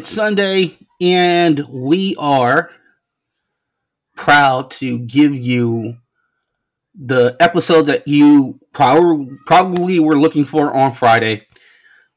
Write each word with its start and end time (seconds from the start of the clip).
It's 0.00 0.08
Sunday, 0.08 0.78
and 0.98 1.62
we 1.68 2.16
are 2.18 2.70
proud 4.16 4.70
to 4.70 4.98
give 4.98 5.34
you 5.34 5.98
the 6.94 7.36
episode 7.38 7.82
that 7.82 8.08
you 8.08 8.58
probably 8.72 9.36
probably 9.44 10.00
were 10.00 10.16
looking 10.16 10.46
for 10.46 10.74
on 10.74 10.94
Friday. 10.94 11.46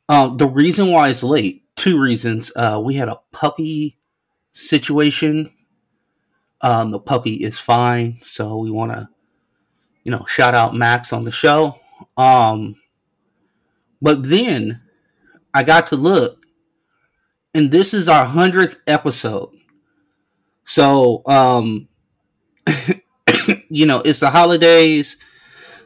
Um, 0.08 0.38
the 0.38 0.48
reason 0.48 0.92
why 0.92 1.10
it's 1.10 1.24
late, 1.24 1.64
two 1.76 2.00
reasons. 2.00 2.54
Uh, 2.56 2.82
we 2.82 2.96
had 2.96 3.10
a 3.10 3.20
puppy 3.34 4.00
situation. 4.54 5.52
Um, 6.62 6.90
the 6.92 7.02
puppy 7.02 7.34
is 7.34 7.60
fine, 7.60 8.22
so 8.26 8.60
we 8.60 8.72
want 8.72 8.94
to, 8.94 9.10
you 10.06 10.12
know, 10.14 10.24
shout 10.26 10.56
out 10.56 10.74
Max 10.74 11.12
on 11.12 11.26
the 11.26 11.34
show. 11.34 11.78
Um, 12.16 12.78
but 14.02 14.24
then 14.24 14.80
I 15.54 15.64
got 15.64 15.88
to 15.88 15.98
look, 15.98 16.43
and 17.54 17.72
this 17.72 17.94
is 17.94 18.10
our 18.10 18.26
hundredth 18.26 18.80
episode. 18.88 19.50
So, 20.66 21.22
um, 21.26 21.88
you 23.70 23.86
know, 23.86 24.02
it's 24.02 24.20
the 24.22 24.30
holidays. 24.30 25.18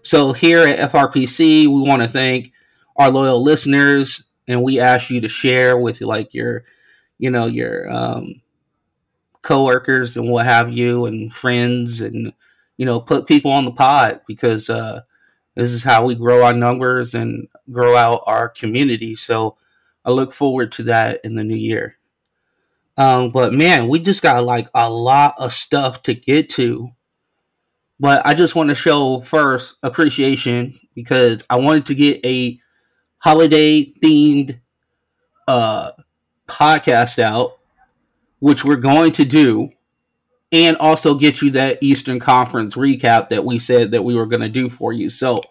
So 0.03 0.33
here 0.33 0.65
at 0.65 0.91
FRPC, 0.91 1.67
we 1.67 1.81
want 1.81 2.01
to 2.01 2.07
thank 2.07 2.51
our 2.95 3.09
loyal 3.09 3.43
listeners, 3.43 4.23
and 4.47 4.63
we 4.63 4.79
ask 4.79 5.09
you 5.09 5.21
to 5.21 5.29
share 5.29 5.77
with 5.77 6.01
like 6.01 6.33
your, 6.33 6.63
you 7.17 7.29
know, 7.29 7.47
your 7.47 7.89
um, 7.91 8.41
coworkers 9.41 10.15
and 10.15 10.29
what 10.29 10.45
have 10.45 10.71
you, 10.71 11.05
and 11.05 11.33
friends, 11.33 11.99
and 12.01 12.33
you 12.77 12.85
know, 12.85 13.01
put 13.01 13.27
people 13.27 13.51
on 13.51 13.65
the 13.65 13.71
pod 13.71 14.21
because 14.27 14.69
uh, 14.69 15.01
this 15.55 15.71
is 15.71 15.83
how 15.83 16.05
we 16.05 16.15
grow 16.15 16.43
our 16.43 16.53
numbers 16.53 17.13
and 17.13 17.47
grow 17.71 17.95
out 17.95 18.21
our 18.27 18.47
community. 18.47 19.15
So 19.15 19.57
I 20.07 20.11
look 20.11 20.33
forward 20.33 20.71
to 20.73 20.83
that 20.83 21.19
in 21.25 21.35
the 21.35 21.43
new 21.43 21.55
year. 21.55 21.97
Um, 22.95 23.29
but 23.31 23.53
man, 23.53 23.89
we 23.89 23.99
just 23.99 24.23
got 24.23 24.43
like 24.43 24.69
a 24.73 24.89
lot 24.89 25.35
of 25.37 25.53
stuff 25.53 26.01
to 26.03 26.13
get 26.13 26.49
to. 26.51 26.91
But 27.99 28.25
I 28.25 28.33
just 28.33 28.55
want 28.55 28.69
to 28.69 28.75
show 28.75 29.19
first 29.19 29.77
appreciation 29.83 30.79
because 30.95 31.43
I 31.49 31.57
wanted 31.57 31.87
to 31.87 31.95
get 31.95 32.25
a 32.25 32.59
holiday 33.19 33.85
themed 33.85 34.59
uh 35.47 35.91
podcast 36.47 37.19
out, 37.19 37.57
which 38.39 38.63
we're 38.63 38.77
going 38.77 39.11
to 39.13 39.25
do, 39.25 39.71
and 40.53 40.77
also 40.77 41.15
get 41.15 41.41
you 41.41 41.51
that 41.51 41.79
Eastern 41.81 42.19
Conference 42.19 42.75
recap 42.75 43.29
that 43.29 43.43
we 43.43 43.59
said 43.59 43.91
that 43.91 44.03
we 44.03 44.15
were 44.15 44.25
going 44.25 44.41
to 44.41 44.49
do 44.49 44.69
for 44.69 44.93
you. 44.93 45.09
So 45.09 45.41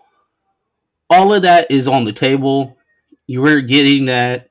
all 1.10 1.34
of 1.34 1.42
that 1.42 1.70
is 1.70 1.86
on 1.86 2.04
the 2.04 2.12
table. 2.12 2.78
You 3.26 3.42
were 3.42 3.60
getting 3.60 4.06
that. 4.06 4.50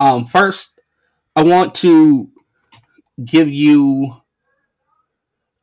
Um, 0.00 0.26
first, 0.26 0.78
I 1.36 1.42
want 1.42 1.74
to 1.76 2.30
give 3.24 3.48
you 3.48 4.16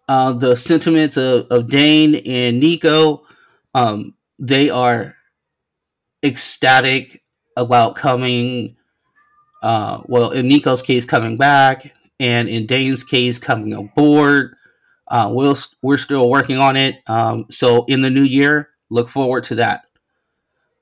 uh, 0.08 0.34
the 0.34 0.56
sentiments 0.56 1.18
of, 1.18 1.48
of 1.50 1.70
Dane 1.70 2.16
and 2.16 2.60
Nico. 2.60 3.24
Um, 3.74 4.16
they 4.40 4.70
are 4.70 5.16
ecstatic 6.24 7.24
about 7.56 7.96
coming. 7.96 8.76
Uh, 9.62 10.02
well, 10.06 10.32
in 10.32 10.48
Nico's 10.48 10.82
case, 10.82 11.06
coming 11.06 11.38
back, 11.38 11.94
and 12.20 12.50
in 12.50 12.66
Dane's 12.66 13.04
case, 13.04 13.38
coming 13.38 13.74
aboard. 13.74 14.56
Uh, 15.08 15.30
we'll, 15.32 15.56
we're 15.82 15.98
still 15.98 16.30
working 16.30 16.58
on 16.58 16.76
it. 16.78 16.96
Um, 17.08 17.46
so 17.52 17.86
in 17.86 18.02
the 18.02 18.10
new 18.10 18.24
year, 18.24 18.70
look 18.90 19.10
forward 19.10 19.44
to 19.46 19.56
that. 19.56 19.86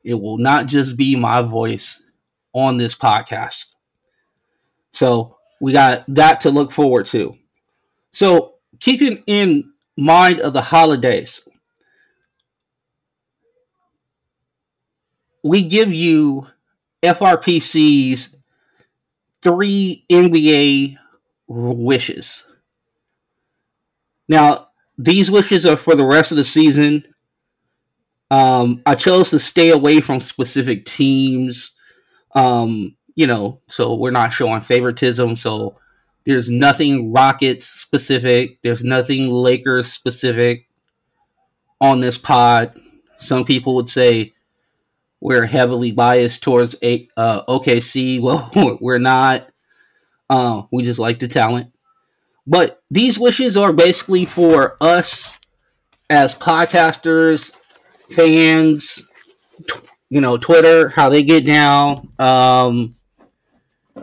It 0.03 0.15
will 0.15 0.37
not 0.37 0.67
just 0.67 0.97
be 0.97 1.15
my 1.15 1.41
voice 1.41 2.01
on 2.53 2.77
this 2.77 2.95
podcast. 2.95 3.65
So 4.93 5.37
we 5.61 5.73
got 5.73 6.03
that 6.07 6.41
to 6.41 6.51
look 6.51 6.71
forward 6.71 7.05
to. 7.07 7.35
So 8.13 8.55
keeping 8.79 9.23
in 9.27 9.71
mind 9.97 10.39
of 10.39 10.53
the 10.53 10.61
holidays, 10.61 11.41
we 15.43 15.63
give 15.63 15.93
you 15.93 16.47
FRPC's 17.03 18.35
three 19.41 20.05
NBA 20.09 20.97
wishes. 21.47 22.43
Now, 24.27 24.67
these 24.97 25.31
wishes 25.31 25.65
are 25.65 25.77
for 25.77 25.95
the 25.95 26.05
rest 26.05 26.31
of 26.31 26.37
the 26.37 26.43
season. 26.43 27.05
Um, 28.31 28.81
I 28.85 28.95
chose 28.95 29.29
to 29.31 29.39
stay 29.39 29.69
away 29.69 30.01
from 30.01 30.19
specific 30.19 30.85
teams. 30.85 31.71
Um, 32.35 32.95
you 33.15 33.27
know, 33.27 33.61
so 33.67 33.95
we're 33.95 34.11
not 34.11 34.33
showing 34.33 34.61
favoritism. 34.61 35.35
So 35.35 35.77
there's 36.25 36.49
nothing 36.49 37.11
Rockets 37.11 37.65
specific. 37.65 38.61
There's 38.61 38.83
nothing 38.83 39.27
Lakers 39.27 39.91
specific 39.91 40.67
on 41.81 41.99
this 41.99 42.17
pod. 42.17 42.79
Some 43.17 43.45
people 43.45 43.75
would 43.75 43.89
say 43.89 44.33
we're 45.19 45.47
heavily 45.47 45.91
biased 45.91 46.43
towards 46.43 46.75
a, 46.83 47.07
uh, 47.17 47.43
OKC. 47.45 48.19
Well, 48.21 48.77
we're 48.79 48.99
not. 48.99 49.49
Uh, 50.29 50.63
we 50.71 50.83
just 50.83 50.99
like 50.99 51.19
the 51.19 51.27
talent. 51.27 51.71
But 52.45 52.81
these 52.89 53.19
wishes 53.19 53.57
are 53.57 53.73
basically 53.73 54.25
for 54.25 54.77
us 54.81 55.35
as 56.09 56.35
podcasters, 56.35 57.51
fans, 58.09 59.05
you 60.09 60.21
know, 60.21 60.37
Twitter, 60.37 60.89
how 60.89 61.09
they 61.09 61.23
get 61.23 61.45
down. 61.45 62.09
Um, 62.19 62.95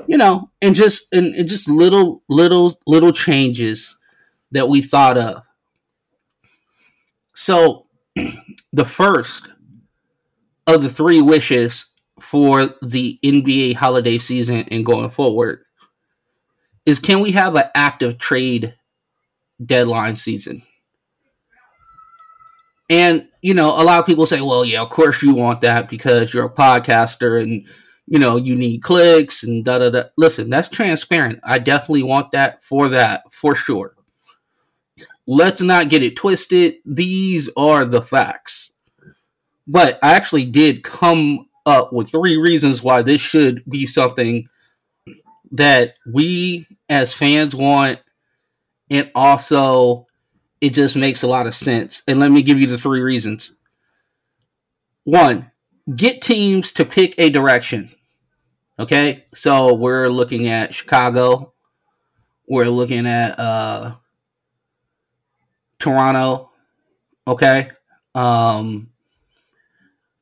you 0.06 0.16
know, 0.16 0.50
and 0.62 0.74
just 0.74 1.06
and, 1.12 1.34
and 1.34 1.48
just 1.48 1.68
little 1.68 2.22
little 2.28 2.78
little 2.86 3.12
changes 3.12 3.96
that 4.52 4.68
we 4.68 4.82
thought 4.82 5.18
of. 5.18 5.42
So, 7.34 7.86
the 8.72 8.84
first 8.84 9.48
of 10.66 10.82
the 10.82 10.88
three 10.88 11.20
wishes 11.20 11.86
for 12.20 12.74
the 12.82 13.18
NBA 13.22 13.74
holiday 13.74 14.18
season 14.18 14.64
and 14.70 14.86
going 14.86 15.10
forward 15.10 15.62
is 16.84 16.98
can 16.98 17.20
we 17.20 17.32
have 17.32 17.54
an 17.56 17.64
active 17.74 18.18
trade 18.18 18.74
deadline 19.64 20.16
season? 20.16 20.62
And 22.88 23.28
you 23.42 23.54
know, 23.54 23.70
a 23.80 23.82
lot 23.82 24.00
of 24.00 24.06
people 24.06 24.26
say, 24.26 24.40
"Well, 24.40 24.64
yeah, 24.64 24.82
of 24.82 24.90
course 24.90 25.22
you 25.22 25.34
want 25.34 25.60
that 25.62 25.88
because 25.88 26.32
you're 26.32 26.46
a 26.46 26.50
podcaster 26.50 27.42
and 27.42 27.66
you 28.06 28.18
know, 28.18 28.36
you 28.36 28.54
need 28.54 28.82
clicks 28.82 29.42
and 29.42 29.64
da 29.64 29.78
da 29.78 29.90
da. 29.90 30.02
Listen, 30.16 30.48
that's 30.48 30.68
transparent. 30.68 31.40
I 31.42 31.58
definitely 31.58 32.04
want 32.04 32.30
that 32.30 32.62
for 32.62 32.88
that 32.90 33.24
for 33.32 33.54
sure. 33.54 33.94
Let's 35.26 35.60
not 35.60 35.88
get 35.88 36.04
it 36.04 36.14
twisted. 36.14 36.76
These 36.84 37.50
are 37.56 37.84
the 37.84 38.02
facts. 38.02 38.70
But 39.66 39.98
I 40.02 40.14
actually 40.14 40.44
did 40.44 40.84
come 40.84 41.48
up 41.66 41.92
with 41.92 42.10
three 42.10 42.36
reasons 42.36 42.80
why 42.80 43.02
this 43.02 43.20
should 43.20 43.64
be 43.68 43.86
something 43.86 44.48
that 45.50 45.94
we 46.06 46.66
as 46.88 47.12
fans 47.12 47.56
want, 47.56 47.98
and 48.88 49.10
also 49.16 50.05
it 50.66 50.74
just 50.74 50.96
makes 50.96 51.22
a 51.22 51.28
lot 51.28 51.46
of 51.46 51.54
sense. 51.54 52.02
And 52.08 52.18
let 52.18 52.32
me 52.32 52.42
give 52.42 52.60
you 52.60 52.66
the 52.66 52.76
three 52.76 53.00
reasons. 53.00 53.54
One, 55.04 55.52
get 55.94 56.20
teams 56.20 56.72
to 56.72 56.84
pick 56.84 57.14
a 57.18 57.30
direction. 57.30 57.90
Okay, 58.76 59.26
so 59.32 59.74
we're 59.74 60.08
looking 60.08 60.48
at 60.48 60.74
Chicago. 60.74 61.54
We're 62.48 62.68
looking 62.68 63.06
at 63.06 63.38
uh, 63.38 63.94
Toronto. 65.78 66.50
Okay, 67.28 67.70
um, 68.14 68.90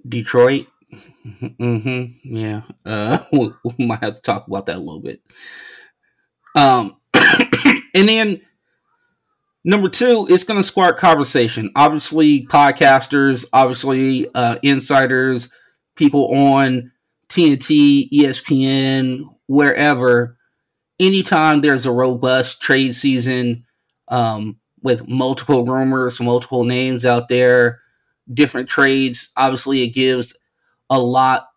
Detroit. 0.07 0.67
Mm-hmm. 1.25 2.37
Yeah, 2.37 2.63
uh, 2.85 3.25
we, 3.33 3.51
we 3.79 3.87
might 3.87 4.05
have 4.05 4.17
to 4.17 4.21
talk 4.21 4.47
about 4.47 4.67
that 4.67 4.77
a 4.77 4.79
little 4.79 5.01
bit. 5.01 5.23
Um, 6.55 6.99
and 7.15 8.09
then 8.09 8.43
number 9.65 9.89
two, 9.89 10.27
it's 10.29 10.45
going 10.45 10.61
to 10.61 10.67
spark 10.67 10.99
conversation. 10.99 11.71
Obviously, 11.75 12.47
podcasters, 12.47 13.45
obviously, 13.53 14.27
uh, 14.35 14.57
insiders, 14.63 15.49
people 15.97 16.35
on 16.35 16.93
TNT, 17.29 18.09
ESPN, 18.11 19.25
wherever, 19.47 20.37
anytime 21.01 21.61
there's 21.61 21.87
a 21.87 21.93
robust 21.93 22.61
trade 22.61 22.95
season 22.95 23.65
um, 24.09 24.59
with 24.83 25.09
multiple 25.09 25.65
rumors, 25.65 26.21
multiple 26.21 26.65
names 26.65 27.05
out 27.05 27.29
there, 27.29 27.81
different 28.33 28.69
trades, 28.69 29.31
obviously 29.37 29.83
it 29.83 29.89
gives 29.89 30.35
a 30.91 30.99
lot 30.99 31.49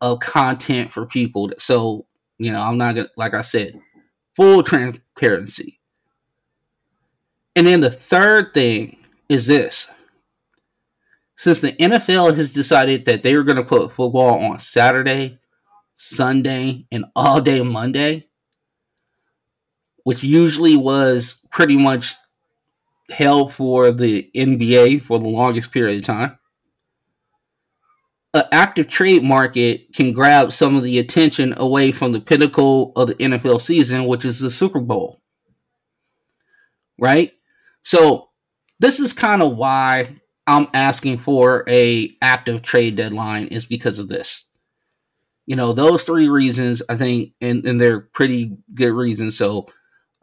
of 0.00 0.20
content 0.20 0.90
for 0.90 1.06
people. 1.06 1.50
So, 1.58 2.06
you 2.38 2.50
know, 2.50 2.60
I'm 2.60 2.78
not 2.78 2.96
gonna, 2.96 3.08
like 3.16 3.34
I 3.34 3.42
said, 3.42 3.78
full 4.34 4.62
transparency. 4.62 5.78
And 7.54 7.66
then 7.66 7.80
the 7.80 7.90
third 7.90 8.54
thing 8.54 8.96
is 9.28 9.46
this 9.46 9.88
since 11.36 11.60
the 11.60 11.72
NFL 11.72 12.36
has 12.36 12.52
decided 12.52 13.04
that 13.04 13.22
they 13.22 13.34
are 13.34 13.42
going 13.42 13.56
to 13.56 13.64
put 13.64 13.92
football 13.92 14.44
on 14.44 14.60
Saturday, 14.60 15.40
Sunday, 15.96 16.86
and 16.92 17.06
all 17.16 17.40
day 17.40 17.62
Monday, 17.62 18.28
which 20.04 20.22
usually 20.22 20.76
was 20.76 21.40
pretty 21.50 21.76
much 21.76 22.14
held 23.10 23.52
for 23.52 23.90
the 23.90 24.30
NBA 24.36 25.02
for 25.02 25.18
the 25.18 25.28
longest 25.28 25.72
period 25.72 25.98
of 25.98 26.04
time. 26.04 26.38
An 28.34 28.44
active 28.52 28.88
trade 28.88 29.24
market 29.24 29.92
can 29.92 30.12
grab 30.12 30.52
some 30.52 30.76
of 30.76 30.84
the 30.84 30.98
attention 31.00 31.54
away 31.56 31.92
from 31.92 32.12
the 32.12 32.20
pinnacle 32.20 32.92
of 32.94 33.08
the 33.08 33.14
NFL 33.16 33.60
season, 33.60 34.04
which 34.06 34.24
is 34.24 34.38
the 34.38 34.50
Super 34.50 34.80
Bowl. 34.80 35.20
Right? 36.98 37.32
So 37.82 38.28
this 38.78 39.00
is 39.00 39.12
kind 39.12 39.42
of 39.42 39.56
why 39.56 40.20
I'm 40.46 40.68
asking 40.74 41.18
for 41.18 41.64
a 41.68 42.16
active 42.20 42.62
trade 42.62 42.96
deadline 42.96 43.46
is 43.46 43.64
because 43.64 43.98
of 43.98 44.08
this. 44.08 44.48
You 45.46 45.56
know, 45.56 45.72
those 45.72 46.04
three 46.04 46.28
reasons 46.28 46.82
I 46.88 46.96
think 46.96 47.32
and, 47.40 47.64
and 47.66 47.80
they're 47.80 48.00
pretty 48.00 48.56
good 48.74 48.92
reasons. 48.92 49.36
So 49.36 49.68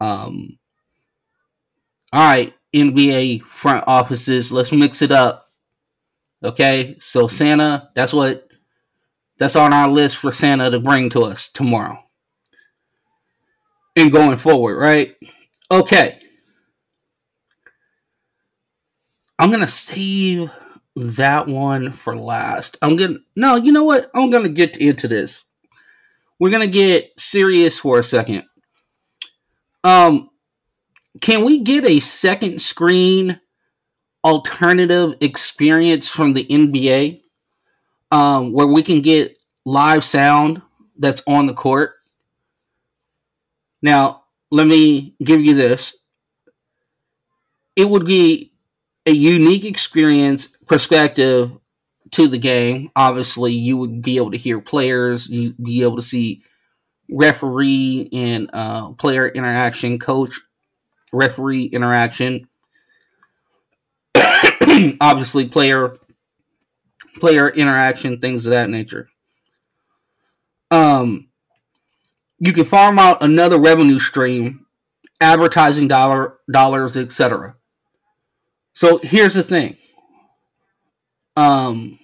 um 0.00 0.58
all 2.12 2.28
right, 2.28 2.52
NBA 2.74 3.42
front 3.42 3.84
offices, 3.86 4.50
let's 4.50 4.72
mix 4.72 5.00
it 5.00 5.12
up. 5.12 5.46
Okay? 6.42 6.96
So 7.00 7.28
Santa, 7.28 7.90
that's 7.94 8.12
what 8.12 8.48
that's 9.38 9.56
on 9.56 9.72
our 9.72 9.88
list 9.88 10.16
for 10.16 10.30
Santa 10.30 10.70
to 10.70 10.80
bring 10.80 11.08
to 11.10 11.24
us 11.24 11.48
tomorrow. 11.48 11.98
And 13.96 14.12
going 14.12 14.38
forward, 14.38 14.76
right? 14.76 15.16
Okay. 15.70 16.20
I'm 19.40 19.50
gonna 19.50 19.68
save 19.68 20.50
that 20.96 21.46
one 21.46 21.92
for 21.92 22.14
last. 22.14 22.76
I'm 22.82 22.94
gonna 22.94 23.20
no, 23.34 23.56
you 23.56 23.72
know 23.72 23.84
what? 23.84 24.10
I'm 24.12 24.28
gonna 24.28 24.50
get 24.50 24.76
into 24.76 25.08
this. 25.08 25.44
We're 26.38 26.50
gonna 26.50 26.66
get 26.66 27.18
serious 27.18 27.78
for 27.78 27.98
a 27.98 28.04
second. 28.04 28.44
Um, 29.82 30.28
can 31.22 31.42
we 31.46 31.60
get 31.60 31.86
a 31.86 32.00
second 32.00 32.60
screen 32.60 33.40
alternative 34.26 35.14
experience 35.22 36.06
from 36.06 36.34
the 36.34 36.44
NBA, 36.44 37.22
um, 38.12 38.52
where 38.52 38.66
we 38.66 38.82
can 38.82 39.00
get 39.00 39.38
live 39.64 40.04
sound 40.04 40.60
that's 40.98 41.22
on 41.26 41.46
the 41.46 41.54
court? 41.54 41.94
Now, 43.80 44.24
let 44.50 44.66
me 44.66 45.14
give 45.24 45.40
you 45.40 45.54
this. 45.54 45.96
It 47.74 47.88
would 47.88 48.04
be 48.04 48.49
a 49.10 49.12
unique 49.12 49.64
experience 49.64 50.46
perspective 50.66 51.50
to 52.12 52.28
the 52.28 52.38
game. 52.38 52.90
Obviously, 52.94 53.52
you 53.52 53.76
would 53.76 54.02
be 54.02 54.16
able 54.18 54.30
to 54.30 54.36
hear 54.36 54.60
players, 54.60 55.28
you'd 55.28 55.56
be 55.58 55.82
able 55.82 55.96
to 55.96 56.02
see 56.02 56.44
referee 57.10 58.08
and 58.12 58.48
uh, 58.52 58.90
player 58.92 59.28
interaction, 59.28 59.98
coach 59.98 60.40
referee 61.12 61.64
interaction. 61.64 62.48
Obviously, 65.00 65.48
player 65.48 65.96
player 67.16 67.48
interaction, 67.48 68.20
things 68.20 68.46
of 68.46 68.50
that 68.50 68.70
nature. 68.70 69.08
Um, 70.70 71.30
you 72.38 72.52
can 72.52 72.64
farm 72.64 73.00
out 73.00 73.24
another 73.24 73.58
revenue 73.58 73.98
stream, 73.98 74.66
advertising 75.20 75.88
dollar 75.88 76.38
dollars, 76.48 76.96
etc. 76.96 77.56
So 78.80 78.96
here's 78.96 79.34
the 79.34 79.42
thing. 79.42 79.76
Um, 81.36 81.98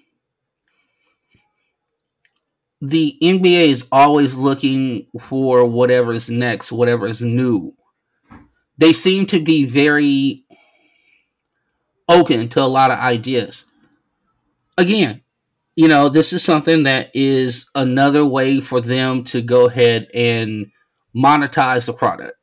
the 2.82 3.16
NBA 3.22 3.68
is 3.68 3.86
always 3.90 4.36
looking 4.36 5.06
for 5.18 5.64
whatever 5.64 6.12
is 6.12 6.28
next, 6.28 6.70
whatever 6.70 7.06
is 7.06 7.22
new. 7.22 7.74
They 8.76 8.92
seem 8.92 9.24
to 9.28 9.42
be 9.42 9.64
very 9.64 10.44
open 12.10 12.50
to 12.50 12.60
a 12.60 12.68
lot 12.68 12.90
of 12.90 12.98
ideas. 12.98 13.64
Again, 14.76 15.22
you 15.76 15.88
know, 15.88 16.10
this 16.10 16.34
is 16.34 16.44
something 16.44 16.82
that 16.82 17.10
is 17.14 17.70
another 17.74 18.26
way 18.26 18.60
for 18.60 18.82
them 18.82 19.24
to 19.24 19.40
go 19.40 19.66
ahead 19.66 20.08
and 20.12 20.70
monetize 21.16 21.86
the 21.86 21.94
product. 21.94 22.34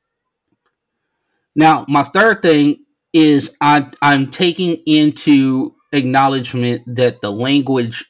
Now, 1.56 1.86
my 1.88 2.02
third 2.02 2.42
thing 2.42 2.84
is 3.14 3.56
I, 3.62 3.90
I'm 4.02 4.32
taking 4.32 4.82
into 4.86 5.76
acknowledgement 5.92 6.84
that 6.96 7.22
the 7.22 7.32
language 7.32 8.06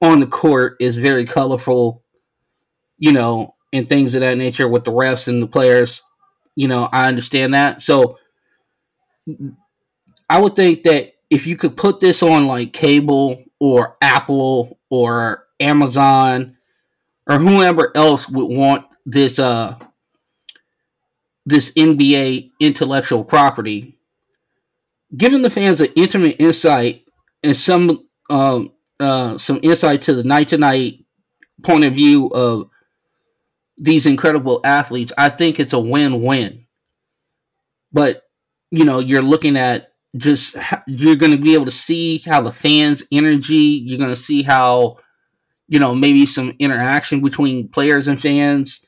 on 0.00 0.20
the 0.20 0.26
court 0.26 0.76
is 0.80 0.96
very 0.96 1.24
colorful, 1.24 2.02
you 2.98 3.12
know, 3.12 3.54
and 3.72 3.88
things 3.88 4.14
of 4.14 4.20
that 4.20 4.38
nature 4.38 4.68
with 4.68 4.84
the 4.84 4.92
refs 4.92 5.28
and 5.28 5.42
the 5.42 5.46
players. 5.46 6.02
You 6.56 6.68
know, 6.68 6.88
I 6.92 7.08
understand 7.08 7.54
that. 7.54 7.82
So 7.82 8.18
I 10.28 10.40
would 10.40 10.56
think 10.56 10.84
that 10.84 11.12
if 11.28 11.46
you 11.46 11.56
could 11.56 11.76
put 11.76 12.00
this 12.00 12.22
on 12.22 12.46
like 12.46 12.72
cable 12.72 13.44
or 13.58 13.96
Apple 14.00 14.78
or 14.90 15.46
Amazon 15.60 16.56
or 17.28 17.38
whoever 17.38 17.92
else 17.96 18.28
would 18.28 18.56
want 18.56 18.86
this 19.06 19.38
uh 19.38 19.76
this 21.46 21.72
NBA 21.72 22.50
intellectual 22.60 23.24
property, 23.24 23.98
giving 25.16 25.42
the 25.42 25.50
fans 25.50 25.80
an 25.80 25.88
intimate 25.96 26.36
insight 26.38 27.04
and 27.42 27.56
some 27.56 28.06
um, 28.28 28.72
uh, 28.98 29.38
some 29.38 29.60
insight 29.62 30.02
to 30.02 30.14
the 30.14 30.24
night 30.24 30.48
to 30.48 30.58
night 30.58 31.04
point 31.62 31.84
of 31.84 31.94
view 31.94 32.28
of 32.28 32.68
these 33.76 34.06
incredible 34.06 34.60
athletes, 34.62 35.12
I 35.16 35.30
think 35.30 35.58
it's 35.58 35.72
a 35.72 35.78
win 35.78 36.22
win. 36.22 36.66
But 37.92 38.22
you 38.70 38.84
know, 38.84 39.00
you're 39.00 39.22
looking 39.22 39.56
at 39.56 39.92
just 40.16 40.56
you're 40.86 41.16
going 41.16 41.32
to 41.32 41.38
be 41.38 41.54
able 41.54 41.64
to 41.64 41.70
see 41.70 42.18
how 42.18 42.42
the 42.42 42.52
fans' 42.52 43.02
energy. 43.10 43.82
You're 43.84 43.98
going 43.98 44.10
to 44.10 44.16
see 44.16 44.42
how 44.42 44.98
you 45.66 45.78
know 45.78 45.94
maybe 45.94 46.26
some 46.26 46.54
interaction 46.58 47.20
between 47.20 47.68
players 47.68 48.06
and 48.06 48.20
fans. 48.20 48.80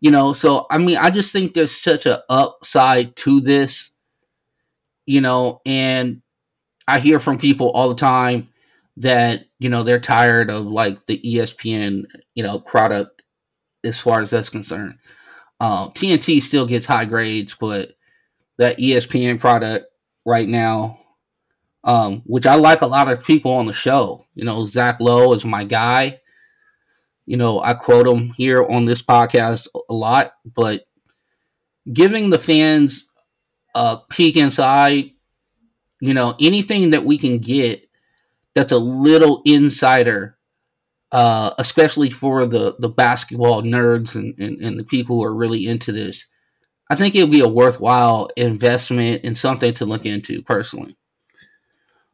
You 0.00 0.10
know, 0.10 0.32
so 0.32 0.66
I 0.70 0.78
mean, 0.78 0.96
I 0.96 1.10
just 1.10 1.32
think 1.32 1.54
there's 1.54 1.74
such 1.74 2.06
a 2.06 2.22
upside 2.28 3.14
to 3.16 3.40
this 3.40 3.90
you 5.08 5.22
know, 5.22 5.62
and 5.64 6.20
I 6.86 6.98
hear 6.98 7.18
from 7.18 7.38
people 7.38 7.70
all 7.70 7.88
the 7.88 7.94
time 7.94 8.48
that, 8.98 9.46
you 9.58 9.70
know, 9.70 9.82
they're 9.82 9.98
tired 9.98 10.50
of 10.50 10.66
like 10.66 11.06
the 11.06 11.18
ESPN, 11.24 12.04
you 12.34 12.42
know, 12.42 12.58
product 12.58 13.22
as 13.82 13.98
far 13.98 14.20
as 14.20 14.28
that's 14.28 14.50
concerned. 14.50 14.98
Um, 15.60 15.92
TNT 15.92 16.42
still 16.42 16.66
gets 16.66 16.84
high 16.84 17.06
grades, 17.06 17.56
but 17.58 17.92
that 18.58 18.76
ESPN 18.76 19.40
product 19.40 19.86
right 20.26 20.46
now, 20.46 21.00
um, 21.84 22.20
which 22.26 22.44
I 22.44 22.56
like 22.56 22.82
a 22.82 22.86
lot 22.86 23.10
of 23.10 23.24
people 23.24 23.52
on 23.52 23.64
the 23.64 23.72
show. 23.72 24.26
You 24.34 24.44
know, 24.44 24.66
Zach 24.66 25.00
Lowe 25.00 25.32
is 25.32 25.42
my 25.42 25.64
guy. 25.64 26.20
You 27.24 27.38
know, 27.38 27.62
I 27.62 27.72
quote 27.72 28.06
him 28.06 28.34
here 28.36 28.62
on 28.62 28.84
this 28.84 29.00
podcast 29.00 29.68
a 29.88 29.94
lot, 29.94 30.32
but 30.54 30.84
giving 31.90 32.28
the 32.28 32.38
fans 32.38 33.07
a 33.74 33.98
peek 34.08 34.36
inside, 34.36 35.10
you 36.00 36.14
know, 36.14 36.34
anything 36.40 36.90
that 36.90 37.04
we 37.04 37.18
can 37.18 37.38
get 37.38 37.88
that's 38.54 38.72
a 38.72 38.78
little 38.78 39.42
insider, 39.44 40.36
uh, 41.12 41.52
especially 41.58 42.10
for 42.10 42.46
the, 42.46 42.76
the 42.78 42.88
basketball 42.88 43.62
nerds 43.62 44.14
and, 44.14 44.38
and, 44.38 44.60
and 44.60 44.78
the 44.78 44.84
people 44.84 45.16
who 45.16 45.24
are 45.24 45.34
really 45.34 45.66
into 45.66 45.92
this, 45.92 46.26
I 46.90 46.96
think 46.96 47.14
it 47.14 47.22
would 47.22 47.30
be 47.30 47.40
a 47.40 47.48
worthwhile 47.48 48.30
investment 48.36 49.22
and 49.24 49.36
something 49.36 49.74
to 49.74 49.84
look 49.84 50.06
into 50.06 50.42
personally. 50.42 50.96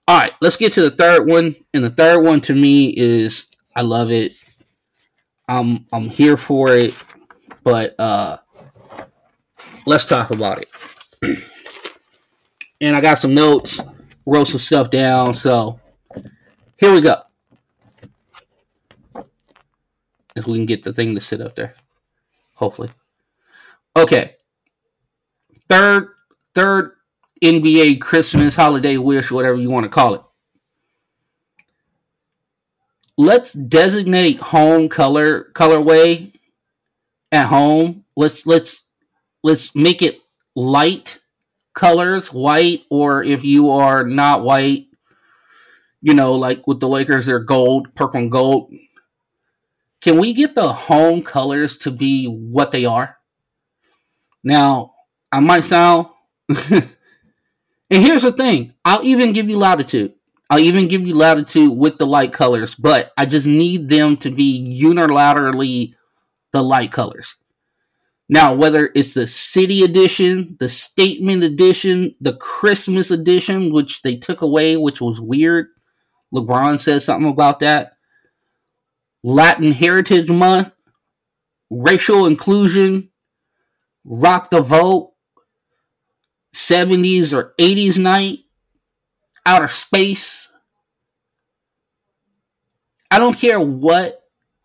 All 0.06 0.18
right, 0.18 0.32
let's 0.42 0.56
get 0.56 0.72
to 0.74 0.82
the 0.82 0.90
third 0.90 1.26
one. 1.26 1.56
And 1.72 1.84
the 1.84 1.90
third 1.90 2.20
one 2.20 2.40
to 2.42 2.54
me 2.54 2.88
is 2.88 3.46
I 3.74 3.82
love 3.82 4.10
it. 4.10 4.32
I'm 5.48 5.86
I'm 5.92 6.08
here 6.08 6.36
for 6.36 6.74
it, 6.74 6.94
but 7.62 7.98
uh 7.98 8.38
let's 9.86 10.04
talk 10.04 10.30
about 10.30 10.58
it. 10.58 10.68
And 12.80 12.96
I 12.96 13.00
got 13.00 13.18
some 13.18 13.34
notes, 13.34 13.80
wrote 14.26 14.48
some 14.48 14.60
stuff 14.60 14.90
down. 14.90 15.34
So 15.34 15.80
here 16.76 16.92
we 16.92 17.00
go. 17.00 17.22
If 20.36 20.46
we 20.46 20.58
can 20.58 20.66
get 20.66 20.82
the 20.82 20.92
thing 20.92 21.14
to 21.14 21.20
sit 21.20 21.40
up 21.40 21.54
there, 21.54 21.74
hopefully. 22.54 22.90
Okay. 23.96 24.34
Third, 25.68 26.08
third 26.54 26.92
NBA 27.42 28.00
Christmas 28.00 28.56
holiday 28.56 28.96
wish, 28.96 29.30
whatever 29.30 29.56
you 29.56 29.70
want 29.70 29.84
to 29.84 29.90
call 29.90 30.14
it. 30.14 30.22
Let's 33.16 33.52
designate 33.52 34.40
home 34.40 34.88
color 34.88 35.50
colorway 35.54 36.32
at 37.30 37.46
home. 37.46 38.04
Let's 38.16 38.44
let's 38.44 38.82
let's 39.44 39.72
make 39.74 40.02
it 40.02 40.23
light 40.54 41.20
colors, 41.74 42.32
white, 42.32 42.84
or 42.90 43.22
if 43.22 43.44
you 43.44 43.70
are 43.70 44.04
not 44.04 44.42
white, 44.42 44.86
you 46.00 46.14
know, 46.14 46.34
like 46.34 46.66
with 46.66 46.80
the 46.80 46.88
Lakers, 46.88 47.26
they're 47.26 47.38
gold, 47.40 47.94
purple 47.94 48.20
and 48.20 48.30
gold. 48.30 48.72
Can 50.00 50.18
we 50.18 50.34
get 50.34 50.54
the 50.54 50.72
home 50.72 51.22
colors 51.22 51.78
to 51.78 51.90
be 51.90 52.26
what 52.26 52.70
they 52.70 52.84
are? 52.84 53.16
Now, 54.42 54.94
I 55.32 55.40
might 55.40 55.64
sound. 55.64 56.08
and 56.70 56.84
here's 57.90 58.22
the 58.22 58.32
thing 58.32 58.74
I'll 58.84 59.02
even 59.02 59.32
give 59.32 59.48
you 59.48 59.58
latitude. 59.58 60.12
I'll 60.50 60.58
even 60.58 60.88
give 60.88 61.06
you 61.06 61.14
latitude 61.14 61.76
with 61.76 61.96
the 61.96 62.06
light 62.06 62.32
colors, 62.32 62.74
but 62.74 63.12
I 63.16 63.24
just 63.24 63.46
need 63.46 63.88
them 63.88 64.18
to 64.18 64.30
be 64.30 64.78
unilaterally 64.82 65.94
the 66.52 66.62
light 66.62 66.92
colors. 66.92 67.36
Now, 68.28 68.54
whether 68.54 68.90
it's 68.94 69.14
the 69.14 69.26
city 69.26 69.82
edition, 69.82 70.56
the 70.58 70.68
statement 70.68 71.42
edition, 71.42 72.14
the 72.20 72.34
Christmas 72.34 73.10
edition, 73.10 73.72
which 73.72 74.02
they 74.02 74.16
took 74.16 74.40
away, 74.40 74.76
which 74.76 75.00
was 75.00 75.20
weird. 75.20 75.66
LeBron 76.32 76.80
says 76.80 77.04
something 77.04 77.30
about 77.30 77.60
that. 77.60 77.92
Latin 79.22 79.72
Heritage 79.72 80.30
Month, 80.30 80.74
racial 81.70 82.26
inclusion, 82.26 83.10
rock 84.04 84.50
the 84.50 84.60
vote, 84.60 85.12
70s 86.54 87.32
or 87.32 87.54
80s 87.58 87.98
night, 87.98 88.40
outer 89.44 89.68
space. 89.68 90.48
I 93.10 93.18
don't 93.18 93.38
care 93.38 93.60
what 93.60 94.22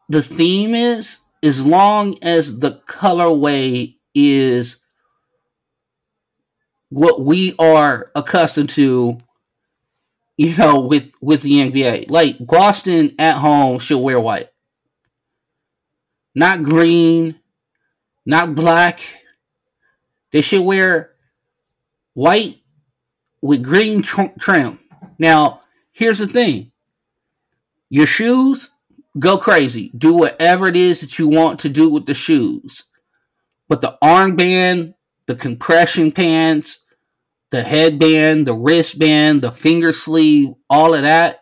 the 0.08 0.24
theme 0.24 0.75
is, 0.75 1.20
as 1.41 1.65
long 1.65 2.15
as 2.22 2.60
the 2.60 2.81
colorway 2.88 3.96
is 4.13 4.77
what 6.89 7.22
we 7.22 7.55
are 7.58 8.12
accustomed 8.15 8.69
to, 8.69 9.19
you 10.38 10.55
know, 10.58 10.81
with 10.81 11.12
with 11.22 11.41
the 11.41 11.53
NBA. 11.53 12.10
Like 12.10 12.38
Boston 12.39 13.15
at 13.19 13.38
home 13.38 13.79
should 13.79 14.00
wear 14.00 14.19
white, 14.19 14.50
not 16.36 16.63
green, 16.63 17.39
not 18.25 18.55
black. 18.55 19.00
They 20.31 20.41
should 20.41 20.62
wear 20.62 21.12
white 22.13 22.62
with 23.41 23.63
green 23.63 24.01
tr- 24.01 24.36
trim. 24.39 24.79
Now, 25.17 25.62
here's 25.91 26.19
the 26.19 26.27
thing: 26.27 26.72
your 27.89 28.08
shoes 28.08 28.72
go 29.18 29.38
crazy. 29.38 29.92
Do 29.98 30.13
whatever 30.13 30.68
it 30.68 30.78
is 30.78 31.01
that 31.01 31.18
you 31.18 31.28
want 31.28 31.60
to 31.62 31.70
do 31.70 31.89
with 31.89 32.06
the 32.06 32.13
shoes. 32.13 32.86
But 33.68 33.82
the 33.82 33.98
armband, 34.04 34.96
the 35.28 35.36
compression 35.36 36.12
pants, 36.12 36.80
the 37.51 37.62
headband, 37.62 38.46
the 38.46 38.54
wristband, 38.54 39.42
the 39.42 39.51
finger 39.51 39.94
sleeve, 39.94 40.54
all 40.70 40.94
of 40.94 41.04
that, 41.04 41.42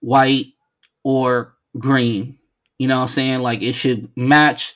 white 0.00 0.46
or 1.04 1.54
green. 1.78 2.38
You 2.78 2.88
know 2.88 2.96
what 2.96 3.02
I'm 3.02 3.08
saying? 3.08 3.40
Like 3.40 3.62
it 3.62 3.74
should 3.74 4.10
match 4.16 4.74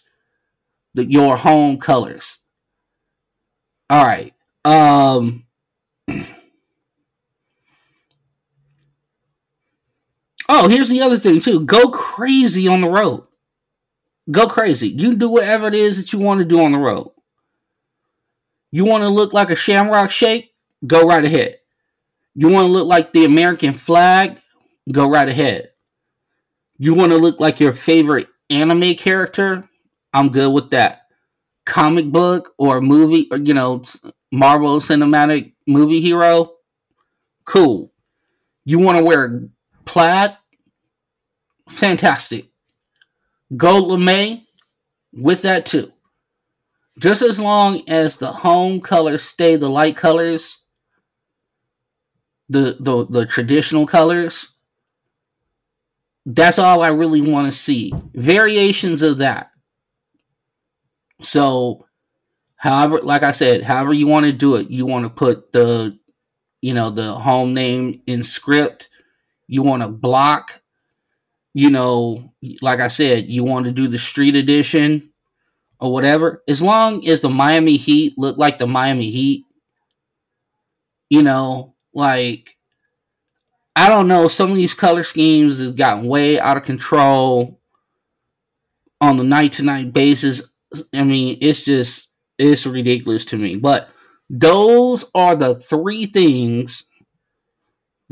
the, 0.94 1.04
your 1.04 1.37
home 1.37 1.78
colors. 1.78 2.38
All 3.90 4.04
right. 4.04 4.34
Um 4.64 5.44
Oh, 10.48 10.68
here's 10.68 10.88
the 10.88 11.00
other 11.00 11.18
thing 11.18 11.40
too. 11.40 11.60
Go 11.60 11.90
crazy 11.90 12.68
on 12.68 12.80
the 12.80 12.90
road. 12.90 13.26
Go 14.30 14.46
crazy. 14.46 14.88
You 14.88 15.14
do 15.14 15.28
whatever 15.28 15.68
it 15.68 15.74
is 15.74 15.96
that 15.96 16.12
you 16.12 16.18
want 16.18 16.38
to 16.38 16.44
do 16.44 16.60
on 16.60 16.72
the 16.72 16.78
road. 16.78 17.12
You 18.70 18.84
want 18.84 19.02
to 19.02 19.08
look 19.08 19.32
like 19.32 19.50
a 19.50 19.56
shamrock 19.56 20.10
shake? 20.10 20.52
Go 20.86 21.06
right 21.06 21.24
ahead. 21.24 21.58
You 22.34 22.48
want 22.48 22.66
to 22.66 22.72
look 22.72 22.86
like 22.86 23.12
the 23.12 23.24
American 23.24 23.74
flag? 23.74 24.38
Go 24.90 25.08
right 25.08 25.28
ahead. 25.28 25.70
You 26.76 26.94
want 26.94 27.12
to 27.12 27.18
look 27.18 27.38
like 27.38 27.60
your 27.60 27.74
favorite 27.74 28.28
anime 28.50 28.94
character? 28.94 29.68
I'm 30.12 30.30
good 30.30 30.52
with 30.52 30.70
that. 30.70 31.02
Comic 31.64 32.06
book 32.06 32.52
or 32.58 32.80
movie, 32.80 33.28
or, 33.30 33.38
you 33.38 33.54
know, 33.54 33.84
Marvel 34.32 34.80
cinematic 34.80 35.52
movie 35.66 36.00
hero? 36.00 36.54
Cool. 37.44 37.92
You 38.64 38.80
want 38.80 38.98
to 38.98 39.04
wear 39.04 39.48
plaid? 39.84 40.36
Fantastic. 41.68 42.50
Gold 43.56 44.00
lame 44.00 44.42
with 45.12 45.42
that 45.42 45.66
too. 45.66 45.92
Just 46.98 47.22
as 47.22 47.40
long 47.40 47.82
as 47.88 48.16
the 48.16 48.30
home 48.30 48.80
colors 48.80 49.22
stay 49.24 49.56
the 49.56 49.68
light 49.68 49.96
colors, 49.96 50.58
the 52.48 52.76
the, 52.78 53.06
the 53.06 53.26
traditional 53.26 53.86
colors, 53.86 54.48
that's 56.26 56.58
all 56.58 56.82
I 56.82 56.88
really 56.88 57.20
want 57.20 57.46
to 57.46 57.58
see. 57.58 57.92
Variations 58.14 59.02
of 59.02 59.18
that. 59.18 59.50
So, 61.20 61.86
however, 62.56 62.98
like 63.00 63.22
I 63.22 63.32
said, 63.32 63.62
however 63.62 63.92
you 63.92 64.06
want 64.06 64.26
to 64.26 64.32
do 64.32 64.56
it, 64.56 64.70
you 64.70 64.86
want 64.86 65.04
to 65.04 65.10
put 65.10 65.52
the, 65.52 65.98
you 66.60 66.74
know, 66.74 66.90
the 66.90 67.14
home 67.14 67.54
name 67.54 68.02
in 68.06 68.22
script. 68.22 68.88
You 69.54 69.62
want 69.62 69.82
to 69.82 69.88
block, 69.88 70.62
you 71.54 71.70
know, 71.70 72.34
like 72.61 72.80
I 72.80 72.88
said, 72.88 73.26
you 73.26 73.44
want 73.44 73.66
to 73.66 73.70
do 73.70 73.87
the 73.87 74.00
street 74.00 74.34
edition 74.34 75.12
or 75.78 75.92
whatever. 75.92 76.42
As 76.49 76.61
long 76.61 77.06
as 77.06 77.20
the 77.20 77.28
Miami 77.28 77.76
Heat 77.76 78.18
look 78.18 78.37
like 78.37 78.58
the 78.58 78.66
Miami 78.66 79.11
Heat, 79.11 79.44
you 81.08 81.23
know, 81.23 81.76
like 81.92 82.56
I 83.76 83.88
don't 83.88 84.08
know, 84.08 84.26
some 84.26 84.50
of 84.50 84.56
these 84.56 84.75
color 84.75 85.04
schemes 85.04 85.61
have 85.61 85.76
gotten 85.76 86.08
way 86.08 86.40
out 86.40 86.56
of 86.56 86.64
control 86.64 87.61
on 89.00 89.18
the 89.18 89.23
night 89.23 89.52
to 89.52 89.62
night 89.62 89.92
basis. 89.92 90.42
I 90.92 91.04
mean, 91.04 91.38
it's 91.40 91.62
just 91.62 92.08
it's 92.38 92.66
ridiculous 92.66 93.25
to 93.26 93.37
me. 93.37 93.54
But 93.54 93.88
those 94.28 95.04
are 95.14 95.37
the 95.37 95.54
three 95.54 96.06
things 96.06 96.87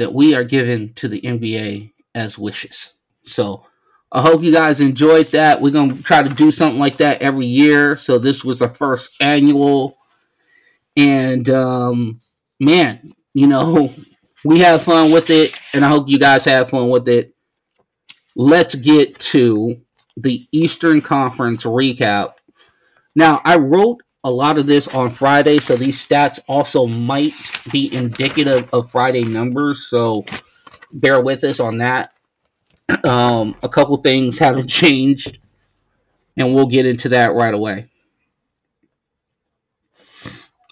that 0.03 0.13
we 0.13 0.35
are 0.35 0.43
given 0.43 0.93
to 0.95 1.07
the 1.07 1.21
NBA 1.21 1.93
as 2.13 2.37
wishes. 2.37 2.95
So 3.25 3.65
I 4.11 4.21
hope 4.21 4.43
you 4.43 4.51
guys 4.51 4.81
enjoyed 4.81 5.27
that. 5.29 5.61
We're 5.61 5.71
gonna 5.71 6.03
try 6.03 6.25
to 6.25 6.29
do 6.29 6.51
something 6.51 6.81
like 6.81 6.97
that 6.97 7.23
every 7.23 7.47
year. 7.47 7.97
So 7.97 8.19
this 8.19 8.43
was 8.43 8.61
our 8.61 8.75
first 8.75 9.11
annual, 9.21 9.97
and 10.97 11.49
um, 11.49 12.21
man, 12.59 13.13
you 13.33 13.47
know, 13.47 13.95
we 14.45 14.59
have 14.59 14.83
fun 14.83 15.13
with 15.13 15.31
it, 15.31 15.57
and 15.73 15.85
I 15.85 15.89
hope 15.89 16.09
you 16.09 16.19
guys 16.19 16.45
have 16.47 16.71
fun 16.71 16.91
with 16.91 17.07
it. 17.09 17.33
Let's 18.35 18.75
get 18.75 19.21
to 19.21 19.81
the 20.17 20.49
Eastern 20.51 21.01
Conference 21.01 21.63
recap. 21.63 22.39
Now, 23.15 23.41
I 23.45 23.57
wrote 23.57 24.02
a 24.25 24.31
lot 24.31 24.59
of 24.59 24.67
this 24.67 24.87
on 24.89 25.11
Friday, 25.11 25.59
so 25.59 25.77
these 25.77 26.05
stats 26.05 26.39
also 26.47 26.87
might 26.87 27.35
be 27.73 27.93
indicative 27.93 28.69
of 28.73 28.91
Friday 28.91 29.25
numbers. 29.25 29.87
So 29.87 30.25
bear 30.93 31.21
with 31.21 31.43
us 31.45 31.59
on 31.59 31.79
that. 31.79 32.13
Um, 33.05 33.57
a 33.63 33.69
couple 33.69 33.97
things 33.99 34.39
haven't 34.39 34.69
changed, 34.69 35.39
and 36.37 36.55
we'll 36.55 36.67
get 36.67 36.87
into 36.87 37.09
that 37.11 37.35
right 37.35 37.55
away. 37.55 37.89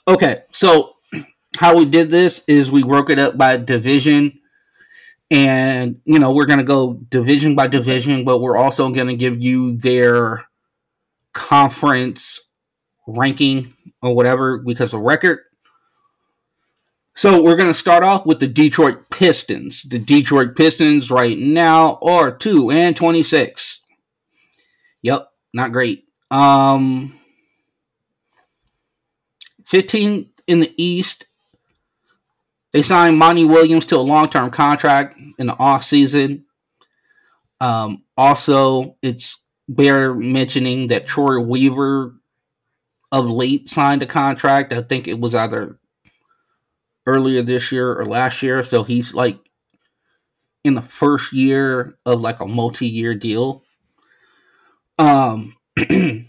Okay, 0.06 0.42
so 0.52 0.96
how 1.58 1.76
we 1.76 1.84
did 1.84 2.10
this 2.10 2.42
is 2.46 2.70
we 2.70 2.84
broke 2.84 3.10
it 3.10 3.18
up 3.18 3.36
by 3.36 3.56
division, 3.56 4.38
and 5.30 6.00
you 6.04 6.18
know 6.18 6.32
we're 6.32 6.46
gonna 6.46 6.62
go 6.62 6.94
division 7.10 7.56
by 7.56 7.66
division, 7.66 8.24
but 8.24 8.40
we're 8.40 8.56
also 8.56 8.88
gonna 8.90 9.16
give 9.16 9.40
you 9.42 9.76
their 9.76 10.46
conference 11.32 12.40
ranking 13.16 13.74
or 14.02 14.14
whatever 14.14 14.58
because 14.58 14.92
of 14.92 15.00
record. 15.00 15.40
So 17.14 17.42
we're 17.42 17.56
going 17.56 17.68
to 17.70 17.74
start 17.74 18.02
off 18.02 18.24
with 18.24 18.40
the 18.40 18.46
Detroit 18.46 19.10
Pistons. 19.10 19.82
The 19.82 19.98
Detroit 19.98 20.56
Pistons 20.56 21.10
right 21.10 21.38
now 21.38 21.98
are 22.02 22.34
2 22.34 22.70
and 22.70 22.96
26. 22.96 23.84
Yep, 25.02 25.30
not 25.52 25.72
great. 25.72 26.04
Um 26.30 27.18
15 29.64 30.30
in 30.48 30.60
the 30.60 30.74
East. 30.76 31.26
They 32.72 32.82
signed 32.82 33.18
Monty 33.18 33.44
Williams 33.44 33.86
to 33.86 33.96
a 33.96 33.98
long-term 33.98 34.50
contract 34.50 35.18
in 35.38 35.46
the 35.46 35.56
off 35.58 35.84
season. 35.84 36.44
Um, 37.60 38.04
also, 38.16 38.96
it's 39.02 39.42
bear 39.68 40.14
mentioning 40.14 40.88
that 40.88 41.06
Troy 41.06 41.40
Weaver 41.40 42.19
of 43.12 43.26
late 43.26 43.68
signed 43.68 44.02
a 44.02 44.06
contract. 44.06 44.72
I 44.72 44.82
think 44.82 45.08
it 45.08 45.18
was 45.18 45.34
either 45.34 45.78
earlier 47.06 47.42
this 47.42 47.72
year 47.72 47.92
or 47.92 48.06
last 48.06 48.42
year. 48.42 48.62
So 48.62 48.84
he's 48.84 49.14
like 49.14 49.38
in 50.62 50.74
the 50.74 50.82
first 50.82 51.32
year 51.32 51.96
of 52.06 52.20
like 52.20 52.40
a 52.40 52.46
multi-year 52.46 53.14
deal. 53.14 53.64
Um 54.98 55.56
they 55.76 56.26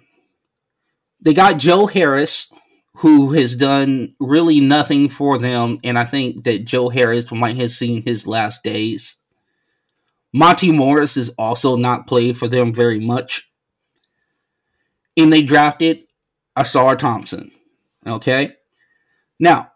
got 1.34 1.58
Joe 1.58 1.88
Harris 1.88 2.52
who 2.98 3.34
has 3.34 3.56
done 3.56 4.16
really 4.20 4.60
nothing 4.60 5.10
for 5.10 5.38
them 5.38 5.80
and 5.84 5.98
I 5.98 6.06
think 6.06 6.44
that 6.46 6.66
Joe 6.66 6.90
Harris 6.90 7.32
might 7.32 7.58
have 7.58 7.72
seen 7.72 8.04
his 8.04 8.28
last 8.28 8.64
days. 8.64 9.18
Monte 10.34 10.72
Morris 10.72 11.18
is 11.18 11.30
also 11.38 11.76
not 11.76 12.08
played 12.08 12.38
for 12.38 12.48
them 12.48 12.74
very 12.74 13.00
much. 13.00 13.50
And 15.18 15.32
they 15.32 15.42
drafted 15.42 16.04
Ausar 16.58 16.98
Thompson. 16.98 17.52
Okay? 18.06 18.56
Now, 19.40 19.72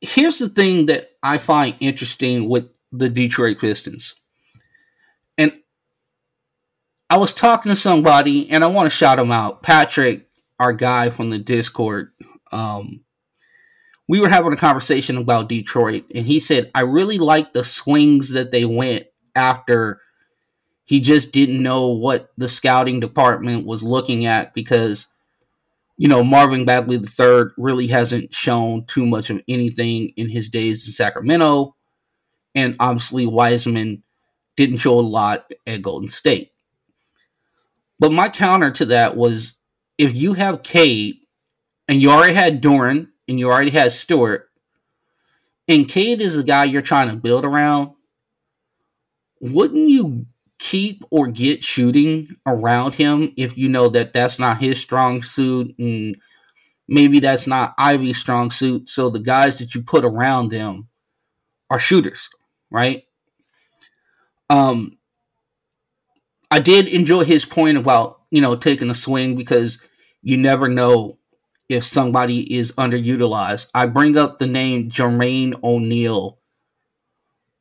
here's 0.00 0.38
the 0.38 0.48
thing 0.48 0.86
that 0.86 1.10
I 1.22 1.38
find 1.38 1.74
interesting 1.80 2.48
with 2.48 2.68
the 2.92 3.08
Detroit 3.08 3.58
Pistons. 3.58 4.14
And 5.36 5.60
I 7.10 7.16
was 7.16 7.32
talking 7.32 7.70
to 7.70 7.76
somebody, 7.76 8.50
and 8.50 8.62
I 8.62 8.68
want 8.68 8.86
to 8.86 8.96
shout 8.96 9.18
him 9.18 9.32
out. 9.32 9.62
Patrick, 9.62 10.28
our 10.60 10.72
guy 10.72 11.10
from 11.10 11.30
the 11.30 11.38
Discord, 11.38 12.12
um, 12.52 13.00
we 14.06 14.20
were 14.20 14.28
having 14.28 14.52
a 14.52 14.56
conversation 14.56 15.16
about 15.16 15.48
Detroit, 15.48 16.04
and 16.14 16.26
he 16.26 16.38
said, 16.38 16.70
I 16.74 16.82
really 16.82 17.18
like 17.18 17.52
the 17.52 17.64
swings 17.64 18.32
that 18.32 18.50
they 18.50 18.64
went 18.64 19.06
after 19.34 20.00
he 20.84 21.00
just 21.00 21.32
didn't 21.32 21.62
know 21.62 21.88
what 21.88 22.30
the 22.36 22.48
scouting 22.48 23.00
department 23.00 23.66
was 23.66 23.82
looking 23.82 24.26
at 24.26 24.52
because, 24.52 25.06
you 25.96 26.08
know, 26.08 26.24
Marvin 26.24 26.64
Bagley 26.64 26.96
III 26.96 27.44
really 27.56 27.86
hasn't 27.86 28.34
shown 28.34 28.84
too 28.86 29.06
much 29.06 29.30
of 29.30 29.40
anything 29.46 30.08
in 30.16 30.28
his 30.28 30.48
days 30.48 30.86
in 30.86 30.92
Sacramento. 30.92 31.76
And 32.54 32.76
obviously, 32.80 33.26
Wiseman 33.26 34.02
didn't 34.56 34.78
show 34.78 34.98
a 34.98 35.00
lot 35.00 35.50
at 35.66 35.82
Golden 35.82 36.08
State. 36.08 36.50
But 37.98 38.12
my 38.12 38.28
counter 38.28 38.70
to 38.72 38.86
that 38.86 39.16
was 39.16 39.56
if 39.98 40.14
you 40.14 40.34
have 40.34 40.62
Cade 40.62 41.16
and 41.88 42.02
you 42.02 42.10
already 42.10 42.34
had 42.34 42.62
Duren 42.62 43.08
and 43.28 43.38
you 43.38 43.50
already 43.50 43.70
had 43.70 43.92
Stewart, 43.92 44.48
and 45.68 45.88
Cade 45.88 46.20
is 46.20 46.36
the 46.36 46.42
guy 46.42 46.64
you're 46.64 46.82
trying 46.82 47.08
to 47.08 47.16
build 47.16 47.44
around, 47.44 47.92
wouldn't 49.40 49.88
you 49.88 50.26
keep 50.64 51.04
or 51.10 51.26
get 51.26 51.62
shooting 51.62 52.36
around 52.46 52.94
him 52.94 53.34
if 53.36 53.54
you 53.54 53.68
know 53.68 53.90
that 53.90 54.14
that's 54.14 54.38
not 54.38 54.62
his 54.62 54.80
strong 54.80 55.22
suit 55.22 55.74
and 55.78 56.16
maybe 56.88 57.20
that's 57.20 57.46
not 57.46 57.74
Ivey's 57.76 58.16
strong 58.16 58.50
suit? 58.50 58.88
So 58.88 59.10
the 59.10 59.18
guys 59.18 59.58
that 59.58 59.74
you 59.74 59.82
put 59.82 60.06
around 60.06 60.48
them 60.48 60.88
are 61.68 61.78
shooters, 61.78 62.30
right? 62.70 63.04
Um, 64.48 64.96
I 66.50 66.60
did 66.60 66.88
enjoy 66.88 67.24
his 67.24 67.44
point 67.44 67.76
about 67.76 68.22
you 68.30 68.40
know 68.40 68.56
taking 68.56 68.88
a 68.88 68.94
swing 68.94 69.36
because 69.36 69.78
you 70.22 70.38
never 70.38 70.66
know 70.66 71.18
if 71.68 71.84
somebody 71.84 72.56
is 72.56 72.72
underutilized. 72.72 73.66
I 73.74 73.86
bring 73.86 74.16
up 74.16 74.38
the 74.38 74.46
name 74.46 74.90
Jermaine 74.90 75.62
O'Neal 75.62 76.38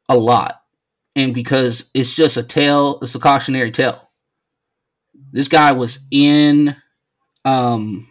a 0.07 0.15
lot. 0.15 0.62
And 1.15 1.33
because 1.33 1.89
it's 1.93 2.15
just 2.15 2.37
a 2.37 2.43
tale, 2.43 2.99
it's 3.01 3.15
a 3.15 3.19
cautionary 3.19 3.71
tale. 3.71 4.09
This 5.31 5.47
guy 5.47 5.71
was 5.71 5.99
in 6.11 6.75
um 7.45 8.07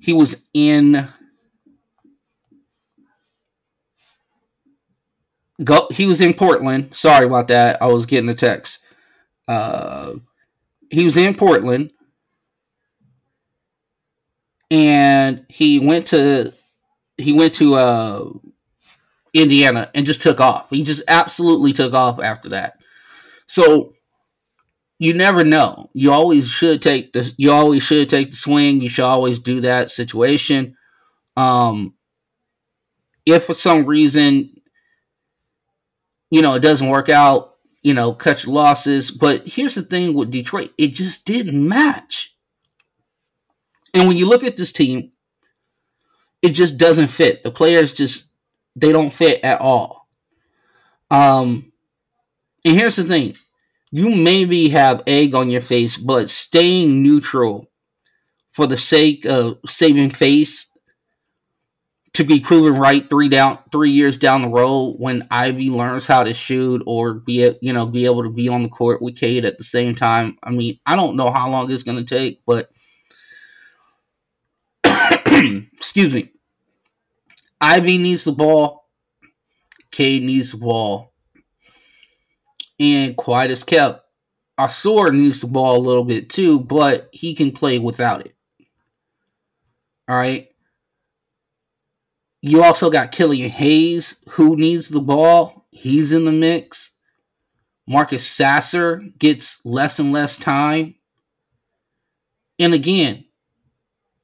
he 0.00 0.12
was 0.12 0.42
in 0.54 1.08
go 5.62 5.88
he 5.92 6.06
was 6.06 6.20
in 6.20 6.34
Portland. 6.34 6.94
Sorry 6.94 7.26
about 7.26 7.48
that. 7.48 7.80
I 7.82 7.86
was 7.86 8.06
getting 8.06 8.30
a 8.30 8.34
text. 8.34 8.78
Uh 9.46 10.14
he 10.90 11.04
was 11.04 11.16
in 11.16 11.34
Portland 11.34 11.92
and 14.70 15.44
he 15.48 15.78
went 15.78 16.06
to 16.08 16.52
he 17.16 17.32
went 17.32 17.54
to 17.54 17.74
uh, 17.74 18.30
Indiana 19.32 19.90
and 19.94 20.06
just 20.06 20.22
took 20.22 20.40
off. 20.40 20.68
He 20.70 20.82
just 20.82 21.02
absolutely 21.08 21.72
took 21.72 21.92
off 21.92 22.20
after 22.20 22.48
that. 22.50 22.78
So 23.46 23.94
you 24.98 25.14
never 25.14 25.44
know. 25.44 25.90
You 25.94 26.12
always 26.12 26.48
should 26.48 26.82
take 26.82 27.12
the 27.12 27.32
you 27.36 27.50
always 27.50 27.82
should 27.82 28.08
take 28.08 28.32
the 28.32 28.36
swing. 28.36 28.80
You 28.80 28.88
should 28.88 29.04
always 29.04 29.38
do 29.38 29.62
that 29.62 29.90
situation. 29.90 30.76
Um, 31.36 31.94
if 33.24 33.44
for 33.44 33.54
some 33.54 33.86
reason 33.86 34.60
you 36.30 36.42
know 36.42 36.54
it 36.54 36.60
doesn't 36.60 36.88
work 36.88 37.08
out, 37.08 37.54
you 37.82 37.94
know, 37.94 38.12
cut 38.12 38.44
your 38.44 38.54
losses. 38.54 39.10
But 39.10 39.46
here's 39.46 39.74
the 39.74 39.82
thing 39.82 40.14
with 40.14 40.30
Detroit, 40.30 40.72
it 40.76 40.88
just 40.88 41.24
didn't 41.24 41.66
match. 41.66 42.34
And 43.94 44.06
when 44.06 44.16
you 44.16 44.26
look 44.26 44.44
at 44.44 44.56
this 44.56 44.72
team, 44.72 45.12
it 46.42 46.50
just 46.50 46.76
doesn't 46.76 47.08
fit. 47.08 47.42
The 47.42 47.50
players 47.50 47.92
just 47.92 48.24
they 48.76 48.92
don't 48.92 49.12
fit 49.12 49.40
at 49.42 49.60
all. 49.60 50.08
Um 51.10 51.72
and 52.64 52.76
here's 52.78 52.96
the 52.96 53.04
thing. 53.04 53.36
You 53.90 54.10
maybe 54.10 54.68
have 54.68 55.02
egg 55.06 55.34
on 55.34 55.50
your 55.50 55.62
face, 55.62 55.96
but 55.96 56.30
staying 56.30 57.02
neutral 57.02 57.70
for 58.52 58.66
the 58.66 58.78
sake 58.78 59.24
of 59.24 59.58
saving 59.66 60.10
face 60.10 60.66
to 62.12 62.24
be 62.24 62.40
proven 62.40 62.74
right 62.74 63.08
three 63.08 63.28
down 63.28 63.58
three 63.70 63.90
years 63.90 64.18
down 64.18 64.42
the 64.42 64.48
road 64.48 64.96
when 64.98 65.26
Ivey 65.30 65.70
learns 65.70 66.06
how 66.06 66.24
to 66.24 66.34
shoot 66.34 66.82
or 66.86 67.14
be 67.14 67.56
you 67.60 67.72
know 67.72 67.86
be 67.86 68.04
able 68.04 68.24
to 68.24 68.30
be 68.30 68.48
on 68.48 68.62
the 68.62 68.68
court 68.68 69.00
with 69.00 69.16
Cade 69.16 69.44
at 69.44 69.58
the 69.58 69.64
same 69.64 69.94
time. 69.94 70.36
I 70.42 70.50
mean, 70.50 70.78
I 70.86 70.96
don't 70.96 71.16
know 71.16 71.30
how 71.30 71.48
long 71.50 71.70
it's 71.70 71.84
going 71.84 72.04
to 72.04 72.16
take, 72.16 72.42
but 72.46 72.70
excuse 74.84 76.12
me. 76.12 76.30
Ivey 77.60 77.98
needs 77.98 78.24
the 78.24 78.32
ball. 78.32 78.88
Cade 79.90 80.22
needs 80.22 80.52
the 80.52 80.58
ball. 80.58 81.12
And 82.78 83.16
quiet 83.16 83.50
as 83.50 83.64
kept. 83.64 84.04
Ausar 84.58 85.12
needs 85.12 85.40
the 85.40 85.46
ball 85.46 85.76
a 85.76 85.86
little 85.86 86.04
bit 86.04 86.28
too, 86.28 86.60
but 86.60 87.08
he 87.12 87.34
can 87.34 87.52
play 87.52 87.78
without 87.78 88.24
it. 88.24 88.34
All 90.08 90.16
right. 90.16 90.48
You 92.42 92.62
also 92.62 92.90
got 92.90 93.12
Killian 93.12 93.50
Hayes, 93.50 94.16
who 94.30 94.56
needs 94.56 94.88
the 94.88 95.00
ball. 95.00 95.66
He's 95.70 96.12
in 96.12 96.24
the 96.24 96.32
mix. 96.32 96.90
Marcus 97.86 98.26
Sasser 98.26 99.02
gets 99.18 99.60
less 99.64 99.98
and 99.98 100.12
less 100.12 100.36
time. 100.36 100.94
And 102.58 102.72
again, 102.72 103.24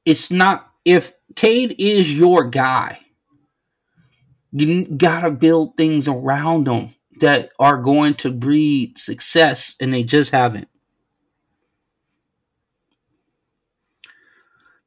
it's 0.05 0.31
not 0.31 0.71
if 0.85 1.13
Cade 1.35 1.75
is 1.77 2.11
your 2.13 2.45
guy, 2.45 2.99
you 4.51 4.85
gotta 4.85 5.31
build 5.31 5.77
things 5.77 6.07
around 6.07 6.67
them 6.67 6.95
that 7.19 7.51
are 7.59 7.77
going 7.77 8.13
to 8.15 8.31
breed 8.31 8.97
success, 8.97 9.75
and 9.79 9.93
they 9.93 10.03
just 10.03 10.31
haven't. 10.31 10.69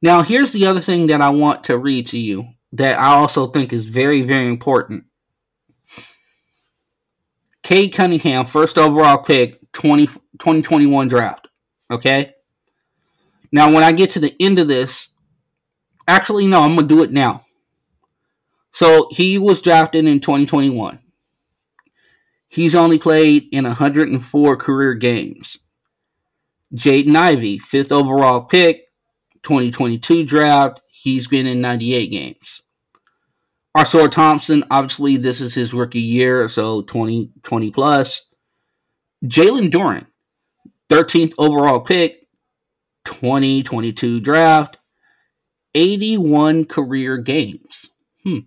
Now, 0.01 0.23
here's 0.23 0.51
the 0.51 0.65
other 0.65 0.79
thing 0.79 1.07
that 1.07 1.21
I 1.21 1.29
want 1.29 1.63
to 1.65 1.77
read 1.77 2.07
to 2.07 2.17
you 2.17 2.47
that 2.73 2.97
I 2.97 3.13
also 3.13 3.47
think 3.47 3.71
is 3.71 3.85
very, 3.85 4.21
very 4.21 4.47
important. 4.47 5.03
Cade 7.61 7.93
Cunningham, 7.93 8.45
first 8.47 8.77
overall 8.77 9.19
pick, 9.19 9.59
20, 9.73 10.07
2021 10.07 11.07
draft. 11.07 11.47
Okay? 11.91 12.33
Now, 13.51 13.71
when 13.71 13.83
I 13.83 13.91
get 13.91 14.09
to 14.11 14.19
the 14.19 14.35
end 14.39 14.57
of 14.57 14.67
this, 14.67 15.11
Actually, 16.11 16.47
no, 16.47 16.61
I'm 16.61 16.75
going 16.75 16.87
to 16.87 16.95
do 16.95 17.03
it 17.03 17.11
now. 17.11 17.45
So 18.71 19.07
he 19.11 19.37
was 19.37 19.61
drafted 19.61 20.05
in 20.05 20.19
2021. 20.19 20.99
He's 22.47 22.75
only 22.75 22.99
played 22.99 23.47
in 23.51 23.63
104 23.63 24.57
career 24.57 24.93
games. 24.93 25.57
Jaden 26.73 27.15
Ivey, 27.15 27.59
fifth 27.59 27.91
overall 27.91 28.41
pick, 28.41 28.87
2022 29.43 30.23
draft. 30.25 30.81
He's 30.89 31.27
been 31.27 31.45
in 31.45 31.61
98 31.61 32.07
games. 32.07 32.63
Ausar 33.75 34.11
Thompson, 34.11 34.65
obviously, 34.69 35.15
this 35.15 35.39
is 35.39 35.53
his 35.53 35.73
rookie 35.73 35.99
year, 35.99 36.47
so 36.47 36.81
20, 36.81 37.31
20 37.43 37.71
plus. 37.71 38.27
Jalen 39.23 39.69
Duren, 39.69 40.07
13th 40.89 41.33
overall 41.37 41.79
pick, 41.79 42.27
2022 43.05 44.19
draft. 44.19 44.77
81 45.73 46.65
career 46.65 47.17
games. 47.17 47.89
Hmm. 48.25 48.39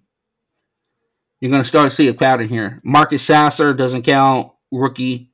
You're 1.45 1.51
going 1.51 1.63
to 1.63 1.69
start 1.69 1.91
to 1.91 1.95
see 1.95 2.09
a 2.09 2.15
pattern 2.15 2.49
here. 2.49 2.81
Marcus 2.83 3.23
Sasser 3.23 3.75
doesn't 3.75 4.05
count, 4.05 4.51
rookie. 4.73 5.31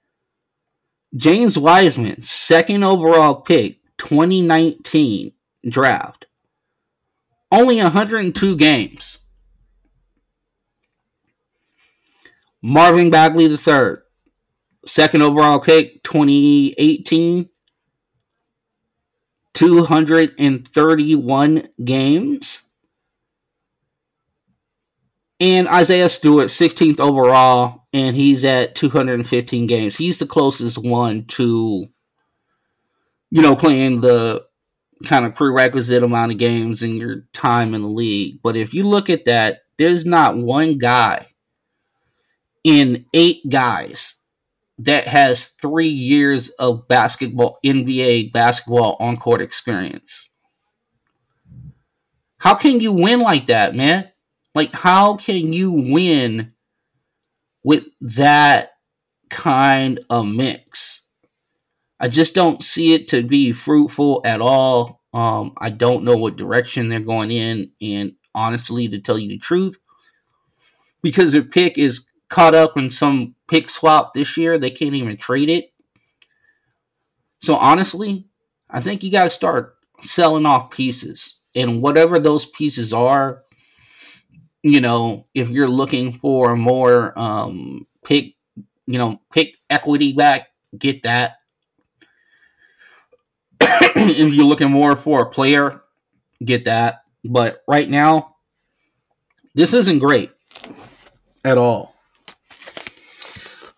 James 1.14 1.56
Wiseman, 1.56 2.24
second 2.24 2.82
overall 2.82 3.36
pick, 3.36 3.78
2019 3.98 5.30
draft. 5.68 6.26
Only 7.52 7.76
102 7.76 8.56
games. 8.56 9.18
Marvin 12.60 13.10
Bagley 13.10 13.44
III, 13.44 13.98
second 14.86 15.22
overall 15.22 15.60
pick, 15.60 16.02
2018 16.02 17.48
231 19.54 21.68
games. 21.84 22.62
And 25.40 25.68
Isaiah 25.68 26.10
Stewart, 26.10 26.48
16th 26.48 27.00
overall, 27.00 27.86
and 27.94 28.14
he's 28.14 28.44
at 28.44 28.74
215 28.74 29.66
games. 29.66 29.96
He's 29.96 30.18
the 30.18 30.26
closest 30.26 30.76
one 30.76 31.24
to, 31.28 31.86
you 33.30 33.42
know, 33.42 33.56
playing 33.56 34.02
the 34.02 34.44
kind 35.06 35.24
of 35.24 35.34
prerequisite 35.34 36.02
amount 36.02 36.32
of 36.32 36.38
games 36.38 36.82
in 36.82 36.96
your 36.96 37.22
time 37.32 37.74
in 37.74 37.80
the 37.80 37.88
league. 37.88 38.40
But 38.42 38.54
if 38.54 38.74
you 38.74 38.84
look 38.86 39.08
at 39.08 39.24
that, 39.24 39.62
there's 39.78 40.04
not 40.04 40.36
one 40.36 40.76
guy 40.76 41.28
in 42.62 43.06
eight 43.14 43.48
guys 43.48 44.18
that 44.78 45.06
has 45.06 45.52
three 45.62 45.88
years 45.88 46.50
of 46.50 46.86
basketball, 46.86 47.58
NBA 47.64 48.32
basketball 48.32 48.96
on 49.00 49.16
court 49.16 49.40
experience. 49.40 50.28
How 52.38 52.54
can 52.54 52.80
you 52.80 52.92
win 52.92 53.20
like 53.20 53.46
that, 53.46 53.74
man? 53.74 54.09
Like, 54.54 54.72
how 54.72 55.16
can 55.16 55.52
you 55.52 55.70
win 55.70 56.52
with 57.62 57.84
that 58.00 58.72
kind 59.28 60.00
of 60.10 60.26
mix? 60.26 61.02
I 62.00 62.08
just 62.08 62.34
don't 62.34 62.62
see 62.62 62.94
it 62.94 63.08
to 63.10 63.22
be 63.22 63.52
fruitful 63.52 64.22
at 64.24 64.40
all. 64.40 65.02
Um, 65.12 65.52
I 65.58 65.70
don't 65.70 66.04
know 66.04 66.16
what 66.16 66.36
direction 66.36 66.88
they're 66.88 67.00
going 67.00 67.30
in, 67.30 67.72
and 67.80 68.14
honestly, 68.34 68.88
to 68.88 68.98
tell 68.98 69.18
you 69.18 69.28
the 69.28 69.38
truth, 69.38 69.78
because 71.02 71.32
their 71.32 71.42
pick 71.42 71.78
is 71.78 72.06
caught 72.28 72.54
up 72.54 72.76
in 72.76 72.90
some 72.90 73.34
pick 73.48 73.68
swap 73.68 74.14
this 74.14 74.36
year, 74.36 74.56
they 74.56 74.70
can't 74.70 74.94
even 74.94 75.16
trade 75.16 75.48
it. 75.48 75.72
So 77.42 77.56
honestly, 77.56 78.28
I 78.68 78.80
think 78.80 79.02
you 79.02 79.10
got 79.10 79.24
to 79.24 79.30
start 79.30 79.76
selling 80.02 80.46
off 80.46 80.70
pieces, 80.70 81.40
and 81.54 81.82
whatever 81.82 82.18
those 82.18 82.46
pieces 82.46 82.92
are, 82.92 83.42
you 84.62 84.80
know, 84.80 85.26
if 85.34 85.48
you're 85.48 85.68
looking 85.68 86.12
for 86.12 86.56
more 86.56 87.18
um, 87.18 87.86
pick, 88.04 88.34
you 88.86 88.98
know, 88.98 89.20
pick 89.32 89.54
equity 89.70 90.12
back, 90.12 90.48
get 90.76 91.02
that 91.02 91.40
if 93.96 94.34
you're 94.34 94.44
looking 94.44 94.70
more 94.70 94.96
for 94.96 95.22
a 95.22 95.30
player, 95.30 95.82
get 96.44 96.64
that. 96.64 97.02
But 97.24 97.62
right 97.68 97.88
now, 97.88 98.36
this 99.54 99.74
isn't 99.74 99.98
great 99.98 100.30
at 101.44 101.58
all. 101.58 101.94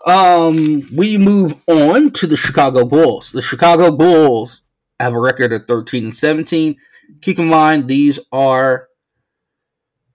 Um, 0.06 0.82
we 0.94 1.18
move 1.18 1.54
on 1.66 2.10
to 2.12 2.26
the 2.26 2.36
Chicago 2.36 2.84
Bulls. 2.84 3.32
The 3.32 3.42
Chicago 3.42 3.90
Bulls 3.90 4.62
have 5.00 5.14
a 5.14 5.20
record 5.20 5.52
of 5.52 5.66
13 5.66 6.04
and 6.04 6.16
17. 6.16 6.76
Keep 7.20 7.38
in 7.38 7.48
mind, 7.48 7.88
these 7.88 8.18
are 8.30 8.88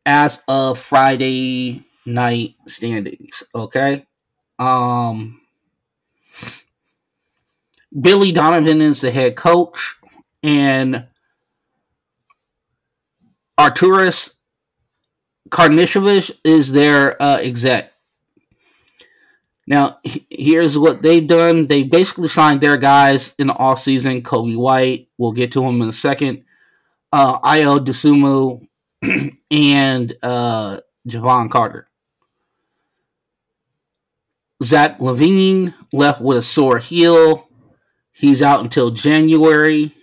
as 0.08 0.42
of 0.48 0.80
Friday 0.80 1.84
night 2.06 2.56
standings. 2.66 3.44
Okay. 3.54 4.08
Um, 4.58 5.42
Billy 8.00 8.32
Donovan 8.32 8.82
is 8.82 9.02
the 9.02 9.12
head 9.12 9.36
coach, 9.36 9.98
and 10.42 11.06
Arturas 13.60 14.34
Karnisovas 15.50 16.32
is 16.44 16.72
their 16.72 17.22
uh, 17.22 17.38
exec. 17.42 17.92
Now, 19.70 20.00
here's 20.30 20.78
what 20.78 21.02
they've 21.02 21.28
done. 21.28 21.68
They 21.68 21.84
basically 21.84 22.30
signed 22.30 22.62
their 22.62 22.78
guys 22.78 23.36
in 23.38 23.48
the 23.48 23.54
offseason. 23.54 24.22
Coby 24.22 24.56
White, 24.56 25.10
we'll 25.18 25.34
get 25.34 25.52
to 25.52 25.64
him 25.64 25.82
in 25.82 25.90
a 25.90 25.94
second. 25.94 26.46
Uh, 27.12 27.40
Ayo 27.40 27.78
Dosunmu 27.80 28.66
and 29.52 30.16
uh, 30.24 30.80
Jevon 31.08 31.52
Carter. 31.52 31.88
Zach 34.64 35.00
LaVine 35.00 35.74
left 35.94 36.22
with 36.22 36.40
a 36.40 36.44
sore 36.44 36.80
heel. 36.80 37.48
He's 38.12 38.42
out 38.42 38.64
until 38.64 38.92
January. 38.92 39.94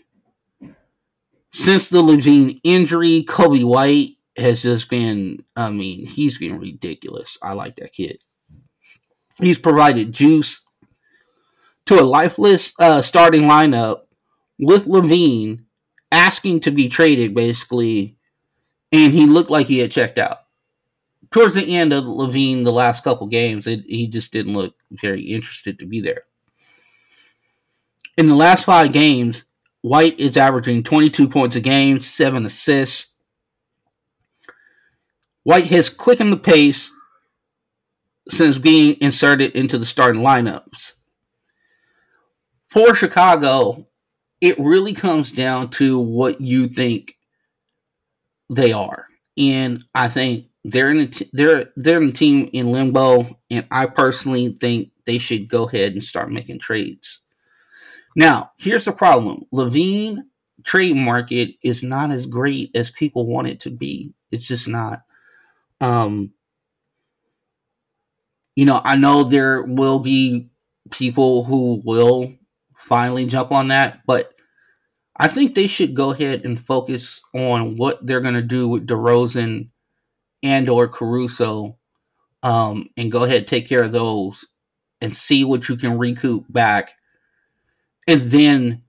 Since 1.52 1.88
the 1.88 2.02
LaVine 2.02 2.60
injury, 2.62 3.24
Coby 3.26 3.64
White 3.64 4.10
has 4.36 4.62
just 4.62 4.88
been, 4.88 5.44
I 5.56 5.70
mean, 5.70 6.06
he's 6.06 6.38
been 6.38 6.58
ridiculous. 6.58 7.38
I 7.42 7.52
like 7.52 7.76
that 7.76 7.92
kid. 7.92 8.18
He's 9.40 9.58
provided 9.58 10.12
juice 10.12 10.64
to 11.86 12.00
a 12.00 12.02
lifeless 12.02 12.72
uh, 12.78 13.02
starting 13.02 13.42
lineup 13.42 14.02
with 14.58 14.86
LaVine 14.86 15.64
asking 16.12 16.60
to 16.60 16.70
be 16.70 16.88
traded, 16.88 17.34
basically, 17.34 18.16
and 18.94 19.12
he 19.12 19.26
looked 19.26 19.50
like 19.50 19.66
he 19.66 19.80
had 19.80 19.90
checked 19.90 20.18
out. 20.18 20.38
Towards 21.32 21.54
the 21.54 21.74
end 21.74 21.92
of 21.92 22.04
LaVine, 22.04 22.62
the 22.62 22.72
last 22.72 23.02
couple 23.02 23.26
games, 23.26 23.66
it, 23.66 23.80
he 23.86 24.06
just 24.06 24.32
didn't 24.32 24.54
look 24.54 24.76
very 24.92 25.22
interested 25.22 25.80
to 25.80 25.86
be 25.86 26.00
there. 26.00 26.22
In 28.16 28.28
the 28.28 28.36
last 28.36 28.64
five 28.64 28.92
games, 28.92 29.44
White 29.80 30.18
is 30.20 30.36
averaging 30.36 30.84
22 30.84 31.28
points 31.28 31.56
a 31.56 31.60
game, 31.60 32.00
seven 32.00 32.46
assists. 32.46 33.14
White 35.42 35.66
has 35.66 35.90
quickened 35.90 36.32
the 36.32 36.36
pace 36.36 36.92
since 38.30 38.58
being 38.58 38.96
inserted 39.00 39.52
into 39.52 39.76
the 39.76 39.84
starting 39.84 40.22
lineups. 40.22 40.94
For 42.68 42.94
Chicago, 42.94 43.88
it 44.40 44.58
really 44.58 44.94
comes 44.94 45.32
down 45.32 45.70
to 45.70 45.98
what 45.98 46.40
you 46.40 46.68
think 46.68 47.13
they 48.50 48.72
are. 48.72 49.06
And 49.36 49.84
I 49.94 50.08
think 50.08 50.46
they're 50.64 50.90
in 50.90 50.98
a 50.98 51.06
t- 51.06 51.30
they're 51.32 51.72
they're 51.76 52.00
in 52.00 52.10
a 52.10 52.12
team 52.12 52.48
in 52.52 52.72
limbo, 52.72 53.38
and 53.50 53.66
I 53.70 53.86
personally 53.86 54.56
think 54.60 54.90
they 55.06 55.18
should 55.18 55.48
go 55.48 55.68
ahead 55.68 55.92
and 55.92 56.04
start 56.04 56.30
making 56.30 56.60
trades. 56.60 57.20
Now, 58.16 58.52
here's 58.58 58.84
the 58.84 58.92
problem 58.92 59.44
LaVine 59.52 60.22
trade 60.64 60.96
market 60.96 61.50
is 61.62 61.82
not 61.82 62.10
as 62.10 62.26
great 62.26 62.70
as 62.74 62.90
people 62.90 63.26
want 63.26 63.48
it 63.48 63.60
to 63.60 63.70
be. 63.70 64.14
It's 64.30 64.46
just 64.46 64.68
not. 64.68 65.02
Um, 65.80 66.32
you 68.56 68.64
know, 68.64 68.80
I 68.84 68.96
know 68.96 69.24
there 69.24 69.62
will 69.62 69.98
be 69.98 70.48
people 70.90 71.44
who 71.44 71.82
will 71.84 72.34
finally 72.76 73.26
jump 73.26 73.50
on 73.52 73.68
that, 73.68 74.00
but 74.06 74.33
I 75.16 75.28
think 75.28 75.54
they 75.54 75.66
should 75.66 75.94
go 75.94 76.10
ahead 76.10 76.44
and 76.44 76.60
focus 76.60 77.22
on 77.34 77.76
what 77.76 78.04
they're 78.04 78.20
going 78.20 78.34
to 78.34 78.42
do 78.42 78.68
with 78.68 78.86
DeRozan 78.86 79.68
and 80.42 80.68
or 80.68 80.88
Caruso, 80.88 81.78
um, 82.42 82.88
and 82.96 83.12
go 83.12 83.24
ahead 83.24 83.46
take 83.46 83.68
care 83.68 83.82
of 83.82 83.92
those 83.92 84.46
and 85.00 85.16
see 85.16 85.44
what 85.44 85.68
you 85.68 85.76
can 85.76 85.98
recoup 85.98 86.44
back 86.52 86.94
and 88.06 88.22
then 88.22 88.82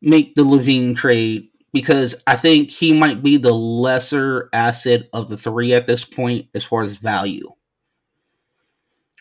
make 0.00 0.34
the 0.34 0.44
LaVine 0.44 0.96
trade 0.96 1.48
because 1.72 2.14
I 2.26 2.36
think 2.36 2.70
he 2.70 2.92
might 2.98 3.22
be 3.22 3.36
the 3.36 3.52
lesser 3.54 4.48
asset 4.52 5.08
of 5.12 5.28
the 5.28 5.36
three 5.36 5.74
at 5.74 5.86
this 5.86 6.04
point 6.04 6.48
as 6.54 6.64
far 6.64 6.82
as 6.82 6.96
value. 6.96 7.52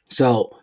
So 0.10 0.58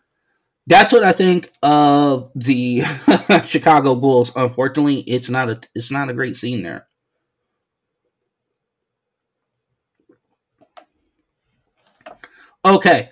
that's 0.66 0.92
what 0.92 1.02
I 1.02 1.12
think 1.12 1.50
of 1.62 2.30
the 2.34 2.82
Chicago 3.46 3.94
Bulls. 3.94 4.32
Unfortunately, 4.36 5.00
it's 5.00 5.28
not 5.28 5.50
a 5.50 5.60
it's 5.74 5.90
not 5.90 6.08
a 6.08 6.14
great 6.14 6.36
scene 6.36 6.62
there. 6.62 6.86
Okay, 12.64 13.10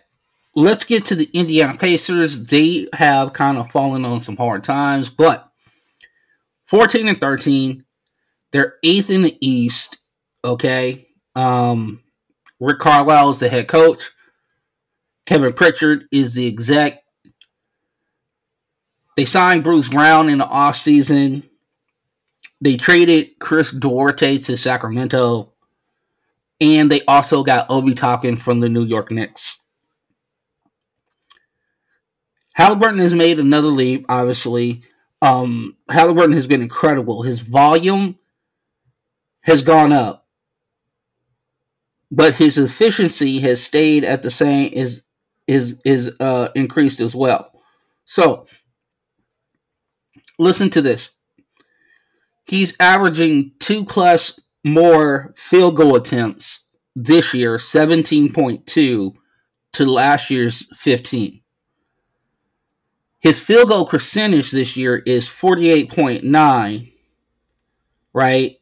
let's 0.55 0.85
get 0.85 1.05
to 1.07 1.17
the 1.17 1.29
Indiana 1.33 1.77
Pacers. 1.77 2.49
They 2.49 2.87
have 2.93 3.33
kind 3.33 3.59
of 3.59 3.71
fallen 3.73 4.05
on 4.05 4.21
some 4.21 4.37
hard 4.37 4.63
times, 4.63 5.09
but 5.09 5.51
14 6.71 7.09
and 7.09 7.19
13, 7.19 7.85
they're 8.53 8.77
eighth 8.85 9.11
in 9.11 9.23
the 9.23 9.37
East. 9.41 9.99
Okay. 10.45 11.09
Um, 11.35 12.03
Rick 12.61 12.79
Carlisle 12.79 13.31
is 13.31 13.41
the 13.41 13.49
head 13.49 13.67
coach. 13.67 14.11
Kevin 15.27 15.53
Pritchard 15.53 16.05
is 16.13 16.35
the 16.35 16.47
exec. 16.47 17.00
They 19.21 19.27
signed 19.27 19.65
Bruce 19.65 19.91
Brown 19.91 20.31
in 20.31 20.39
the 20.39 20.47
offseason. 20.47 21.43
They 22.63 22.79
traded 22.79 23.39
Chris 23.39 23.71
Duarte 23.71 24.39
to 24.39 24.57
Sacramento. 24.57 25.53
And 26.59 26.91
they 26.91 27.05
also 27.05 27.45
got 27.45 27.67
Obi 27.69 27.93
Toppin 27.93 28.39
from 28.39 28.61
the 28.61 28.71
New 28.71 28.83
York 28.83 29.11
Knicks. 29.11 29.59
Halliburton 32.55 32.99
has 33.01 33.13
made 33.13 33.39
another 33.39 33.69
leap, 33.69 34.07
obviously. 34.09 34.85
Um, 35.21 35.77
Halliburton 35.91 36.33
has 36.33 36.47
been 36.47 36.63
incredible. 36.63 37.21
His 37.21 37.41
volume 37.41 38.19
has 39.43 39.61
gone 39.61 39.93
up, 39.93 40.27
but 42.11 42.37
his 42.37 42.57
efficiency 42.57 43.41
has 43.41 43.63
stayed 43.63 44.03
at 44.03 44.23
the 44.23 44.31
same 44.31 44.73
is 44.73 45.03
is 45.47 45.77
is 45.85 46.11
uh, 46.21 46.49
increased 46.55 47.01
as 47.01 47.15
well. 47.15 47.53
So, 48.07 48.47
listen 50.41 50.71
to 50.71 50.83
this. 50.83 51.11
He's 52.45 52.75
averaging 52.81 53.53
two 53.59 53.85
plus 53.85 54.41
more 54.65 55.33
field 55.37 55.77
goal 55.77 55.97
attempts 55.97 56.67
this 56.97 57.33
year, 57.33 57.59
seventeen 57.59 58.33
point 58.33 58.67
two, 58.67 59.15
to 59.73 59.87
last 59.87 60.31
year's 60.31 60.67
fifteen. 60.77 61.43
His 63.21 63.39
field 63.39 63.69
goal 63.69 63.87
percentage 63.87 64.51
this 64.51 64.77
year 64.79 64.97
is 65.05 65.27
48.9 65.27 66.91
right? 68.13 68.61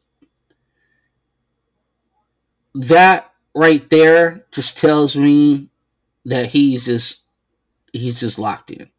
That 2.75 3.31
right 3.55 3.89
there 3.89 4.45
just 4.51 4.77
tells 4.77 5.15
me 5.15 5.69
that 6.25 6.47
he's 6.47 6.85
just 6.85 7.19
he's 7.91 8.19
just 8.19 8.37
locked 8.37 8.71
in. 8.71 8.89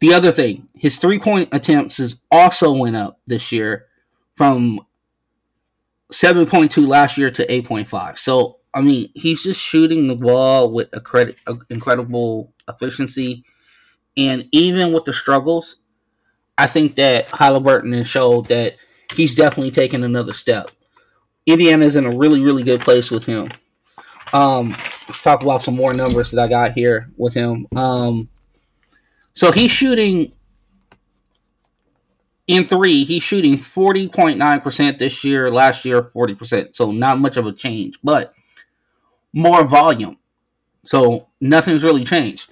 The 0.00 0.14
other 0.14 0.30
thing, 0.30 0.68
his 0.74 0.98
three 0.98 1.18
point 1.18 1.48
attempts 1.52 1.96
has 1.96 2.20
also 2.30 2.72
went 2.72 2.96
up 2.96 3.20
this 3.26 3.50
year 3.50 3.86
from 4.36 4.80
7.2 6.12 6.86
last 6.86 7.18
year 7.18 7.30
to 7.30 7.46
8.5. 7.46 8.18
So, 8.18 8.58
I 8.72 8.80
mean, 8.80 9.10
he's 9.14 9.42
just 9.42 9.60
shooting 9.60 10.06
the 10.06 10.14
ball 10.14 10.70
with 10.72 10.88
a 10.92 11.00
credit, 11.00 11.36
a 11.46 11.56
incredible 11.68 12.52
efficiency. 12.68 13.44
And 14.16 14.48
even 14.52 14.92
with 14.92 15.04
the 15.04 15.12
struggles, 15.12 15.80
I 16.56 16.66
think 16.66 16.96
that 16.96 17.26
Halliburton 17.26 17.92
has 17.92 18.08
showed 18.08 18.46
that 18.46 18.76
he's 19.14 19.34
definitely 19.34 19.70
taken 19.70 20.04
another 20.04 20.32
step. 20.32 20.70
Indiana's 21.46 21.96
in 21.96 22.06
a 22.06 22.16
really, 22.16 22.40
really 22.40 22.62
good 22.62 22.80
place 22.80 23.10
with 23.10 23.24
him. 23.24 23.48
Um, 24.32 24.70
let's 24.70 25.22
talk 25.22 25.42
about 25.42 25.62
some 25.62 25.74
more 25.74 25.94
numbers 25.94 26.30
that 26.30 26.42
I 26.42 26.48
got 26.48 26.72
here 26.72 27.10
with 27.16 27.32
him. 27.32 27.66
Um, 27.74 28.28
so 29.38 29.52
he's 29.52 29.70
shooting 29.70 30.32
in 32.48 32.64
three, 32.64 33.04
he's 33.04 33.22
shooting 33.22 33.56
40.9% 33.56 34.98
this 34.98 35.22
year, 35.22 35.48
last 35.52 35.84
year 35.84 36.02
40%. 36.02 36.74
So 36.74 36.90
not 36.90 37.20
much 37.20 37.36
of 37.36 37.46
a 37.46 37.52
change, 37.52 38.00
but 38.02 38.34
more 39.32 39.62
volume. 39.62 40.16
So 40.84 41.28
nothing's 41.40 41.84
really 41.84 42.02
changed. 42.02 42.50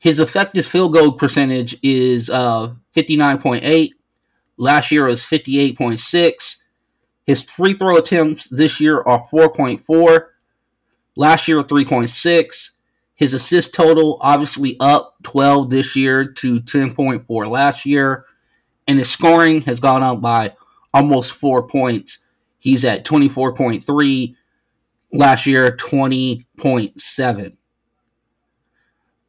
His 0.00 0.18
effective 0.18 0.66
field 0.66 0.94
goal 0.94 1.12
percentage 1.12 1.78
is 1.80 2.28
uh, 2.28 2.74
59.8. 2.96 3.90
Last 4.56 4.90
year 4.90 5.04
was 5.04 5.22
58.6. 5.22 6.56
His 7.24 7.42
free 7.44 7.74
throw 7.74 7.98
attempts 7.98 8.48
this 8.48 8.80
year 8.80 9.00
are 9.02 9.28
4.4. 9.28 10.26
Last 11.14 11.46
year, 11.46 11.62
3.6. 11.62 12.70
His 13.16 13.32
assist 13.32 13.74
total 13.74 14.18
obviously 14.20 14.76
up 14.78 15.16
12 15.24 15.70
this 15.70 15.96
year 15.96 16.24
to 16.34 16.60
10.4 16.60 17.48
last 17.48 17.86
year. 17.86 18.26
And 18.86 18.98
his 18.98 19.10
scoring 19.10 19.62
has 19.62 19.80
gone 19.80 20.02
up 20.02 20.20
by 20.20 20.54
almost 20.92 21.32
four 21.32 21.66
points. 21.66 22.18
He's 22.58 22.84
at 22.84 23.04
24.3. 23.04 24.36
Last 25.12 25.46
year, 25.46 25.70
20.7. 25.70 27.56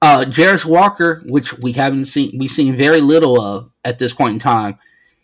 Uh, 0.02 0.26
Jarace 0.26 0.66
Walker, 0.66 1.24
which 1.26 1.58
we 1.58 1.72
haven't 1.72 2.06
seen, 2.06 2.38
we've 2.38 2.52
seen 2.52 2.76
very 2.76 3.02
little 3.02 3.40
of 3.40 3.72
at 3.86 4.00
this 4.00 4.14
point 4.14 4.34
in 4.34 4.40
time. 4.40 4.78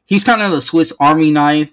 He's 0.06 0.23
kind 0.23 0.41
of 0.41 0.52
the 0.52 0.62
Swiss 0.62 0.93
Army 0.99 1.32
knife 1.32 1.69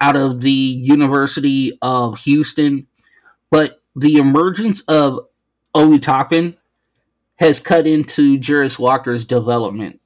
out 0.00 0.16
of 0.16 0.40
the 0.40 0.50
University 0.50 1.76
of 1.82 2.20
Houston, 2.20 2.86
but 3.50 3.82
the 3.94 4.16
emergence 4.16 4.80
of 4.82 5.20
Obi 5.74 5.98
Toppin 5.98 6.56
has 7.36 7.60
cut 7.60 7.86
into 7.86 8.38
Jarace 8.38 8.78
Walker's 8.78 9.24
development. 9.24 10.00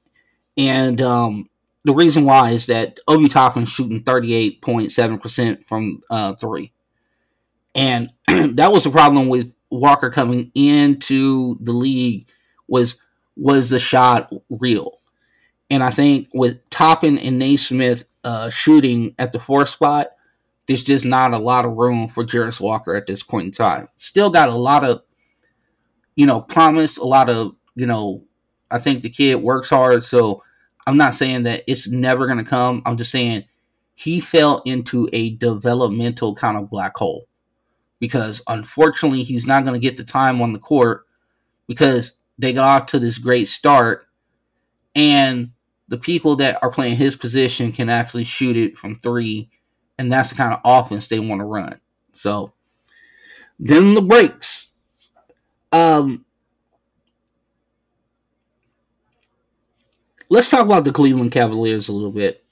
And 0.57 1.01
um, 1.01 1.49
the 1.83 1.93
reason 1.93 2.25
why 2.25 2.51
is 2.51 2.65
that 2.67 2.99
Obi 3.07 3.27
Toppin's 3.27 3.69
shooting 3.69 4.03
38.7% 4.03 5.67
from 5.67 6.01
uh, 6.09 6.33
three. 6.35 6.71
And 7.73 8.11
that 8.27 8.71
was 8.71 8.85
the 8.85 8.89
problem 8.89 9.27
with 9.27 9.53
Walker 9.69 10.09
coming 10.09 10.51
into 10.55 11.57
the 11.59 11.73
league 11.73 12.27
was 12.67 12.97
was 13.35 13.69
the 13.69 13.79
shot 13.79 14.31
real. 14.49 14.99
And 15.69 15.83
I 15.83 15.91
think 15.91 16.29
with 16.33 16.67
Toppin 16.69 17.17
and 17.17 17.37
Nesmith 17.37 18.05
uh, 18.23 18.49
shooting 18.49 19.13
at 19.19 19.33
the 19.33 19.39
fourth 19.39 19.69
spot, 19.69 20.11
there's 20.67 20.83
just 20.83 21.05
not 21.05 21.33
a 21.33 21.37
lot 21.37 21.65
of 21.65 21.73
room 21.73 22.07
for 22.07 22.23
Jarace 22.23 22.61
Walker 22.61 22.95
at 22.95 23.07
this 23.07 23.23
point 23.23 23.47
in 23.47 23.51
time. 23.51 23.89
Still 23.97 24.29
got 24.29 24.49
a 24.49 24.55
lot 24.55 24.85
of 24.85 25.01
you 26.15 26.25
know, 26.25 26.41
promised 26.41 26.97
a 26.97 27.03
lot 27.03 27.29
of, 27.29 27.55
you 27.75 27.85
know, 27.85 28.23
I 28.71 28.79
think 28.79 29.03
the 29.03 29.09
kid 29.09 29.35
works 29.35 29.69
hard. 29.69 30.03
So 30.03 30.43
I'm 30.87 30.97
not 30.97 31.15
saying 31.15 31.43
that 31.43 31.63
it's 31.67 31.87
never 31.87 32.25
going 32.25 32.37
to 32.37 32.43
come. 32.43 32.81
I'm 32.85 32.97
just 32.97 33.11
saying 33.11 33.45
he 33.95 34.19
fell 34.19 34.61
into 34.65 35.09
a 35.13 35.35
developmental 35.35 36.35
kind 36.35 36.57
of 36.57 36.69
black 36.69 36.95
hole 36.97 37.27
because 37.99 38.41
unfortunately 38.47 39.23
he's 39.23 39.45
not 39.45 39.63
going 39.63 39.73
to 39.73 39.85
get 39.85 39.97
the 39.97 40.03
time 40.03 40.41
on 40.41 40.53
the 40.53 40.59
court 40.59 41.05
because 41.67 42.13
they 42.37 42.53
got 42.53 42.81
off 42.81 42.87
to 42.87 42.99
this 42.99 43.17
great 43.17 43.47
start 43.47 44.05
and 44.95 45.51
the 45.87 45.97
people 45.97 46.35
that 46.35 46.61
are 46.61 46.71
playing 46.71 46.97
his 46.97 47.15
position 47.15 47.71
can 47.71 47.89
actually 47.89 48.23
shoot 48.23 48.57
it 48.57 48.77
from 48.77 48.95
three 48.95 49.49
and 49.97 50.11
that's 50.11 50.29
the 50.29 50.35
kind 50.35 50.53
of 50.53 50.59
offense 50.65 51.07
they 51.07 51.19
want 51.19 51.39
to 51.39 51.45
run. 51.45 51.79
So 52.13 52.53
then 53.59 53.93
the 53.93 54.01
breaks. 54.01 54.67
Um, 55.75 56.23
let's 60.29 60.49
talk 60.49 60.65
about 60.65 60.85
the 60.85 60.93
Cleveland 60.93 61.33
Cavaliers 61.33 61.89
a 61.89 61.91
little 61.91 62.13
bit. 62.13 62.45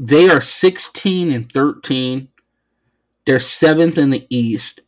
They 0.00 0.30
are 0.30 0.40
16 0.40 1.30
and 1.30 1.52
13. 1.52 2.28
They're 3.26 3.38
seventh 3.38 3.98
in 3.98 4.08
the 4.08 4.26
East. 4.30 4.80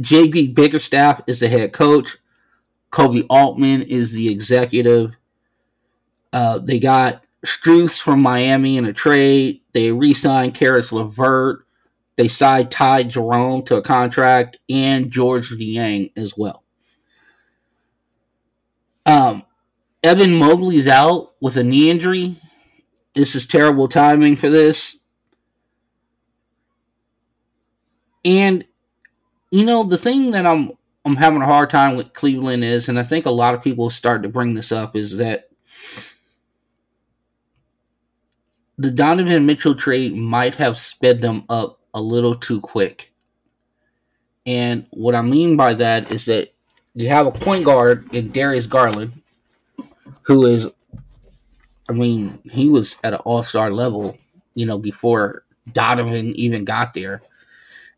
JB 0.00 0.56
Bickerstaff 0.56 1.22
is 1.28 1.38
the 1.38 1.48
head 1.48 1.72
coach. 1.72 2.16
Koby 2.90 3.24
Altman 3.30 3.82
is 3.82 4.12
the 4.12 4.28
executive. 4.28 5.12
Uh, 6.32 6.58
they 6.58 6.80
got 6.80 7.22
Strus 7.46 8.00
from 8.00 8.20
Miami 8.20 8.76
in 8.76 8.84
a 8.84 8.92
trade. 8.92 9.60
They 9.74 9.92
re-signed 9.92 10.56
Caris 10.56 10.90
LeVert. 10.90 11.67
They 12.18 12.26
signed 12.26 12.72
Ty 12.72 13.04
Jerome 13.04 13.62
to 13.66 13.76
a 13.76 13.82
contract 13.82 14.58
and 14.68 15.08
Georges 15.08 15.56
Niang 15.56 16.10
as 16.16 16.36
well. 16.36 16.64
Um, 19.06 19.44
Evan 20.02 20.34
Mobley's 20.34 20.88
out 20.88 21.34
with 21.40 21.56
a 21.56 21.62
knee 21.62 21.88
injury. 21.88 22.34
This 23.14 23.36
is 23.36 23.46
terrible 23.46 23.86
timing 23.86 24.34
for 24.34 24.50
this. 24.50 24.98
And 28.24 28.64
you 29.52 29.64
know, 29.64 29.84
the 29.84 29.96
thing 29.96 30.32
that 30.32 30.44
I'm 30.44 30.72
I'm 31.04 31.16
having 31.16 31.40
a 31.40 31.46
hard 31.46 31.70
time 31.70 31.96
with 31.96 32.14
Cleveland 32.14 32.64
is, 32.64 32.88
and 32.88 32.98
I 32.98 33.04
think 33.04 33.26
a 33.26 33.30
lot 33.30 33.54
of 33.54 33.62
people 33.62 33.90
start 33.90 34.24
to 34.24 34.28
bring 34.28 34.54
this 34.54 34.72
up, 34.72 34.96
is 34.96 35.18
that 35.18 35.50
the 38.76 38.90
Donovan 38.90 39.46
Mitchell 39.46 39.76
trade 39.76 40.16
might 40.16 40.56
have 40.56 40.78
sped 40.78 41.20
them 41.20 41.44
up 41.48 41.77
a 41.94 42.00
little 42.00 42.34
too 42.34 42.60
quick. 42.60 43.12
And 44.46 44.86
what 44.90 45.14
I 45.14 45.22
mean 45.22 45.56
by 45.56 45.74
that 45.74 46.10
is 46.10 46.24
that 46.26 46.54
you 46.94 47.08
have 47.08 47.26
a 47.26 47.30
point 47.30 47.64
guard 47.64 48.04
in 48.14 48.30
Darius 48.30 48.66
Garland, 48.66 49.12
who 50.22 50.46
is, 50.46 50.66
I 51.88 51.92
mean, 51.92 52.38
he 52.50 52.68
was 52.68 52.96
at 53.04 53.12
an 53.12 53.20
all 53.20 53.42
star 53.42 53.70
level, 53.70 54.16
you 54.54 54.66
know, 54.66 54.78
before 54.78 55.44
Donovan 55.72 56.28
even 56.36 56.64
got 56.64 56.94
there. 56.94 57.22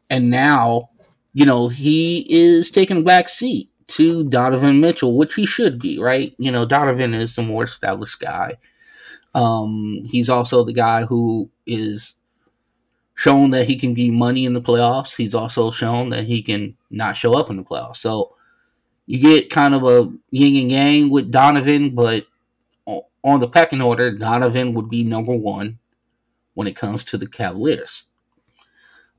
And 0.09 0.29
now, 0.29 0.91
you 1.33 1.47
know, 1.47 1.69
he 1.69 2.27
is 2.29 2.71
taking 2.71 2.99
a 2.99 3.03
back 3.03 3.29
seat 3.29 3.71
to 3.89 4.25
Donovan 4.25 4.81
Mitchell, 4.81 5.17
which 5.17 5.35
he 5.35 5.47
should 5.47 5.81
be, 5.81 5.99
right? 5.99 6.35
You 6.39 6.51
know, 6.51 6.65
Donovan 6.65 7.15
is 7.15 7.35
the 7.35 7.43
more 7.43 7.65
established 7.65 8.21
guy. 8.21 8.59
Um, 9.35 10.07
he's 10.11 10.29
also 10.29 10.65
the 10.65 10.73
guy 10.73 11.05
who 11.05 11.51
is 11.67 12.15
shown 13.21 13.51
that 13.51 13.67
he 13.67 13.77
can 13.77 13.93
be 13.93 14.11
money 14.11 14.47
in 14.47 14.55
the 14.55 14.63
playoffs. 14.63 15.15
He's 15.15 15.35
also 15.35 15.71
shown 15.71 16.09
that 16.09 16.25
he 16.25 16.41
can 16.41 16.75
not 16.91 17.19
show 17.19 17.35
up 17.35 17.51
in 17.51 17.59
the 17.59 17.63
playoffs. 17.63 17.99
So 17.99 18.35
you 19.05 19.19
get 19.19 19.51
kind 19.51 19.75
of 19.75 19.85
a 19.85 20.11
yin 20.31 20.57
and 20.57 20.73
yang 20.73 21.11
with 21.11 21.31
Donovan, 21.31 21.95
but 21.95 22.25
on 22.87 23.41
the 23.41 23.49
pecking 23.49 23.83
order, 23.83 24.11
Donovan 24.11 24.73
would 24.73 24.89
be 24.89 25.05
number 25.05 25.35
one 25.35 25.79
when 26.55 26.67
it 26.67 26.77
comes 26.77 27.05
to 27.05 27.19
the 27.19 27.27
Cavaliers. 27.27 28.05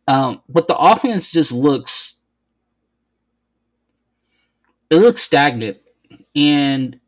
Um, 0.08 0.42
but 0.50 0.68
the 0.68 0.76
offense 0.76 1.32
just 1.32 1.52
looks 1.52 2.16
it 4.90 4.96
looks 4.96 5.22
stagnant, 5.22 5.78
and 6.36 7.00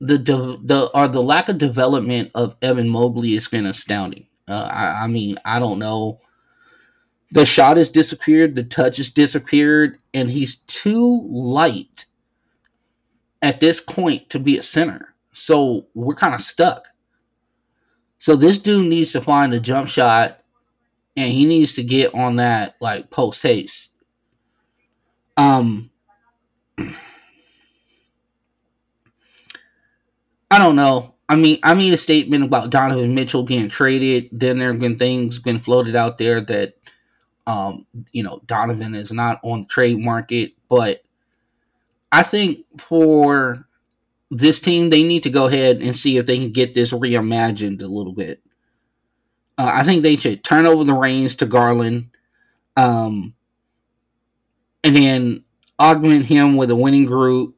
the 0.00 0.18
the 0.18 0.90
or 0.92 1.06
the 1.06 1.22
lack 1.22 1.48
of 1.48 1.58
development 1.58 2.32
of 2.34 2.56
Evan 2.60 2.88
Mobley 2.88 3.34
has 3.34 3.46
been 3.46 3.64
astounding. 3.64 4.26
Uh, 4.46 4.68
I, 4.70 5.04
I 5.04 5.06
mean, 5.06 5.38
I 5.44 5.58
don't 5.58 5.78
know. 5.78 6.20
The 7.30 7.46
shot 7.46 7.76
has 7.78 7.90
disappeared, 7.90 8.54
the 8.54 8.62
touch 8.62 8.98
has 8.98 9.10
disappeared, 9.10 9.98
and 10.12 10.30
he's 10.30 10.56
too 10.66 11.26
light 11.28 12.06
at 13.42 13.60
this 13.60 13.80
point 13.80 14.30
to 14.30 14.38
be 14.38 14.56
a 14.56 14.62
center. 14.62 15.14
So 15.32 15.86
we're 15.94 16.14
kind 16.14 16.34
of 16.34 16.40
stuck. 16.40 16.88
So 18.18 18.36
this 18.36 18.58
dude 18.58 18.88
needs 18.88 19.12
to 19.12 19.20
find 19.20 19.52
a 19.52 19.60
jump 19.60 19.88
shot 19.88 20.42
and 21.16 21.30
he 21.30 21.44
needs 21.44 21.74
to 21.74 21.82
get 21.82 22.14
on 22.14 22.36
that 22.36 22.76
like 22.80 23.10
post 23.10 23.42
haste. 23.42 23.92
Um 25.36 25.90
I 30.50 30.58
don't 30.58 30.76
know. 30.76 31.13
I 31.28 31.36
mean, 31.36 31.58
I 31.62 31.74
made 31.74 31.94
a 31.94 31.98
statement 31.98 32.44
about 32.44 32.70
Donovan 32.70 33.14
Mitchell 33.14 33.44
getting 33.44 33.70
traded. 33.70 34.28
Then 34.30 34.58
there 34.58 34.70
have 34.72 34.80
been 34.80 34.98
things 34.98 35.38
been 35.38 35.58
floated 35.58 35.96
out 35.96 36.18
there 36.18 36.40
that, 36.42 36.74
um, 37.46 37.86
you 38.12 38.22
know, 38.22 38.42
Donovan 38.46 38.94
is 38.94 39.10
not 39.10 39.40
on 39.42 39.60
the 39.60 39.66
trade 39.66 39.98
market. 39.98 40.52
But 40.68 41.02
I 42.12 42.22
think 42.22 42.66
for 42.78 43.66
this 44.30 44.60
team, 44.60 44.90
they 44.90 45.02
need 45.02 45.22
to 45.22 45.30
go 45.30 45.46
ahead 45.46 45.80
and 45.80 45.96
see 45.96 46.18
if 46.18 46.26
they 46.26 46.38
can 46.38 46.52
get 46.52 46.74
this 46.74 46.92
reimagined 46.92 47.80
a 47.82 47.86
little 47.86 48.12
bit. 48.12 48.42
Uh, 49.56 49.70
I 49.72 49.84
think 49.84 50.02
they 50.02 50.16
should 50.16 50.44
turn 50.44 50.66
over 50.66 50.84
the 50.84 50.92
reins 50.92 51.36
to 51.36 51.46
Garland, 51.46 52.10
um, 52.76 53.34
and 54.82 54.96
then 54.96 55.44
augment 55.78 56.26
him 56.26 56.56
with 56.56 56.70
a 56.70 56.76
winning 56.76 57.04
group 57.04 57.56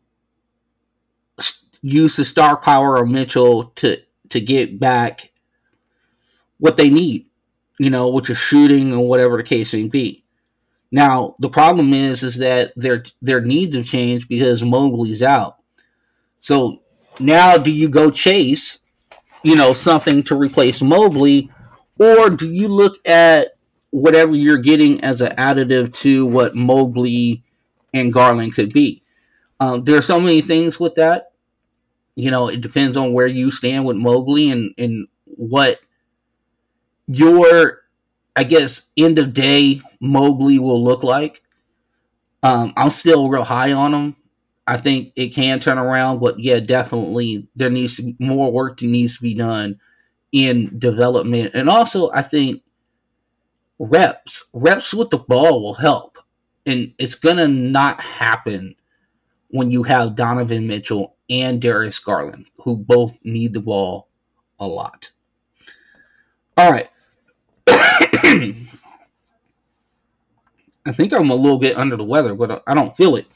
use 1.87 2.16
the 2.16 2.25
star 2.25 2.57
power 2.57 2.96
of 2.96 3.09
Mitchell 3.09 3.66
to 3.77 3.99
to 4.31 4.40
get 4.40 4.81
back 4.81 5.31
what 6.59 6.77
they 6.77 6.90
need, 6.90 7.27
you 7.79 7.90
know, 7.90 8.09
which 8.09 8.29
is 8.29 8.38
shooting 8.38 8.92
or 8.92 9.07
whatever 9.07 9.37
the 9.37 9.44
case 9.44 9.72
may 9.72 9.85
be. 9.85 10.25
Now 10.90 11.37
the 11.38 11.49
problem 11.49 11.92
is 11.94 12.22
is 12.25 12.38
that 12.38 12.72
their 12.75 13.05
their 13.22 13.40
needs 13.40 13.77
have 13.77 13.87
changed 13.87 14.29
because 14.29 14.62
Mobley's 14.62 15.22
out. 15.22 15.59
So 16.40 16.83
now 17.20 17.57
do 17.57 17.70
you 17.70 17.88
go 17.88 18.11
chase, 18.11 18.79
you 19.44 19.55
know, 19.55 19.72
something 19.72 20.25
to 20.25 20.35
replace 20.35 20.83
Mobley, 20.83 21.51
or 22.01 22.31
do 22.31 22.51
you 22.51 22.66
look 22.66 22.96
at 23.07 23.57
whatever 23.90 24.35
you're 24.35 24.59
getting 24.59 25.03
as 25.05 25.20
an 25.20 25.35
additive 25.37 25.94
to 25.94 26.27
what 26.27 26.57
Mobley 26.57 27.44
and 27.94 28.12
Garland 28.12 28.55
could 28.57 28.72
be? 28.72 29.05
Um, 29.61 29.85
there 29.85 29.96
are 29.96 30.03
so 30.03 30.20
many 30.20 30.40
things 30.40 30.81
with 30.81 30.96
that 30.96 31.31
you 32.16 32.31
know, 32.31 32.48
it 32.48 32.62
depends 32.62 32.96
on 32.96 33.12
where 33.12 33.26
you 33.26 33.50
stand 33.50 33.85
with 33.85 33.96
Mobley 33.96 34.50
and, 34.50 34.74
and 34.79 35.07
what 35.24 35.81
your, 37.07 37.83
I 38.35 38.44
guess, 38.44 38.88
end 38.96 39.18
of 39.18 39.35
day 39.35 39.83
Mobley 40.00 40.59
will 40.59 40.83
look 40.83 41.02
like. 41.02 41.42
Um, 42.42 42.72
I'm 42.76 42.90
still 42.90 43.29
real 43.29 43.44
high 43.44 43.72
on 43.72 43.92
him. 43.92 44.16
I 44.66 44.79
think 44.79 45.12
it 45.14 45.29
can 45.29 45.61
turn 45.61 45.79
around, 45.79 46.20
but 46.20 46.40
yeah, 46.40 46.59
definitely 46.59 47.48
there 47.55 47.70
needs 47.70 47.96
to 47.96 48.02
be 48.02 48.16
more 48.18 48.50
work 48.50 48.81
that 48.81 48.87
needs 48.87 49.16
to 49.16 49.22
be 49.22 49.35
done 49.35 49.79
in 50.33 50.76
development. 50.79 51.52
And 51.55 51.68
also, 51.68 52.11
I 52.12 52.22
think 52.22 52.62
reps, 53.79 54.44
reps 54.52 54.92
with 54.92 55.11
the 55.11 55.18
ball 55.18 55.62
will 55.62 55.74
help. 55.74 56.18
And 56.64 56.94
it's 56.98 57.14
going 57.14 57.37
to 57.37 57.46
not 57.46 58.00
happen 58.00 58.74
when 59.48 59.70
you 59.70 59.85
have 59.85 60.16
Donovan 60.16 60.66
Mitchell 60.66 61.15
and 61.28 61.60
Darius 61.60 61.98
Garland, 61.98 62.46
who 62.58 62.76
both 62.76 63.18
need 63.24 63.54
the 63.54 63.60
ball 63.60 64.08
a 64.58 64.66
lot. 64.66 65.10
All 66.56 66.70
right. 66.70 66.88
I 70.86 70.92
think 70.92 71.12
I'm 71.12 71.30
a 71.30 71.34
little 71.34 71.58
bit 71.58 71.76
under 71.76 71.96
the 71.96 72.04
weather, 72.04 72.34
but 72.34 72.62
I 72.66 72.74
don't 72.74 72.96
feel 72.96 73.16
it. 73.16 73.26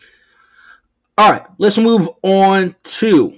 All 1.18 1.30
right, 1.30 1.44
let's 1.58 1.76
move 1.76 2.08
on 2.22 2.76
to 2.82 3.36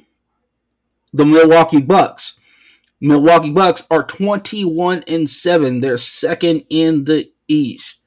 the 1.12 1.24
Milwaukee 1.24 1.80
Bucks. 1.80 2.38
Milwaukee 3.00 3.50
Bucks 3.50 3.84
are 3.90 4.04
21 4.04 5.02
and 5.08 5.28
7. 5.28 5.80
They're 5.80 5.98
second 5.98 6.64
in 6.70 7.04
the 7.04 7.32
East. 7.48 8.00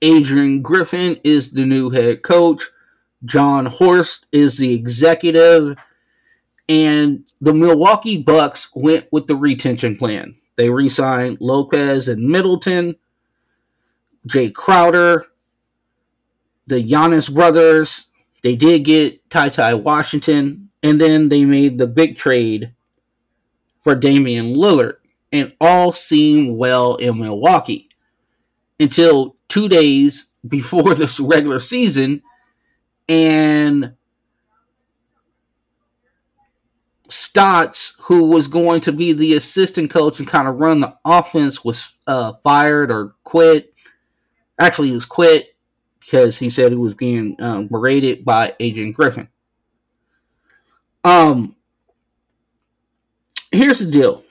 Adrian 0.00 0.62
Griffin 0.62 1.20
is 1.22 1.50
the 1.50 1.66
new 1.66 1.90
head 1.90 2.22
coach. 2.22 2.70
Jon 3.24 3.66
Horst 3.66 4.26
is 4.32 4.58
the 4.58 4.74
executive, 4.74 5.76
and 6.68 7.24
the 7.40 7.54
Milwaukee 7.54 8.18
Bucks 8.18 8.70
went 8.74 9.06
with 9.12 9.26
the 9.26 9.36
retention 9.36 9.96
plan. 9.96 10.36
They 10.56 10.70
re-signed 10.70 11.38
Lopez 11.40 12.08
and 12.08 12.28
Middleton, 12.28 12.96
Jae 14.26 14.52
Crowder, 14.52 15.26
the 16.66 16.82
Giannis 16.82 17.32
brothers. 17.32 18.06
They 18.42 18.56
did 18.56 18.84
get 18.84 19.28
Ty 19.30 19.50
Ty 19.50 19.74
Washington, 19.74 20.70
and 20.82 21.00
then 21.00 21.28
they 21.28 21.44
made 21.44 21.78
the 21.78 21.86
big 21.86 22.16
trade 22.16 22.74
for 23.82 23.94
Damian 23.94 24.54
Lillard, 24.54 24.96
and 25.32 25.52
all 25.60 25.92
seemed 25.92 26.56
well 26.56 26.96
in 26.96 27.18
Milwaukee 27.18 27.88
until 28.78 29.36
two 29.48 29.68
days 29.68 30.26
before 30.46 30.94
this 30.96 31.20
regular 31.20 31.60
season 31.60 32.22
and 33.12 33.92
Stotts, 37.10 37.94
who 38.00 38.24
was 38.24 38.48
going 38.48 38.80
to 38.80 38.92
be 38.92 39.12
the 39.12 39.36
assistant 39.36 39.90
coach 39.90 40.18
and 40.18 40.26
kind 40.26 40.48
of 40.48 40.58
run 40.58 40.80
the 40.80 40.96
offense, 41.04 41.62
was 41.62 41.92
uh, 42.06 42.32
fired 42.42 42.90
or 42.90 43.14
quit. 43.22 43.74
Actually, 44.58 44.88
he 44.88 44.94
was 44.94 45.04
quit 45.04 45.54
because 46.00 46.38
he 46.38 46.48
said 46.48 46.72
he 46.72 46.78
was 46.78 46.94
being 46.94 47.36
um, 47.38 47.66
berated 47.66 48.24
by 48.24 48.56
Adrian 48.58 48.92
Griffin. 48.92 49.28
Um, 51.04 51.54
here's 53.50 53.80
the 53.80 53.86
deal. 53.90 54.24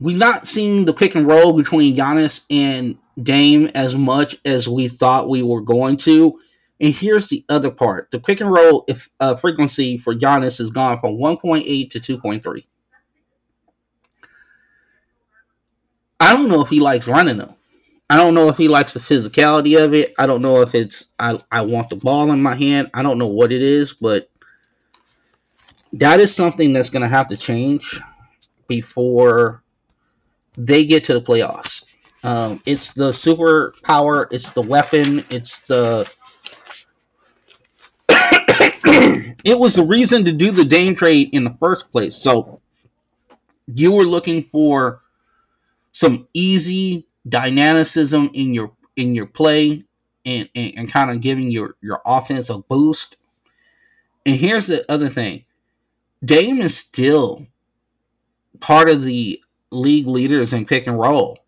We've 0.00 0.16
not 0.16 0.48
seen 0.48 0.86
the 0.86 0.94
pick 0.94 1.14
and 1.14 1.26
roll 1.26 1.52
between 1.52 1.94
Giannis 1.94 2.46
and 2.48 2.96
Dame 3.20 3.66
as 3.74 3.94
much 3.94 4.36
as 4.44 4.68
we 4.68 4.88
thought 4.88 5.28
we 5.28 5.42
were 5.42 5.60
going 5.60 5.96
to. 5.98 6.38
And 6.80 6.94
here's 6.94 7.28
the 7.28 7.44
other 7.48 7.70
part: 7.70 8.10
the 8.10 8.18
pick 8.18 8.40
and 8.40 8.50
roll 8.50 8.84
if, 8.88 9.08
uh, 9.20 9.36
frequency 9.36 9.98
for 9.98 10.14
Giannis 10.14 10.58
has 10.58 10.70
gone 10.70 10.98
from 10.98 11.16
1.8 11.16 11.90
to 11.90 12.00
2.3. 12.00 12.64
I 16.18 16.32
don't 16.34 16.48
know 16.48 16.62
if 16.62 16.68
he 16.68 16.80
likes 16.80 17.06
running 17.06 17.36
them. 17.36 17.54
I 18.08 18.16
don't 18.16 18.34
know 18.34 18.48
if 18.48 18.58
he 18.58 18.68
likes 18.68 18.94
the 18.94 19.00
physicality 19.00 19.82
of 19.82 19.94
it. 19.94 20.14
I 20.18 20.26
don't 20.26 20.42
know 20.42 20.60
if 20.60 20.74
it's 20.74 21.06
I, 21.18 21.40
I 21.50 21.62
want 21.62 21.88
the 21.88 21.96
ball 21.96 22.30
in 22.30 22.42
my 22.42 22.54
hand. 22.54 22.90
I 22.94 23.02
don't 23.02 23.18
know 23.18 23.26
what 23.26 23.52
it 23.52 23.62
is, 23.62 23.92
but 23.92 24.28
that 25.94 26.20
is 26.20 26.34
something 26.34 26.72
that's 26.72 26.90
going 26.90 27.02
to 27.02 27.08
have 27.08 27.28
to 27.28 27.36
change 27.36 28.00
before 28.68 29.62
they 30.56 30.84
get 30.84 31.04
to 31.04 31.14
the 31.14 31.20
playoffs. 31.20 31.84
Um, 32.24 32.62
it's 32.66 32.92
the 32.92 33.10
superpower. 33.10 34.26
It's 34.30 34.52
the 34.52 34.62
weapon. 34.62 35.24
It's 35.30 35.60
the. 35.62 36.10
it 39.44 39.58
was 39.58 39.74
the 39.74 39.84
reason 39.84 40.24
to 40.24 40.32
do 40.32 40.50
the 40.50 40.64
Dame 40.64 40.94
trade 40.94 41.30
in 41.32 41.44
the 41.44 41.56
first 41.58 41.90
place. 41.90 42.16
So 42.16 42.60
you 43.66 43.92
were 43.92 44.04
looking 44.04 44.44
for 44.44 45.02
some 45.92 46.28
easy 46.32 47.06
dynamicism 47.28 48.30
in 48.34 48.54
your 48.54 48.72
in 48.96 49.14
your 49.14 49.26
play 49.26 49.84
and, 50.24 50.48
and, 50.54 50.72
and 50.76 50.90
kind 50.90 51.10
of 51.10 51.20
giving 51.20 51.50
your, 51.50 51.76
your 51.80 52.00
offense 52.04 52.50
a 52.50 52.58
boost. 52.58 53.16
And 54.24 54.36
here's 54.36 54.66
the 54.66 54.90
other 54.90 55.08
thing. 55.08 55.44
Dame 56.24 56.58
is 56.58 56.76
still 56.76 57.46
part 58.60 58.88
of 58.88 59.02
the 59.02 59.42
league 59.70 60.06
leaders 60.06 60.52
in 60.52 60.64
pick 60.64 60.86
and 60.86 60.98
roll. 60.98 61.41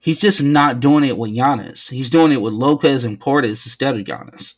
He's 0.00 0.20
just 0.20 0.42
not 0.42 0.80
doing 0.80 1.04
it 1.04 1.18
with 1.18 1.30
Giannis. 1.30 1.90
He's 1.90 2.08
doing 2.08 2.32
it 2.32 2.40
with 2.40 2.54
Lopez 2.54 3.04
and 3.04 3.20
Portis 3.20 3.66
instead 3.66 3.96
of 3.96 4.06
Giannis. 4.06 4.54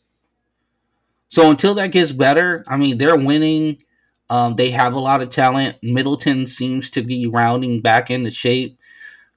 So 1.27 1.49
until 1.49 1.75
that 1.75 1.91
gets 1.91 2.13
better, 2.13 2.63
I 2.67 2.77
mean, 2.77 2.97
they're 2.97 3.17
winning. 3.17 3.81
Um, 4.29 4.55
they 4.55 4.71
have 4.71 4.93
a 4.93 4.99
lot 4.99 5.21
of 5.21 5.29
talent. 5.29 5.77
Middleton 5.83 6.47
seems 6.47 6.89
to 6.91 7.01
be 7.01 7.27
rounding 7.27 7.81
back 7.81 8.09
into 8.09 8.31
shape. 8.31 8.79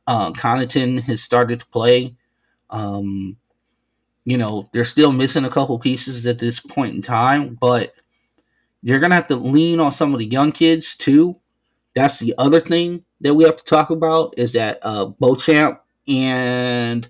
Uh, 0.06 0.30
Connaughton 0.32 1.00
has 1.00 1.22
started 1.22 1.60
to 1.60 1.66
play. 1.66 2.14
Um, 2.70 3.36
you 4.24 4.36
know, 4.36 4.68
they're 4.72 4.84
still 4.84 5.10
missing 5.10 5.44
a 5.44 5.50
couple 5.50 5.78
pieces 5.78 6.24
at 6.26 6.38
this 6.38 6.60
point 6.60 6.94
in 6.94 7.02
time, 7.02 7.56
but 7.60 7.94
you're 8.82 9.00
going 9.00 9.10
to 9.10 9.16
have 9.16 9.28
to 9.28 9.36
lean 9.36 9.80
on 9.80 9.90
some 9.90 10.12
of 10.12 10.20
the 10.20 10.26
young 10.26 10.52
kids 10.52 10.94
too. 10.94 11.40
That's 11.94 12.20
the 12.20 12.34
other 12.38 12.60
thing 12.60 13.04
that 13.22 13.34
we 13.34 13.44
have 13.44 13.56
to 13.56 13.64
talk 13.64 13.90
about 13.90 14.34
is 14.36 14.52
that 14.52 14.78
uh, 14.82 15.06
Beauchamp 15.06 15.80
and 16.08 17.08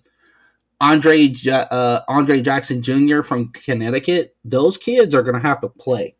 Andre 0.81 1.35
uh, 1.51 2.01
Andre 2.09 2.41
Jackson 2.43 2.83
Jr. 2.83 3.23
from 3.23 3.49
Connecticut, 3.49 4.37
those 4.45 4.77
kids 4.77 5.15
are 5.15 5.23
going 5.23 5.35
to 5.35 5.47
have 5.47 5.61
to 5.63 5.69
play. 5.69 6.17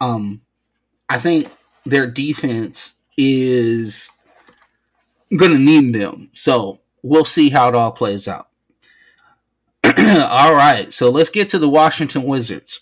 Um, 0.00 0.42
I 1.08 1.18
think 1.18 1.48
their 1.84 2.08
defense 2.08 2.94
is 3.16 4.10
going 5.36 5.52
to 5.52 5.58
need 5.58 5.92
them. 5.92 6.30
So 6.34 6.80
we'll 7.02 7.24
see 7.24 7.50
how 7.50 7.68
it 7.68 7.74
all 7.74 7.92
plays 7.92 8.28
out. 8.28 8.48
all 9.84 10.54
right, 10.54 10.92
so 10.92 11.10
let's 11.10 11.30
get 11.30 11.48
to 11.50 11.58
the 11.58 11.68
Washington 11.68 12.22
Wizards. 12.24 12.80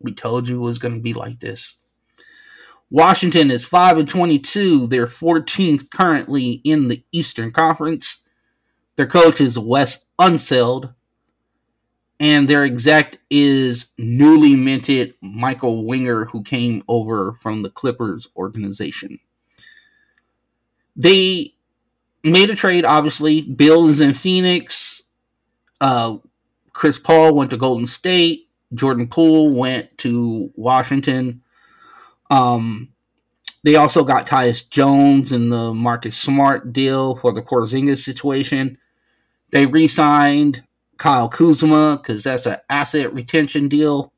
We 0.00 0.12
told 0.12 0.48
you 0.48 0.56
it 0.56 0.66
was 0.66 0.78
going 0.78 0.94
to 0.94 1.00
be 1.00 1.14
like 1.14 1.40
this. 1.40 1.76
Washington 2.90 3.50
is 3.50 3.64
5 3.64 3.98
and 3.98 4.08
22. 4.08 4.86
They're 4.86 5.06
14th 5.06 5.90
currently 5.90 6.60
in 6.64 6.88
the 6.88 7.04
Eastern 7.12 7.50
Conference. 7.50 8.24
Their 8.96 9.06
coach 9.06 9.40
is 9.40 9.58
Wes 9.58 10.04
Unseld. 10.18 10.94
and 12.20 12.48
their 12.48 12.64
exec 12.64 13.18
is 13.30 13.90
newly 13.98 14.56
minted 14.56 15.14
Michael 15.20 15.86
Winger, 15.86 16.24
who 16.26 16.42
came 16.42 16.82
over 16.88 17.34
from 17.40 17.62
the 17.62 17.70
Clippers 17.70 18.26
organization. 18.36 19.20
They 20.96 21.54
made 22.24 22.50
a 22.50 22.56
trade, 22.56 22.84
obviously. 22.84 23.42
Beal 23.42 23.88
is 23.88 24.00
in 24.00 24.14
Phoenix. 24.14 25.02
Uh, 25.80 26.16
Chris 26.72 26.98
Paul 26.98 27.34
went 27.34 27.50
to 27.50 27.56
Golden 27.56 27.86
State. 27.86 28.48
Jordan 28.74 29.06
Poole 29.08 29.54
went 29.54 29.96
to 29.98 30.50
Washington. 30.56 31.42
Um, 32.30 32.92
they 33.64 33.76
also 33.76 34.04
got 34.04 34.26
Tyus 34.26 34.68
Jones 34.68 35.32
in 35.32 35.50
the 35.50 35.74
Marcus 35.74 36.16
Smart 36.16 36.72
deal 36.72 37.16
for 37.16 37.32
the 37.32 37.42
Porzingis 37.42 38.04
situation. 38.04 38.78
They 39.50 39.66
re-signed 39.66 40.62
Kyle 40.98 41.28
Kuzma 41.28 41.98
because 42.00 42.24
that's 42.24 42.46
an 42.46 42.58
asset 42.68 43.12
retention 43.12 43.68
deal. 43.68 44.12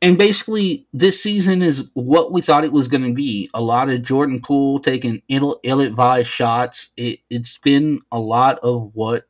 And 0.00 0.16
basically, 0.16 0.86
this 0.92 1.20
season 1.20 1.60
is 1.60 1.88
what 1.94 2.32
we 2.32 2.40
thought 2.40 2.64
it 2.64 2.72
was 2.72 2.86
going 2.86 3.02
to 3.02 3.12
be. 3.12 3.50
A 3.52 3.60
lot 3.60 3.90
of 3.90 4.02
Jordan 4.02 4.40
Poole 4.40 4.78
taking 4.78 5.22
ill, 5.28 5.58
ill-advised 5.64 6.28
shots. 6.28 6.90
It, 6.96 7.20
it's 7.28 7.58
been 7.58 8.00
a 8.12 8.20
lot 8.20 8.60
of 8.60 8.90
what 8.94 9.24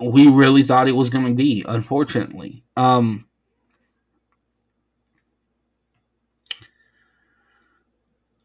we 0.00 0.28
really 0.28 0.64
thought 0.64 0.88
it 0.88 0.96
was 0.96 1.08
going 1.08 1.26
to 1.26 1.34
be. 1.34 1.64
Unfortunately, 1.68 2.64
um, 2.76 3.26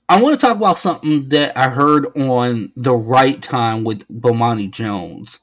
I 0.09 0.21
want 0.21 0.39
to 0.39 0.45
talk 0.45 0.55
about 0.55 0.79
something 0.79 1.27
that 1.29 1.57
I 1.57 1.69
heard 1.69 2.05
on 2.17 2.71
the 2.77 2.95
right 2.95 3.41
time 3.41 3.83
with 3.83 4.07
Bomani 4.07 4.71
Jones. 4.71 5.39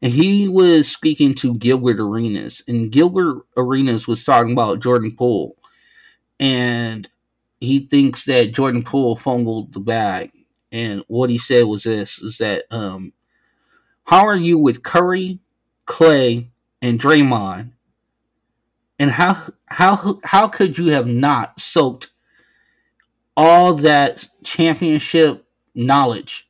And 0.00 0.12
he 0.12 0.46
was 0.46 0.88
speaking 0.88 1.34
to 1.36 1.54
Gilbert 1.54 1.98
Arenas. 1.98 2.62
And 2.68 2.92
Gilbert 2.92 3.42
Arenas 3.56 4.06
was 4.06 4.22
talking 4.22 4.52
about 4.52 4.78
Jordan 4.78 5.16
Poole. 5.16 5.56
And 6.38 7.08
he 7.60 7.80
thinks 7.80 8.24
that 8.26 8.52
Jordan 8.52 8.84
Poole 8.84 9.16
fumbled 9.16 9.72
the 9.72 9.80
bag. 9.80 10.30
And 10.70 11.02
what 11.08 11.30
he 11.30 11.38
said 11.38 11.64
was 11.64 11.82
this 11.84 12.20
is 12.20 12.38
that 12.38 12.64
um, 12.70 13.14
how 14.04 14.26
are 14.26 14.36
you 14.36 14.58
with 14.58 14.82
Curry, 14.84 15.40
Clay, 15.86 16.50
and 16.80 17.00
Draymond? 17.00 17.72
And 18.98 19.12
how 19.12 19.48
how 19.66 20.20
how 20.22 20.46
could 20.46 20.78
you 20.78 20.92
have 20.92 21.06
not 21.06 21.60
soaked 21.60 22.10
all 23.36 23.74
that 23.74 24.28
championship 24.44 25.44
knowledge 25.74 26.48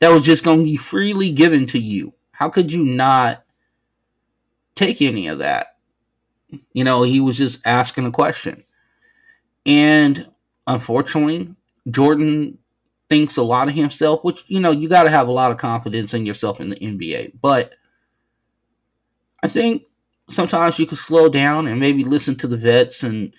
that 0.00 0.10
was 0.10 0.22
just 0.22 0.44
going 0.44 0.58
to 0.58 0.64
be 0.64 0.76
freely 0.76 1.30
given 1.30 1.66
to 1.66 1.78
you. 1.78 2.12
How 2.32 2.48
could 2.48 2.70
you 2.70 2.84
not 2.84 3.44
take 4.74 5.00
any 5.00 5.28
of 5.28 5.38
that? 5.38 5.78
You 6.72 6.84
know, 6.84 7.02
he 7.02 7.20
was 7.20 7.36
just 7.36 7.60
asking 7.66 8.06
a 8.06 8.10
question. 8.10 8.64
And 9.66 10.28
unfortunately, 10.66 11.54
Jordan 11.90 12.58
thinks 13.08 13.36
a 13.36 13.42
lot 13.42 13.68
of 13.68 13.74
himself, 13.74 14.24
which, 14.24 14.44
you 14.46 14.60
know, 14.60 14.70
you 14.70 14.88
got 14.88 15.04
to 15.04 15.10
have 15.10 15.28
a 15.28 15.32
lot 15.32 15.50
of 15.50 15.56
confidence 15.58 16.14
in 16.14 16.26
yourself 16.26 16.60
in 16.60 16.70
the 16.70 16.76
NBA. 16.76 17.32
But 17.40 17.74
I 19.42 19.48
think 19.48 19.84
sometimes 20.30 20.78
you 20.78 20.86
can 20.86 20.96
slow 20.96 21.28
down 21.28 21.66
and 21.66 21.80
maybe 21.80 22.04
listen 22.04 22.36
to 22.36 22.46
the 22.46 22.56
vets 22.56 23.02
and 23.02 23.32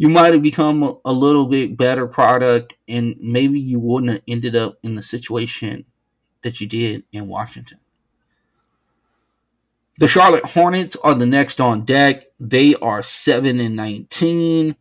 you 0.00 0.08
might 0.08 0.32
have 0.32 0.42
become 0.42 0.96
a, 1.04 1.12
little 1.12 1.46
bit 1.46 1.76
better 1.76 2.06
product 2.06 2.72
and 2.88 3.16
maybe 3.20 3.60
you 3.60 3.78
wouldn't 3.78 4.12
have 4.12 4.22
ended 4.26 4.56
up 4.56 4.78
in 4.82 4.94
the 4.94 5.02
situation 5.02 5.84
that 6.40 6.58
you 6.58 6.66
did 6.66 7.04
in 7.12 7.28
Washington. 7.28 7.78
The 9.98 10.08
Charlotte 10.08 10.46
Hornets 10.46 10.96
are 11.04 11.14
the 11.14 11.26
next 11.26 11.60
on 11.60 11.84
deck. 11.84 12.24
They 12.40 12.74
are 12.76 13.02
7 13.02 13.60
and 13.60 13.76
19. 13.76 14.74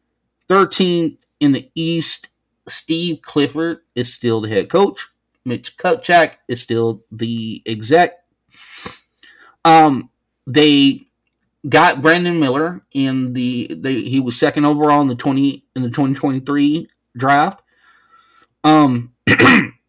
13th 0.50 1.18
in 1.42 1.52
the 1.52 1.70
East. 1.76 2.30
Steve 2.70 3.22
Clifford 3.22 3.80
is 3.96 4.14
still 4.14 4.40
the 4.40 4.48
head 4.48 4.70
coach. 4.70 5.06
Mitch 5.44 5.76
Kupchak 5.76 6.36
is 6.48 6.62
still 6.62 7.04
the 7.12 7.62
exec. 7.66 8.24
Um, 9.66 10.12
they 10.48 11.09
got 11.68 12.02
Brandon 12.02 12.40
Miller 12.40 12.82
in 12.94 13.34
the, 13.34 13.68
the 13.80 14.04
he 14.04 14.20
was 14.20 14.38
second 14.40 14.66
overall 14.66 15.02
in 15.02 15.08
the 15.08 15.16
20 15.16 15.66
in 15.76 15.82
the 15.82 15.90
2023 15.90 16.90
draft. 17.18 17.62
Um 18.64 19.14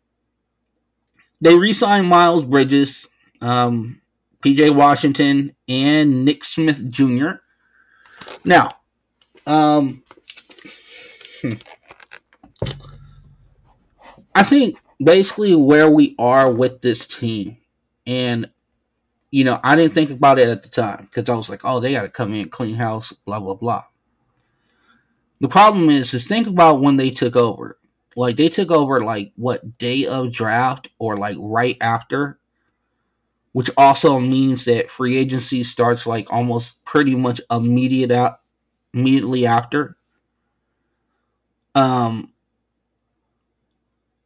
they 1.40 1.56
re-signed 1.56 2.06
Miles 2.06 2.44
Bridges, 2.44 3.08
um, 3.40 4.00
PJ 4.42 4.74
Washington, 4.74 5.54
and 5.68 6.24
Nick 6.24 6.44
Smith 6.44 6.90
Jr. 6.90 7.30
Now, 8.44 8.76
um, 9.46 10.02
hmm. 11.40 11.52
I 14.34 14.42
think 14.42 14.76
basically 15.02 15.54
where 15.54 15.90
we 15.90 16.14
are 16.18 16.50
with 16.50 16.82
this 16.82 17.06
team, 17.06 17.58
and 18.06 18.50
you 19.30 19.44
know, 19.44 19.60
I 19.62 19.76
didn't 19.76 19.94
think 19.94 20.10
about 20.10 20.38
it 20.38 20.48
at 20.48 20.62
the 20.62 20.68
time 20.68 21.04
because 21.04 21.28
I 21.28 21.34
was 21.34 21.48
like, 21.48 21.60
oh, 21.64 21.80
they 21.80 21.92
got 21.92 22.02
to 22.02 22.08
come 22.08 22.34
in, 22.34 22.48
clean 22.48 22.74
house, 22.76 23.12
blah, 23.12 23.38
blah, 23.38 23.54
blah. 23.54 23.84
The 25.40 25.48
problem 25.48 25.88
is, 25.88 26.12
is 26.12 26.26
think 26.26 26.46
about 26.46 26.80
when 26.80 26.96
they 26.96 27.10
took 27.10 27.36
over. 27.36 27.78
Like, 28.16 28.36
they 28.36 28.48
took 28.48 28.70
over, 28.70 29.02
like, 29.02 29.32
what, 29.36 29.78
day 29.78 30.04
of 30.04 30.32
draft 30.32 30.88
or, 30.98 31.16
like, 31.16 31.36
right 31.38 31.76
after? 31.80 32.38
Which 33.52 33.70
also 33.76 34.18
means 34.18 34.64
that 34.64 34.90
free 34.90 35.16
agency 35.16 35.62
starts, 35.62 36.06
like, 36.06 36.30
almost 36.32 36.84
pretty 36.84 37.14
much 37.14 37.40
immediate 37.50 38.10
out, 38.10 38.40
immediately 38.92 39.46
after. 39.46 39.96
Um, 41.76 42.32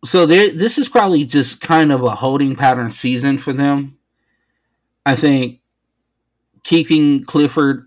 so 0.03 0.25
this 0.25 0.79
is 0.79 0.89
probably 0.89 1.25
just 1.25 1.61
kind 1.61 1.93
of 1.93 2.03
a 2.03 2.11
holding 2.11 2.57
pattern 2.57 2.91
season 2.91 3.37
for 3.37 3.53
them 3.53 3.99
I 5.07 5.17
think 5.17 5.61
keeping 6.63 7.25
Clifford 7.25 7.87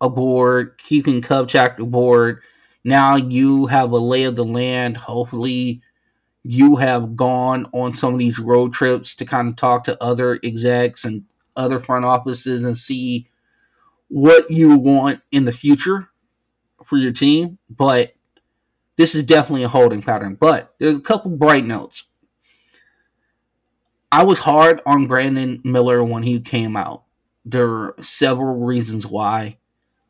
aboard, 0.00 0.78
keeping 0.78 1.20
Kupchak 1.22 1.78
aboard. 1.78 2.42
Now 2.84 3.16
you 3.16 3.66
have 3.66 3.92
a 3.92 3.98
lay 3.98 4.24
of 4.24 4.36
the 4.36 4.44
land. 4.44 4.96
Hopefully, 4.96 5.82
you 6.42 6.76
have 6.76 7.14
gone 7.14 7.68
on 7.72 7.94
some 7.94 8.14
of 8.14 8.18
these 8.18 8.38
road 8.38 8.72
trips 8.72 9.14
to 9.16 9.24
kind 9.24 9.48
of 9.48 9.56
talk 9.56 9.84
to 9.84 10.02
other 10.02 10.40
execs 10.42 11.04
and 11.04 11.24
other 11.56 11.80
front 11.80 12.04
offices 12.04 12.64
and 12.64 12.76
see 12.76 13.28
what 14.08 14.50
you 14.50 14.76
want 14.76 15.20
in 15.30 15.44
the 15.44 15.52
future 15.52 16.08
for 16.84 16.96
your 16.96 17.12
team. 17.12 17.58
But 17.70 18.14
this 18.96 19.14
is 19.14 19.22
definitely 19.22 19.62
a 19.62 19.68
holding 19.68 20.02
pattern. 20.02 20.34
But 20.34 20.74
there's 20.78 20.96
a 20.96 21.00
couple 21.00 21.30
bright 21.30 21.64
notes. 21.64 22.04
I 24.12 24.24
was 24.24 24.40
hard 24.40 24.82
on 24.84 25.06
Brandon 25.06 25.62
Miller 25.64 26.04
when 26.04 26.22
he 26.22 26.38
came 26.38 26.76
out. 26.76 27.04
There 27.46 27.66
are 27.66 27.94
several 28.02 28.56
reasons 28.56 29.06
why. 29.06 29.56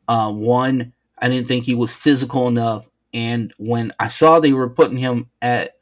Uh, 0.09 0.29
one, 0.29 0.91
I 1.17 1.29
didn't 1.29 1.47
think 1.47 1.63
he 1.63 1.73
was 1.73 1.93
physical 1.93 2.49
enough, 2.49 2.89
and 3.13 3.53
when 3.57 3.93
I 4.01 4.09
saw 4.09 4.41
they 4.41 4.51
were 4.51 4.69
putting 4.69 4.97
him 4.97 5.29
at 5.41 5.77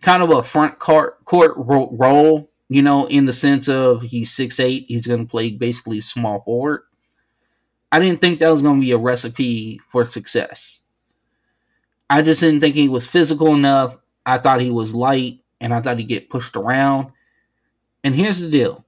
kind 0.00 0.22
of 0.22 0.30
a 0.30 0.42
front 0.42 0.78
court 0.78 1.22
court 1.26 1.52
role, 1.58 2.50
you 2.70 2.80
know, 2.80 3.06
in 3.06 3.26
the 3.26 3.34
sense 3.34 3.68
of 3.68 4.00
he's 4.00 4.32
six 4.32 4.58
eight, 4.58 4.86
he's 4.88 5.06
going 5.06 5.26
to 5.26 5.30
play 5.30 5.50
basically 5.50 6.00
small 6.00 6.40
forward. 6.40 6.84
I 7.92 8.00
didn't 8.00 8.22
think 8.22 8.38
that 8.38 8.48
was 8.48 8.62
going 8.62 8.80
to 8.80 8.84
be 8.84 8.92
a 8.92 8.98
recipe 8.98 9.78
for 9.92 10.06
success. 10.06 10.80
I 12.08 12.22
just 12.22 12.40
didn't 12.40 12.60
think 12.60 12.74
he 12.74 12.88
was 12.88 13.06
physical 13.06 13.54
enough. 13.54 13.98
I 14.24 14.38
thought 14.38 14.62
he 14.62 14.70
was 14.70 14.94
light 14.94 15.40
and 15.60 15.74
I 15.74 15.80
thought 15.80 15.98
he'd 15.98 16.08
get 16.08 16.30
pushed 16.30 16.56
around. 16.56 17.12
And 18.04 18.14
here's 18.14 18.40
the 18.40 18.48
deal 18.48 18.84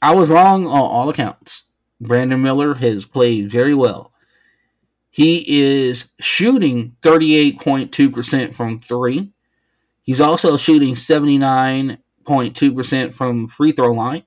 I 0.00 0.14
was 0.14 0.28
wrong 0.28 0.66
on 0.66 0.72
all 0.72 1.08
accounts. 1.08 1.64
Brandon 2.00 2.40
Miller 2.42 2.74
has 2.74 3.04
played 3.04 3.50
very 3.50 3.74
well. 3.74 4.12
He 5.10 5.62
is 5.62 6.10
shooting 6.20 6.94
38.2% 7.00 8.54
from 8.54 8.78
three. 8.80 9.32
He's 10.02 10.20
also 10.20 10.58
shooting 10.58 10.94
79.2% 10.94 13.14
from 13.14 13.48
free 13.48 13.72
throw 13.72 13.92
line, 13.92 14.24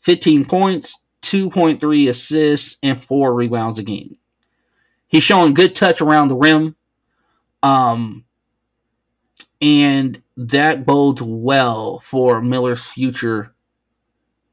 15 0.00 0.44
points, 0.44 0.98
2.3 1.22 2.08
assists, 2.08 2.78
and 2.82 3.00
four 3.04 3.32
rebounds 3.32 3.78
a 3.78 3.84
game. 3.84 4.16
He's 5.06 5.22
showing 5.22 5.54
good 5.54 5.76
touch 5.76 6.00
around 6.00 6.28
the 6.28 6.36
rim. 6.36 6.74
Um, 7.62 8.24
and 9.62 10.20
that 10.36 10.84
bodes 10.84 11.22
well 11.22 12.00
for 12.00 12.42
Miller's 12.42 12.84
future 12.84 13.54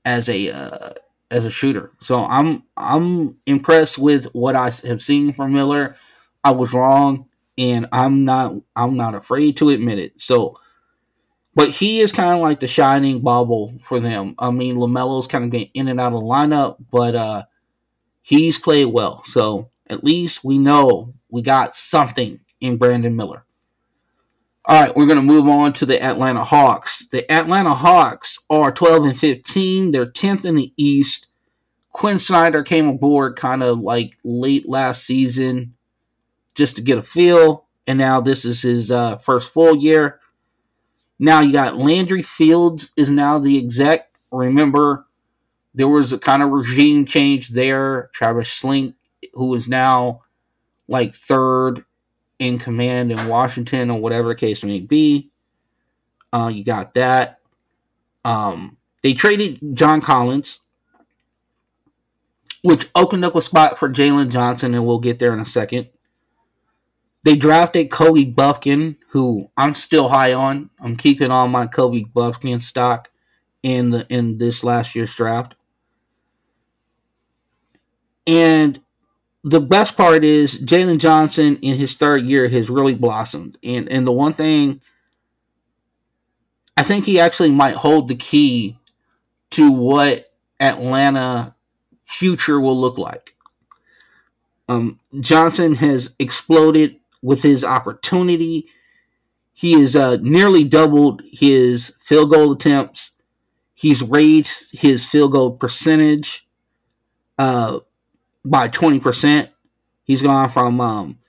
as 0.05 0.29
a 0.29 0.51
uh, 0.51 0.93
as 1.31 1.45
a 1.45 1.51
shooter. 1.51 1.91
So 1.99 2.17
I'm 2.17 2.63
I'm 2.77 3.37
impressed 3.45 3.97
with 3.97 4.25
what 4.27 4.55
I 4.55 4.71
have 4.87 5.01
seen 5.01 5.33
from 5.33 5.53
Miller. 5.53 5.95
I 6.43 6.51
was 6.51 6.73
wrong, 6.73 7.27
and 7.57 7.87
I'm 7.91 8.23
not 8.23 8.53
I'm 8.75 8.95
not 8.95 9.15
afraid 9.15 9.57
to 9.57 9.69
admit 9.69 9.99
it. 9.99 10.13
So 10.21 10.59
but 11.55 11.71
he 11.71 11.99
is 11.99 12.11
kind 12.11 12.35
of 12.35 12.39
like 12.39 12.59
the 12.59 12.67
shining 12.67 13.19
bubble 13.19 13.73
for 13.83 13.99
them. 13.99 14.35
I 14.39 14.51
mean, 14.51 14.77
LaMelo's 14.77 15.27
kind 15.27 15.43
of 15.43 15.49
been 15.49 15.67
in 15.73 15.87
and 15.89 15.99
out 15.99 16.13
of 16.13 16.21
the 16.21 16.25
lineup, 16.25 16.77
but 16.91 17.15
uh, 17.15 17.43
he's 18.21 18.57
played 18.57 18.85
well. 18.85 19.23
So 19.25 19.69
at 19.87 20.03
least 20.03 20.43
we 20.43 20.57
know 20.57 21.15
we 21.29 21.41
got 21.41 21.75
something 21.75 22.39
in 22.61 22.77
Brandon 22.77 23.15
Miller. 23.15 23.43
All 24.69 24.79
right, 24.79 24.95
we're 24.95 25.07
going 25.07 25.15
to 25.15 25.23
move 25.23 25.47
on 25.47 25.73
to 25.73 25.85
the 25.87 25.99
Atlanta 25.99 26.43
Hawks. 26.43 27.07
The 27.07 27.29
Atlanta 27.31 27.73
Hawks 27.73 28.37
are 28.51 28.71
12 28.71 29.03
and 29.03 29.19
15. 29.19 29.89
They're 29.89 30.05
10th 30.05 30.45
in 30.45 30.57
the 30.57 30.71
East. 30.77 31.25
Quin 31.91 32.19
Snyder 32.19 32.61
came 32.61 32.87
aboard 32.87 33.35
kind 33.35 33.63
of 33.63 33.79
like 33.79 34.19
late 34.23 34.69
last 34.69 35.07
season 35.07 35.73
just 36.53 36.75
to 36.75 36.83
get 36.83 36.99
a 36.99 37.01
feel, 37.01 37.65
and 37.87 37.97
now 37.97 38.21
this 38.21 38.45
is 38.45 38.61
his 38.61 38.91
uh, 38.91 39.17
first 39.17 39.51
full 39.51 39.75
year. 39.75 40.19
Now 41.17 41.39
you 41.39 41.51
got 41.51 41.75
Landry 41.75 42.21
Fields 42.21 42.91
is 42.95 43.09
now 43.09 43.39
the 43.39 43.57
exec. 43.57 44.11
Remember, 44.31 45.07
there 45.73 45.87
was 45.87 46.13
a 46.13 46.19
kind 46.19 46.43
of 46.43 46.51
regime 46.51 47.05
change 47.05 47.49
there. 47.49 48.11
Travis 48.13 48.47
Schlenk, 48.47 48.93
who 49.33 49.55
is 49.55 49.67
now 49.67 50.21
like 50.87 51.15
third 51.15 51.85
in 52.39 52.57
command 52.57 53.11
in 53.11 53.27
Washington 53.27 53.91
or 53.91 53.99
whatever 53.99 54.33
case 54.33 54.63
may 54.63 54.79
be. 54.79 55.31
Uh, 56.31 56.49
you 56.53 56.63
got 56.63 56.93
that. 56.93 57.39
Um, 58.25 58.77
they 59.03 59.13
traded 59.13 59.75
John 59.75 60.01
Collins, 60.01 60.59
which 62.63 62.89
opened 62.95 63.25
up 63.25 63.35
a 63.35 63.41
spot 63.41 63.77
for 63.77 63.89
Jalen 63.89 64.31
Johnson, 64.31 64.73
and 64.73 64.85
we'll 64.85 64.99
get 64.99 65.19
there 65.19 65.33
in 65.33 65.39
a 65.39 65.45
second. 65.45 65.89
They 67.23 67.35
drafted 67.35 67.91
Kobe 67.91 68.25
Bufkin, 68.25 68.97
who 69.09 69.49
I'm 69.57 69.75
still 69.75 70.09
high 70.09 70.33
on. 70.33 70.69
I'm 70.79 70.95
keeping 70.95 71.31
on 71.31 71.51
my 71.51 71.67
Kobe 71.67 72.03
Bufkin 72.03 72.61
stock 72.61 73.09
in 73.61 73.89
the 73.89 74.07
in 74.09 74.37
this 74.37 74.63
last 74.63 74.95
year's 74.95 75.13
draft. 75.13 75.55
And 78.25 78.79
the 79.43 79.61
best 79.61 79.95
part 79.95 80.23
is 80.23 80.59
Jalen 80.59 80.97
Johnson 80.97 81.57
in 81.61 81.77
his 81.77 81.93
third 81.93 82.23
year 82.23 82.49
has 82.49 82.69
really 82.69 82.95
blossomed. 82.95 83.57
And 83.63 83.89
and 83.89 84.05
the 84.05 84.11
one 84.11 84.33
thing 84.33 84.81
I 86.75 86.83
think 86.83 87.05
he 87.05 87.19
actually 87.19 87.51
might 87.51 87.75
hold 87.75 88.07
the 88.07 88.15
key 88.15 88.79
to 89.51 89.71
what 89.71 90.31
Atlanta 90.59 91.55
future 92.05 92.59
will 92.59 92.79
look 92.79 92.97
like. 92.97 93.35
Um, 94.67 94.99
Johnson 95.19 95.75
has 95.75 96.11
exploded 96.19 96.97
with 97.21 97.41
his 97.43 97.63
opportunity. 97.63 98.67
He 99.53 99.73
has 99.81 99.95
uh, 99.95 100.17
nearly 100.21 100.63
doubled 100.63 101.21
his 101.29 101.93
field 102.01 102.31
goal 102.31 102.51
attempts. 102.51 103.11
He's 103.73 104.01
raised 104.01 104.71
his 104.71 105.03
field 105.03 105.31
goal 105.31 105.51
percentage. 105.51 106.47
Uh, 107.37 107.79
by 108.49 108.67
20%. 108.67 109.49
He's 110.03 110.21
gone 110.21 110.49
from 110.49 110.81
um, 110.81 111.19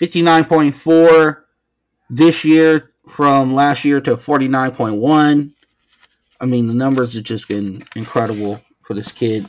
59.4 0.00 1.42
this 2.10 2.44
year 2.44 2.90
from 3.08 3.54
last 3.54 3.84
year 3.84 4.00
to 4.00 4.16
49.1. 4.16 5.50
I 6.40 6.44
mean, 6.44 6.66
the 6.66 6.74
numbers 6.74 7.14
have 7.14 7.24
just 7.24 7.48
been 7.48 7.82
incredible 7.94 8.60
for 8.82 8.94
this 8.94 9.12
kid. 9.12 9.46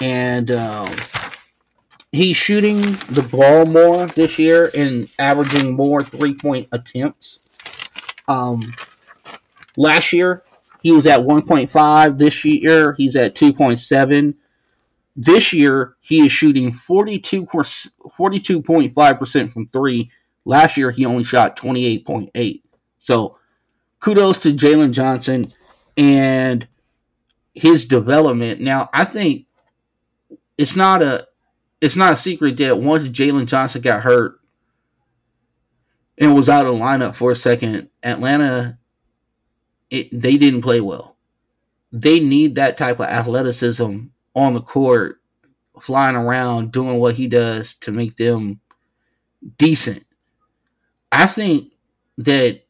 And 0.00 0.50
um, 0.50 0.94
he's 2.12 2.36
shooting 2.36 2.80
the 3.08 3.26
ball 3.30 3.64
more 3.64 4.06
this 4.06 4.38
year 4.38 4.70
and 4.76 5.08
averaging 5.18 5.74
more 5.74 6.04
three 6.04 6.34
point 6.34 6.68
attempts. 6.70 7.40
Um, 8.28 8.62
last 9.76 10.12
year, 10.12 10.44
he 10.82 10.92
was 10.92 11.06
at 11.06 11.20
1.5 11.20 12.18
this 12.18 12.44
year. 12.44 12.92
He's 12.94 13.16
at 13.16 13.34
2.7. 13.34 14.34
This 15.16 15.52
year, 15.52 15.96
he 16.00 16.26
is 16.26 16.32
shooting 16.32 16.72
42, 16.72 17.46
42.5% 17.46 19.52
from 19.52 19.68
three. 19.68 20.10
Last 20.44 20.76
year, 20.76 20.90
he 20.90 21.04
only 21.04 21.24
shot 21.24 21.56
28.8. 21.56 22.62
So, 22.98 23.38
kudos 23.98 24.40
to 24.42 24.54
Jalen 24.54 24.92
Johnson 24.92 25.52
and 25.96 26.66
his 27.54 27.84
development. 27.84 28.60
Now, 28.60 28.88
I 28.92 29.04
think 29.04 29.46
it's 30.56 30.76
not 30.76 31.02
a 31.02 31.26
it's 31.80 31.96
not 31.96 32.12
a 32.12 32.16
secret 32.16 32.58
that 32.58 32.78
once 32.78 33.08
Jalen 33.08 33.46
Johnson 33.46 33.80
got 33.80 34.02
hurt 34.02 34.38
and 36.18 36.34
was 36.34 36.48
out 36.48 36.66
of 36.66 36.74
the 36.74 36.78
lineup 36.78 37.14
for 37.14 37.32
a 37.32 37.36
second, 37.36 37.88
Atlanta 38.02 38.78
it, 39.90 40.08
they 40.12 40.36
didn't 40.36 40.62
play 40.62 40.80
well. 40.80 41.16
They 41.92 42.20
need 42.20 42.54
that 42.54 42.78
type 42.78 43.00
of 43.00 43.06
athleticism 43.06 43.98
on 44.34 44.54
the 44.54 44.60
court, 44.60 45.20
flying 45.80 46.16
around, 46.16 46.72
doing 46.72 46.98
what 46.98 47.16
he 47.16 47.26
does 47.26 47.74
to 47.74 47.90
make 47.90 48.16
them 48.16 48.60
decent. 49.58 50.06
I 51.10 51.26
think 51.26 51.72
that 52.18 52.62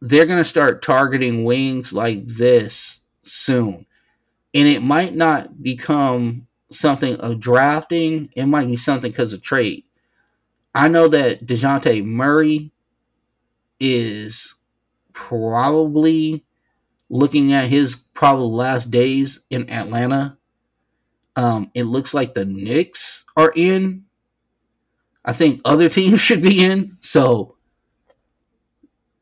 they're 0.00 0.26
going 0.26 0.42
to 0.42 0.48
start 0.48 0.82
targeting 0.82 1.44
wings 1.44 1.92
like 1.92 2.26
this 2.26 3.00
soon. 3.22 3.86
And 4.52 4.68
it 4.68 4.82
might 4.82 5.14
not 5.14 5.62
become 5.62 6.46
something 6.70 7.16
of 7.16 7.40
drafting, 7.40 8.30
it 8.36 8.46
might 8.46 8.68
be 8.68 8.76
something 8.76 9.10
because 9.10 9.32
of 9.32 9.42
trade. 9.42 9.84
I 10.74 10.88
know 10.88 11.08
that 11.08 11.46
DeJounte 11.46 12.04
Murray 12.04 12.72
is 13.80 14.53
probably 15.14 16.44
looking 17.08 17.52
at 17.52 17.70
his 17.70 17.96
probably 17.96 18.48
last 18.48 18.90
days 18.90 19.40
in 19.48 19.70
Atlanta. 19.70 20.36
Um, 21.36 21.70
it 21.74 21.84
looks 21.84 22.12
like 22.12 22.34
the 22.34 22.44
Knicks 22.44 23.24
are 23.36 23.52
in. 23.56 24.04
I 25.24 25.32
think 25.32 25.60
other 25.64 25.88
teams 25.88 26.20
should 26.20 26.42
be 26.42 26.62
in. 26.62 26.98
So 27.00 27.56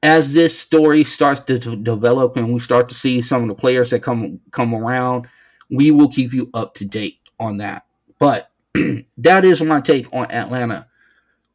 as 0.03 0.34
this 0.34 0.59
story 0.59 1.05
starts 1.05 1.40
to, 1.43 1.59
to 1.61 1.76
develop 1.76 2.36
and 2.36 2.53
we 2.53 2.61
start 2.61 2.88
to 2.88 2.95
see 2.95 3.22
some 3.22 3.43
of 3.43 3.49
the 3.49 3.55
players 3.55 3.90
that 3.90 4.03
come 4.03 4.40
come 4.51 4.74
around, 4.74 5.28
we 5.70 5.90
will 5.90 6.09
keep 6.09 6.32
you 6.32 6.51
up 6.53 6.74
to 6.74 6.84
date 6.84 7.20
on 7.38 7.59
that. 7.59 7.86
But 8.18 8.51
that 9.18 9.45
is 9.45 9.62
my 9.62 9.80
take 9.80 10.12
on 10.12 10.30
Atlanta. 10.30 10.88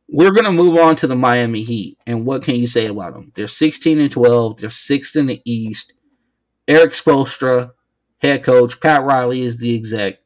We're 0.09 0.31
going 0.31 0.45
to 0.45 0.51
move 0.51 0.77
on 0.79 0.95
to 0.97 1.07
the 1.07 1.15
Miami 1.15 1.63
Heat. 1.63 1.97
And 2.07 2.25
what 2.25 2.43
can 2.43 2.55
you 2.55 2.67
say 2.67 2.87
about 2.87 3.13
them? 3.13 3.31
They're 3.35 3.47
16 3.47 3.99
and 3.99 4.11
12. 4.11 4.57
They're 4.57 4.69
sixth 4.69 5.15
in 5.15 5.25
the 5.25 5.41
East. 5.43 5.93
Erik 6.67 6.93
Spoelstra, 6.93 7.71
head 8.19 8.43
coach. 8.43 8.79
Pat 8.79 9.03
Riley 9.03 9.41
is 9.41 9.57
the 9.57 9.75
exec. 9.75 10.19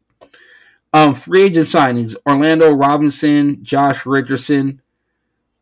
Um, 0.93 1.15
free 1.15 1.43
agent 1.43 1.67
signings: 1.67 2.15
Orlando 2.27 2.71
Robinson, 2.73 3.63
Josh 3.63 4.05
Richardson. 4.05 4.82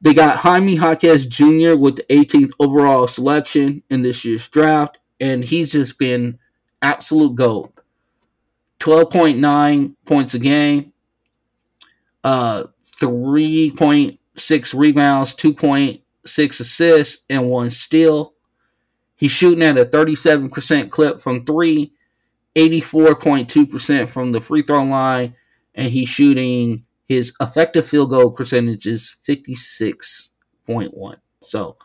They 0.01 0.13
got 0.13 0.37
Jaime 0.37 0.75
Jaquez 0.75 1.25
Jr. 1.25 1.75
with 1.75 1.97
the 1.97 2.05
18th 2.09 2.51
overall 2.59 3.07
selection 3.07 3.83
in 3.89 4.01
this 4.01 4.23
year's 4.23 4.47
draft, 4.47 4.97
and 5.19 5.43
he's 5.43 5.73
just 5.73 5.99
been 5.99 6.39
absolute 6.81 7.35
gold. 7.35 7.73
12.9 8.79 9.95
points 10.05 10.33
a 10.33 10.39
game, 10.39 10.93
uh, 12.23 12.63
3.6 12.99 14.73
rebounds, 14.77 15.35
2.6 15.35 16.59
assists, 16.59 17.23
and 17.29 17.49
one 17.49 17.71
steal. 17.71 18.33
He's 19.15 19.31
shooting 19.31 19.63
at 19.63 19.77
a 19.77 19.85
37% 19.85 20.89
clip 20.89 21.21
from 21.21 21.45
three, 21.45 21.93
84.2% 22.55 24.09
from 24.09 24.31
the 24.31 24.41
free 24.41 24.61
throw 24.61 24.83
line, 24.83 25.35
and 25.75 25.91
he's 25.91 26.09
shooting 26.09 26.85
his 27.07 27.33
effective 27.41 27.87
field 27.87 28.11
goal 28.11 28.31
percentage 28.31 28.85
is 28.85 29.17
56.1. 29.27 31.15
So, 31.43 31.77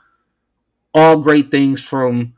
all 0.92 1.18
great 1.18 1.50
things 1.50 1.82
from 1.82 2.34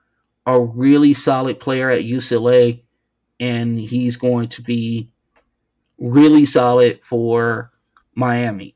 a 0.47 0.61
really 0.61 1.12
solid 1.12 1.59
player 1.59 1.91
at 1.91 2.05
UCLA, 2.05 2.85
and 3.41 3.79
he's 3.79 4.16
going 4.16 4.49
to 4.49 4.62
be 4.62 5.11
really 5.99 6.47
solid 6.47 7.01
for 7.03 7.72
Miami. 8.17 8.75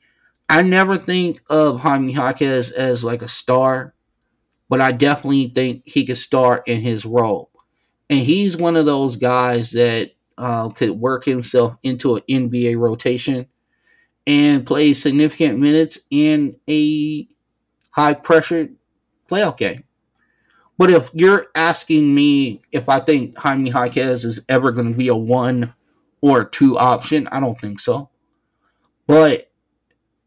I 0.48 0.62
never 0.62 0.98
think 0.98 1.42
of 1.48 1.80
Jaime 1.80 2.12
Jaquez 2.12 2.70
as 2.70 3.02
like 3.02 3.22
a 3.22 3.28
star, 3.28 3.94
but 4.68 4.80
I 4.80 4.92
definitely 4.92 5.48
think 5.48 5.82
he 5.86 6.04
could 6.04 6.18
start 6.18 6.68
in 6.68 6.80
his 6.80 7.04
role. 7.04 7.50
And 8.08 8.18
he's 8.20 8.56
one 8.56 8.76
of 8.76 8.86
those 8.86 9.16
guys 9.16 9.70
that 9.72 10.12
uh, 10.36 10.68
could 10.70 10.90
work 10.90 11.24
himself 11.24 11.76
into 11.82 12.16
an 12.16 12.22
NBA 12.28 12.78
rotation 12.78 13.46
and 14.26 14.66
play 14.66 14.94
significant 14.94 15.58
minutes 15.58 15.98
in 16.10 16.56
a 16.68 17.28
high 17.90 18.14
pressure 18.14 18.68
playoff 19.30 19.56
game. 19.56 19.84
But 20.78 20.90
if 20.90 21.10
you're 21.12 21.46
asking 21.54 22.14
me 22.14 22.62
if 22.72 22.88
I 22.88 23.00
think 23.00 23.36
Jaime 23.36 23.70
Jaquez 23.70 24.24
is 24.24 24.40
ever 24.48 24.72
going 24.72 24.92
to 24.92 24.98
be 24.98 25.08
a 25.08 25.14
one 25.14 25.74
or 26.22 26.44
two 26.44 26.78
option, 26.78 27.28
I 27.28 27.38
don't 27.38 27.60
think 27.60 27.80
so. 27.80 28.10
But 29.10 29.50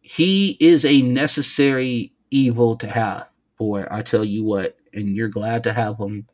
he 0.02 0.58
is 0.60 0.84
a 0.84 1.02
necessary 1.02 2.12
evil 2.32 2.76
to 2.76 2.88
have. 2.88 3.30
Boy, 3.58 3.86
I 3.90 4.02
tell 4.02 4.26
you 4.26 4.44
what, 4.44 4.76
and 4.94 5.16
you're 5.16 5.30
glad 5.30 5.64
to 5.64 5.72
have 5.72 5.98
him 5.98 6.28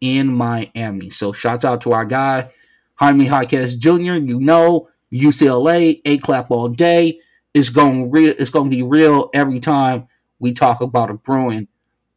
in 0.00 0.26
Miami. 0.26 1.10
So 1.10 1.32
shouts 1.32 1.64
out 1.64 1.82
to 1.82 1.92
our 1.92 2.04
guy, 2.04 2.50
Jaime 2.96 3.26
Jaquez 3.26 3.76
Jr. 3.76 4.14
You 4.14 4.40
know, 4.40 4.88
UCLA, 5.12 6.00
A 6.04 6.18
clap 6.18 6.50
all 6.50 6.68
day. 6.68 7.20
It's 7.54 7.68
going 7.68 8.10
real 8.10 8.34
it's 8.36 8.50
gonna 8.50 8.68
be 8.68 8.82
real 8.82 9.30
every 9.32 9.60
time 9.60 10.08
we 10.40 10.54
talk 10.54 10.80
about 10.80 11.08
a 11.08 11.14
Bruin 11.14 11.68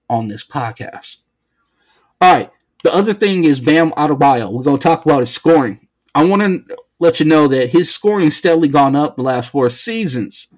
on 0.09 0.29
this 0.29 0.43
podcast. 0.43 1.17
All 2.19 2.33
right. 2.33 2.51
The 2.83 2.91
other 2.91 3.13
thing 3.13 3.43
is 3.43 3.59
Bam 3.59 3.91
Adebayo. 3.91 4.51
We're 4.51 4.63
gonna 4.63 4.79
talk 4.79 5.05
about 5.05 5.19
his 5.19 5.29
scoring. 5.29 5.87
I 6.15 6.25
want 6.25 6.41
to 6.41 6.77
let 6.99 7.19
you 7.19 7.25
know 7.25 7.47
that 7.47 7.69
his 7.69 7.93
scoring 7.93 8.29
steadily 8.29 8.67
gone 8.67 8.95
up 8.95 9.15
the 9.15 9.23
last 9.23 9.51
four 9.51 9.69
seasons. 9.69 10.53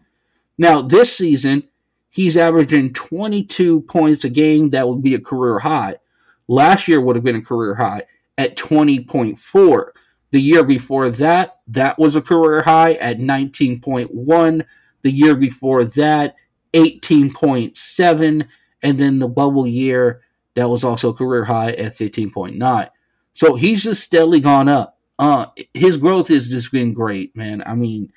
Now, 0.57 0.81
this 0.81 1.15
season, 1.15 1.69
he's 2.09 2.35
averaging 2.35 2.93
22 2.93 3.81
points 3.81 4.23
a 4.23 4.29
game. 4.29 4.71
That 4.71 4.89
would 4.89 5.03
be 5.03 5.15
a 5.15 5.19
career 5.19 5.59
high. 5.59 5.97
Last 6.47 6.87
year 6.87 6.99
would 6.99 7.15
have 7.15 7.23
been 7.23 7.35
a 7.35 7.41
career 7.41 7.75
high 7.75 8.03
at 8.37 8.57
20.4. 8.57 9.85
The 10.31 10.41
year 10.41 10.63
before 10.63 11.09
that, 11.09 11.59
that 11.67 11.99
was 11.99 12.15
a 12.15 12.21
career 12.21 12.63
high 12.63 12.93
at 12.93 13.19
19.1. 13.19 14.65
The 15.03 15.11
year 15.11 15.35
before 15.35 15.83
that, 15.83 16.35
18.7. 16.73 18.47
And 18.83 18.97
then 18.97 19.19
the 19.19 19.27
bubble 19.27 19.67
year, 19.67 20.21
that 20.55 20.69
was 20.69 20.83
also 20.83 21.09
a 21.09 21.13
career 21.13 21.45
high 21.45 21.71
at 21.71 21.97
15.9. 21.97 22.89
So 23.33 23.55
he's 23.55 23.83
just 23.83 24.03
steadily 24.03 24.39
gone 24.39 24.67
up. 24.67 24.97
Uh, 25.21 25.45
his 25.75 25.97
growth 25.97 26.29
has 26.29 26.47
just 26.47 26.71
been 26.71 26.93
great, 26.93 27.35
man. 27.35 27.61
I 27.67 27.75
mean, 27.75 28.11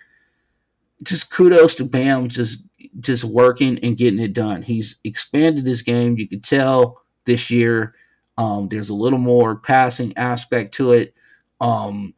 just 1.02 1.30
kudos 1.30 1.74
to 1.74 1.84
Bam, 1.84 2.30
just 2.30 2.64
just 2.98 3.24
working 3.24 3.78
and 3.80 3.98
getting 3.98 4.20
it 4.20 4.32
done. 4.32 4.62
He's 4.62 4.96
expanded 5.04 5.66
his 5.66 5.82
game. 5.82 6.16
You 6.16 6.26
could 6.26 6.42
tell 6.42 7.02
this 7.26 7.50
year. 7.50 7.94
Um, 8.38 8.68
there's 8.70 8.88
a 8.88 8.94
little 8.94 9.18
more 9.18 9.54
passing 9.54 10.16
aspect 10.16 10.74
to 10.76 10.92
it. 10.92 11.14
Um, 11.60 12.14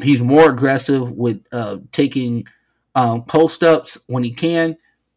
he's 0.00 0.20
more 0.20 0.48
aggressive 0.48 1.10
with 1.10 1.44
uh, 1.50 1.78
taking 1.90 2.46
um, 2.94 3.24
post 3.24 3.64
ups 3.64 3.98
when 4.06 4.22
he 4.22 4.30
can. 4.30 4.76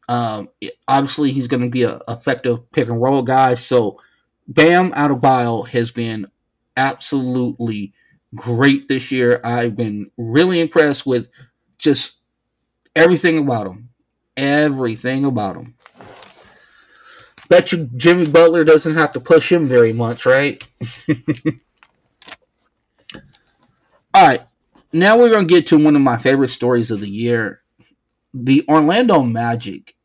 Um, 0.09 0.49
obviously, 0.87 1.31
he's 1.31 1.47
going 1.47 1.63
to 1.63 1.69
be 1.69 1.83
an 1.83 2.01
effective 2.07 2.71
pick 2.71 2.89
and 2.89 2.99
roll 2.99 3.21
guy. 3.21 3.55
So, 3.55 4.01
Bam 4.47 4.91
Adebayo 4.93 5.67
has 5.67 5.91
been 5.91 6.31
absolutely 6.75 7.93
great 8.35 8.87
this 8.87 9.11
year. 9.11 9.39
I've 9.43 9.75
been 9.75 10.11
really 10.17 10.59
impressed 10.59 11.05
with 11.05 11.27
just 11.77 12.17
everything 12.95 13.37
about 13.37 13.67
him. 13.67 13.89
Everything 14.35 15.25
about 15.25 15.55
him. 15.57 15.75
Bet 17.49 17.71
you 17.71 17.89
Jimmy 17.95 18.27
Butler 18.27 18.63
doesn't 18.63 18.95
have 18.95 19.13
to 19.13 19.19
push 19.19 19.51
him 19.51 19.67
very 19.67 19.93
much, 19.93 20.25
right? 20.25 20.65
All 24.13 24.27
right. 24.27 24.41
Now 24.91 25.17
we're 25.17 25.31
going 25.31 25.47
to 25.47 25.53
get 25.53 25.67
to 25.67 25.77
one 25.77 25.95
of 25.95 26.01
my 26.01 26.17
favorite 26.17 26.49
stories 26.49 26.91
of 26.91 26.99
the 26.99 27.09
year. 27.09 27.61
The 28.33 28.63
Orlando 28.67 29.23
Magic 29.23 29.95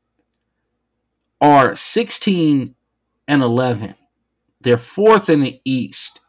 are 1.41 1.77
16 1.77 2.75
and 3.27 3.43
11. 3.43 3.95
They're 4.61 4.79
fourth 4.79 5.29
in 5.29 5.41
the 5.41 5.61
East. 5.65 6.21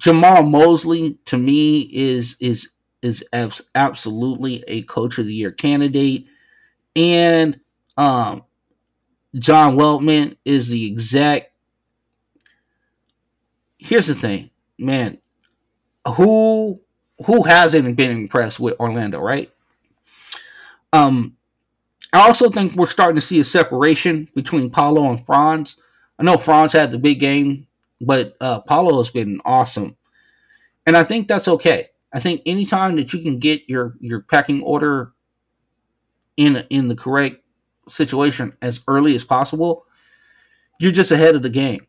Jamahl 0.00 0.50
Mosley 0.50 1.18
to 1.26 1.36
me 1.36 1.82
is 1.92 2.36
is 2.40 2.70
is 3.02 3.24
absolutely 3.74 4.64
a 4.66 4.82
coach 4.82 5.18
of 5.18 5.26
the 5.26 5.34
year 5.34 5.52
candidate 5.52 6.26
and 6.96 7.60
um 7.96 8.44
John 9.34 9.76
Weltman 9.76 10.36
is 10.44 10.68
the 10.68 10.86
exact 10.86 11.52
Here's 13.78 14.08
the 14.08 14.14
thing, 14.14 14.50
man. 14.78 15.18
Who 16.16 16.80
who 17.26 17.42
hasn't 17.42 17.96
been 17.96 18.10
impressed 18.10 18.58
with 18.58 18.80
Orlando, 18.80 19.20
right? 19.20 19.52
Um 20.94 21.36
I 22.12 22.26
also 22.26 22.48
think 22.48 22.74
we're 22.74 22.88
starting 22.88 23.16
to 23.16 23.26
see 23.26 23.38
a 23.38 23.44
separation 23.44 24.28
between 24.34 24.70
Paolo 24.70 25.10
and 25.10 25.24
Franz. 25.24 25.76
I 26.18 26.22
know 26.22 26.38
Franz 26.38 26.72
had 26.72 26.90
the 26.90 26.98
big 26.98 27.20
game 27.20 27.66
but 28.00 28.36
uh, 28.40 28.60
Paolo 28.60 28.98
has 28.98 29.10
been 29.10 29.40
awesome, 29.44 29.96
and 30.86 30.96
I 30.96 31.04
think 31.04 31.28
that's 31.28 31.48
okay. 31.48 31.88
I 32.12 32.20
think 32.20 32.42
anytime 32.46 32.96
that 32.96 33.12
you 33.12 33.22
can 33.22 33.38
get 33.38 33.68
your 33.68 33.94
your 34.00 34.20
packing 34.20 34.62
order 34.62 35.12
in 36.36 36.64
in 36.70 36.88
the 36.88 36.96
correct 36.96 37.44
situation 37.88 38.56
as 38.62 38.80
early 38.88 39.14
as 39.14 39.24
possible, 39.24 39.84
you're 40.78 40.92
just 40.92 41.10
ahead 41.10 41.34
of 41.34 41.42
the 41.42 41.50
game. 41.50 41.86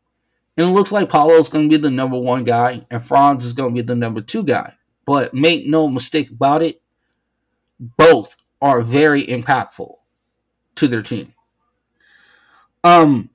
And 0.57 0.67
it 0.67 0.73
looks 0.73 0.91
like 0.91 1.09
Paolo 1.09 1.35
is 1.35 1.47
going 1.47 1.69
to 1.69 1.77
be 1.77 1.81
the 1.81 1.89
number 1.89 2.19
one 2.19 2.43
guy, 2.43 2.85
and 2.91 3.03
Franz 3.03 3.45
is 3.45 3.53
going 3.53 3.73
to 3.73 3.81
be 3.81 3.85
the 3.85 3.95
number 3.95 4.21
two 4.21 4.43
guy. 4.43 4.73
But 5.05 5.33
make 5.33 5.65
no 5.65 5.87
mistake 5.87 6.29
about 6.29 6.61
it, 6.61 6.81
both 7.79 8.35
are 8.61 8.81
very 8.81 9.25
impactful 9.25 9.95
to 10.75 10.87
their 10.87 11.01
team. 11.01 11.33
Um, 12.83 13.29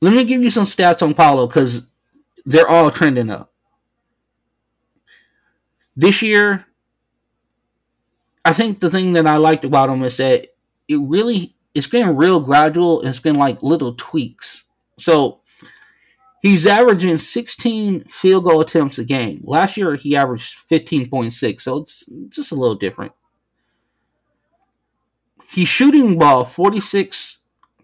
Let 0.00 0.14
me 0.14 0.24
give 0.24 0.42
you 0.42 0.50
some 0.50 0.64
stats 0.64 1.02
on 1.02 1.14
Paolo 1.14 1.46
because 1.46 1.88
they're 2.44 2.68
all 2.68 2.90
trending 2.90 3.30
up. 3.30 3.52
This 5.94 6.22
year, 6.22 6.66
I 8.44 8.52
think 8.54 8.80
the 8.80 8.90
thing 8.90 9.12
that 9.12 9.26
I 9.26 9.36
liked 9.36 9.64
about 9.64 9.90
him 9.90 10.02
is 10.02 10.16
that 10.16 10.46
it 10.88 10.96
really 10.96 11.54
it's 11.74 11.86
been 11.86 12.16
real 12.16 12.40
gradual. 12.40 13.02
It's 13.02 13.20
been 13.20 13.36
like 13.36 13.62
little 13.62 13.94
tweaks. 13.94 14.64
So 14.98 15.40
he's 16.42 16.66
averaging 16.66 17.18
16 17.18 18.04
field 18.04 18.44
goal 18.44 18.60
attempts 18.60 18.98
a 18.98 19.04
game. 19.04 19.42
Last 19.44 19.76
year 19.76 19.94
he 19.96 20.16
averaged 20.16 20.56
15.6, 20.70 21.60
so 21.60 21.78
it's 21.78 22.04
just 22.28 22.52
a 22.52 22.56
little 22.56 22.74
different. 22.74 23.12
He's 25.48 25.68
shooting 25.68 26.18
ball 26.18 26.44
46 26.44 27.39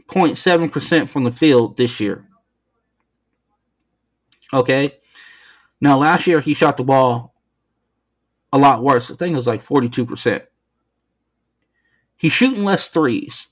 0.7% 0.09 1.09
from 1.09 1.25
the 1.25 1.33
field 1.33 1.77
this 1.77 2.01
year. 2.01 2.27
Okay? 4.53 4.99
Now, 5.81 5.99
last 5.99 6.27
year 6.27 6.41
he 6.41 6.55
shot 6.55 6.77
the 6.77 6.85
ball 6.85 7.35
a 8.53 8.59
lot 8.59 8.83
worse. 8.83 9.11
I 9.11 9.15
think 9.15 9.35
it 9.35 9.39
was 9.39 9.47
like 9.47 9.67
42%. 9.67 10.47
He's 12.17 12.33
shooting 12.33 12.65
less 12.65 12.89
threes. 12.89 13.49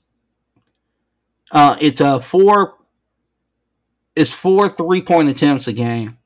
Uh, 1.51 1.77
it's 1.79 2.01
a 2.01 2.19
four. 2.19 2.75
It's 4.15 4.31
four 4.31 4.69
three-point 4.69 5.29
attempts 5.29 5.67
a 5.67 5.73
game. 5.73 6.17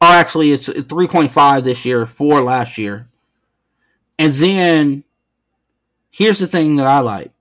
Oh, 0.00 0.12
actually, 0.12 0.52
it's 0.52 0.68
3.5 0.68 1.64
this 1.64 1.84
year, 1.84 2.06
four 2.06 2.42
last 2.42 2.78
year. 2.78 3.08
And 4.18 4.34
then 4.34 5.04
here's 6.10 6.38
the 6.38 6.46
thing 6.46 6.76
that 6.76 6.86
I 6.86 7.00
like. 7.00 7.32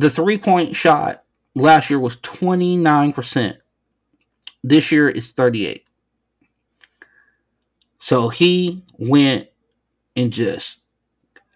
The 0.00 0.08
three 0.08 0.38
point 0.38 0.74
shot 0.74 1.24
last 1.54 1.90
year 1.90 1.98
was 1.98 2.16
29%. 2.16 3.58
This 4.64 4.90
year 4.90 5.10
is 5.10 5.30
38. 5.30 5.84
So 7.98 8.30
he 8.30 8.82
went 8.98 9.48
and 10.16 10.32
just 10.32 10.78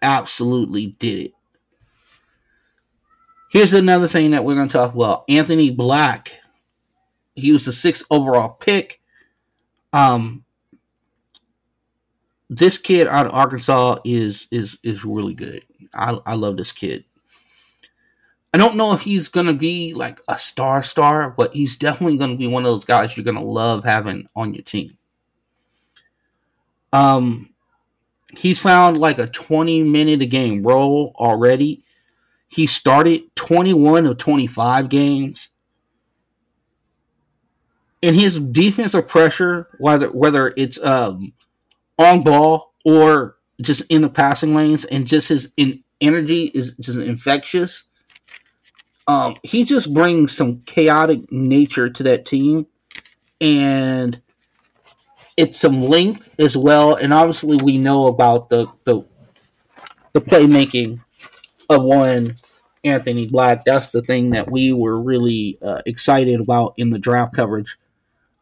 absolutely 0.03 0.87
did 0.99 1.27
it. 1.27 1.33
Here's 3.49 3.73
another 3.73 4.07
thing 4.07 4.31
that 4.31 4.43
we're 4.43 4.53
going 4.53 4.67
to 4.67 4.73
talk 4.73 4.93
about. 4.93 5.25
Anthony 5.27 5.71
Black. 5.71 6.39
He 7.35 7.51
was 7.51 7.65
the 7.65 7.71
sixth 7.71 8.05
overall 8.11 8.49
pick. 8.49 9.01
Um, 9.91 10.45
this 12.49 12.77
kid 12.77 13.07
out 13.07 13.25
of 13.25 13.33
Arkansas 13.33 13.97
is 14.05 14.47
is 14.51 14.77
is 14.83 15.03
really 15.03 15.33
good. 15.33 15.63
I 15.93 16.19
I 16.25 16.35
love 16.35 16.57
this 16.57 16.71
kid. 16.71 17.05
I 18.55 18.57
don't 18.57 18.77
know 18.77 18.93
if 18.93 19.01
he's 19.01 19.27
gonna 19.27 19.53
be 19.53 19.93
like 19.93 20.21
a 20.29 20.39
star 20.39 20.81
star, 20.81 21.29
but 21.29 21.53
he's 21.53 21.75
definitely 21.75 22.15
gonna 22.15 22.37
be 22.37 22.47
one 22.47 22.63
of 22.63 22.71
those 22.71 22.85
guys 22.85 23.17
you're 23.17 23.25
gonna 23.25 23.43
love 23.43 23.83
having 23.83 24.29
on 24.33 24.53
your 24.53 24.63
team. 24.63 24.97
Um, 26.93 27.53
he's 28.37 28.57
found 28.57 28.97
like 28.97 29.19
a 29.19 29.27
20 29.27 29.83
minute 29.83 30.21
a 30.21 30.25
game 30.25 30.63
role 30.63 31.13
already. 31.17 31.83
He 32.47 32.65
started 32.65 33.23
21 33.35 34.05
of 34.05 34.17
25 34.19 34.87
games. 34.87 35.49
And 38.01 38.15
his 38.15 38.39
defensive 38.39 39.09
pressure, 39.09 39.67
whether 39.79 40.07
whether 40.07 40.53
it's 40.55 40.81
um, 40.81 41.33
on 41.99 42.23
ball 42.23 42.73
or 42.85 43.35
just 43.59 43.81
in 43.89 44.01
the 44.01 44.09
passing 44.09 44.55
lanes, 44.55 44.85
and 44.85 45.05
just 45.05 45.27
his 45.27 45.51
in 45.57 45.83
energy 45.99 46.51
is 46.53 46.73
just 46.75 46.97
infectious 46.97 47.83
um, 49.07 49.35
he 49.43 49.63
just 49.63 49.93
brings 49.93 50.35
some 50.35 50.61
chaotic 50.61 51.31
nature 51.31 51.89
to 51.89 52.03
that 52.03 52.25
team, 52.25 52.67
and 53.39 54.21
it's 55.37 55.59
some 55.59 55.83
length 55.83 56.33
as 56.39 56.57
well, 56.57 56.95
and 56.95 57.13
obviously 57.13 57.57
we 57.57 57.77
know 57.77 58.07
about 58.07 58.49
the 58.49 58.67
the 58.85 59.03
the 60.13 60.21
playmaking 60.21 61.01
of 61.69 61.83
one 61.83 62.37
Anthony 62.83 63.27
Black. 63.27 63.65
That's 63.65 63.91
the 63.91 64.01
thing 64.01 64.29
that 64.31 64.49
we 64.49 64.71
were 64.71 64.99
really 64.99 65.57
uh, 65.61 65.81
excited 65.85 66.39
about 66.39 66.73
in 66.77 66.91
the 66.91 66.99
draft 66.99 67.33
coverage 67.33 67.77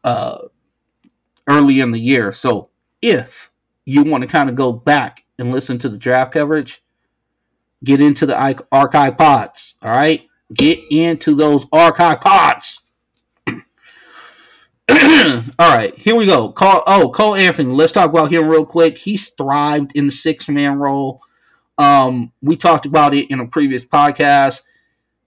uh, 0.03 0.37
early 1.47 1.79
in 1.79 1.91
the 1.91 1.99
year. 1.99 2.31
So 2.31 2.69
if 3.01 3.51
you 3.85 4.03
want 4.03 4.23
to 4.23 4.29
kind 4.29 4.49
of 4.49 4.55
go 4.55 4.71
back 4.71 5.25
and 5.39 5.51
listen 5.51 5.77
to 5.79 5.89
the 5.89 5.97
draft 5.97 6.33
coverage, 6.33 6.83
get 7.83 8.01
into 8.01 8.25
the 8.25 8.63
archive 8.71 9.17
pods. 9.17 9.75
All 9.81 9.91
right, 9.91 10.27
get 10.53 10.79
into 10.89 11.35
those 11.35 11.65
archive 11.71 12.21
pods. 12.21 12.79
all 14.89 15.43
right, 15.59 15.97
here 15.97 16.15
we 16.15 16.25
go. 16.25 16.49
Call 16.49 16.83
oh 16.85 17.09
Cole 17.09 17.35
Anthony. 17.35 17.73
Let's 17.73 17.93
talk 17.93 18.09
about 18.09 18.31
him 18.31 18.47
real 18.47 18.65
quick. 18.65 18.97
He's 18.97 19.29
thrived 19.29 19.91
in 19.95 20.07
the 20.07 20.11
six 20.11 20.49
man 20.49 20.77
role. 20.77 21.21
Um, 21.77 22.31
we 22.41 22.55
talked 22.55 22.85
about 22.85 23.13
it 23.13 23.31
in 23.31 23.39
a 23.39 23.47
previous 23.47 23.83
podcast. 23.83 24.61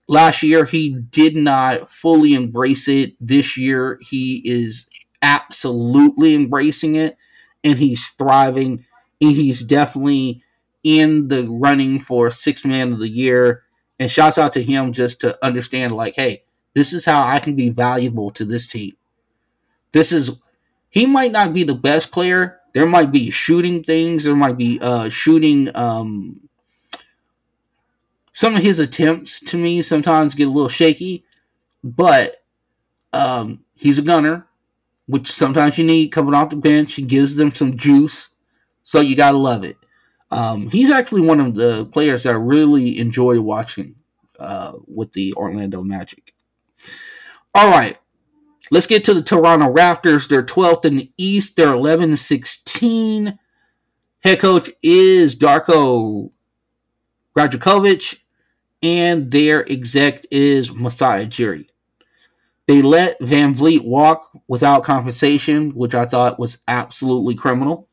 Last 0.09 0.43
year 0.43 0.64
he 0.64 0.91
did 0.91 1.37
not 1.37 1.93
fully 1.93 2.35
embrace 2.35 2.87
it. 2.87 3.14
This 3.20 3.57
year 3.57 3.99
he 4.03 4.43
is 4.45 4.89
absolutely 5.22 6.35
embracing 6.35 6.95
it 6.95 7.16
and 7.64 7.79
he's 7.79 8.09
thriving. 8.11 8.85
And 9.20 9.33
he's 9.33 9.62
definitely 9.62 10.43
in 10.85 11.29
the 11.29 11.49
running 11.49 11.99
for 11.99 12.31
six 12.31 12.64
man 12.64 12.93
of 12.93 13.01
the 13.01 13.09
year. 13.09 13.64
And 13.99 14.11
shouts 14.11 14.36
out 14.38 14.53
to 14.53 14.62
him 14.62 14.92
just 14.92 15.20
to 15.20 15.42
understand 15.44 15.97
like, 15.97 16.14
hey, 16.16 16.42
this 16.74 16.92
is 16.92 17.07
how 17.07 17.26
I 17.26 17.38
can 17.38 17.57
be 17.57 17.70
valuable 17.70 18.30
to 18.32 18.44
this 18.44 18.68
team. 18.68 18.97
This 19.92 20.12
is 20.12 20.32
he 20.90 21.07
might 21.07 21.32
not 21.32 21.55
be 21.55 21.64
the 21.64 21.74
best 21.74 22.12
player. 22.12 22.61
There 22.74 22.86
might 22.86 23.11
be 23.11 23.30
shooting 23.30 23.82
things. 23.82 24.24
There 24.24 24.36
might 24.36 24.59
be 24.59 24.78
uh, 24.82 25.09
shooting. 25.09 25.74
Um, 25.74 26.49
some 28.32 28.55
of 28.55 28.62
his 28.62 28.78
attempts 28.78 29.40
to 29.40 29.57
me 29.57 29.80
sometimes 29.80 30.34
get 30.34 30.49
a 30.49 30.51
little 30.51 30.68
shaky, 30.68 31.24
but 31.82 32.44
um, 33.14 33.64
he's 33.74 33.99
a 33.99 34.03
gunner, 34.03 34.47
which 35.07 35.32
sometimes 35.32 35.78
you 35.78 35.84
need 35.84 36.09
coming 36.09 36.34
off 36.34 36.51
the 36.51 36.57
bench. 36.57 36.94
He 36.94 37.03
gives 37.03 37.36
them 37.36 37.51
some 37.51 37.78
juice, 37.78 38.28
so 38.82 39.01
you 39.01 39.16
gotta 39.16 39.38
love 39.38 39.64
it. 39.64 39.78
Um, 40.31 40.70
he's 40.70 40.91
actually 40.91 41.22
one 41.22 41.41
of 41.41 41.55
the 41.55 41.87
players 41.87 42.24
that 42.24 42.35
I 42.35 42.39
really 42.39 42.99
enjoy 42.99 43.41
watching 43.41 43.95
uh, 44.39 44.72
with 44.87 45.12
the 45.12 45.33
Orlando 45.35 45.83
Magic. 45.83 46.35
All 47.55 47.70
right, 47.70 47.97
Let's 48.70 48.87
get 48.89 49.05
to 49.05 49.14
the 49.14 49.22
Toronto 49.22 49.72
Raptors. 49.72 50.29
They're 50.29 50.43
12th 50.43 50.85
in 50.85 50.97
the 50.97 51.12
East. 51.16 51.57
They're 51.57 51.72
11 51.72 52.16
16. 52.16 53.39
Head 54.20 54.41
coach 54.41 54.70
is 54.83 55.37
Darko 55.37 56.33
Rajakovic, 57.37 58.18
and 58.83 59.31
their 59.31 59.70
exec 59.70 60.27
is 60.33 60.72
Masai 60.72 61.27
Ujiri. 61.27 61.68
They 62.66 62.83
let 62.83 63.20
VanVleet 63.20 63.85
walk 63.85 64.31
without 64.49 64.83
compensation, 64.83 65.70
which 65.70 65.95
I 65.95 66.05
thought 66.05 66.41
was 66.41 66.59
absolutely 66.66 67.37
criminal. 67.37 67.89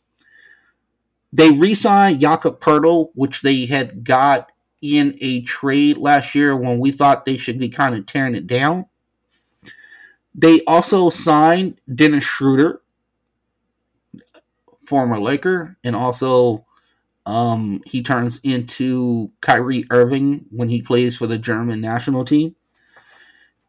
They 1.34 1.50
re 1.50 1.74
signed 1.74 2.22
Jakob 2.22 2.60
Poeltl, 2.60 3.10
which 3.16 3.42
they 3.42 3.66
had 3.66 4.04
got 4.04 4.52
in 4.84 5.18
a 5.20 5.42
trade 5.42 5.98
last 5.98 6.36
year 6.36 6.56
when 6.56 6.78
we 6.78 6.92
thought 6.92 7.26
they 7.26 7.38
should 7.38 7.58
be 7.58 7.70
kind 7.70 7.96
of 7.96 8.06
tearing 8.06 8.36
it 8.36 8.46
down. 8.46 8.86
They 10.36 10.64
also 10.66 11.10
signed 11.10 11.82
Dennis 11.94 12.24
Schroeder, 12.24 12.82
former 14.86 15.20
Laker, 15.20 15.76
and 15.84 15.96
also 15.96 16.66
um, 17.26 17.82
he 17.88 18.04
turns 18.04 18.40
into 18.44 19.32
Kyrie 19.42 19.86
Irving 19.90 20.46
when 20.52 20.70
he 20.70 20.84
plays 20.84 21.18
for 21.18 21.26
the 21.26 21.40
German 21.40 21.82
national 21.82 22.26
team. 22.26 22.56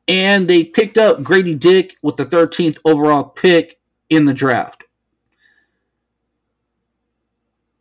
And 0.07 0.49
they 0.49 0.65
picked 0.65 0.99
up 0.99 1.21
Gradey 1.21 1.59
Dick 1.59 1.97
with 2.03 2.17
the 2.17 2.27
13th 2.27 2.79
overall 2.85 3.25
pick 3.25 3.81
in 4.11 4.27
the 4.27 4.35
draft. 4.35 4.84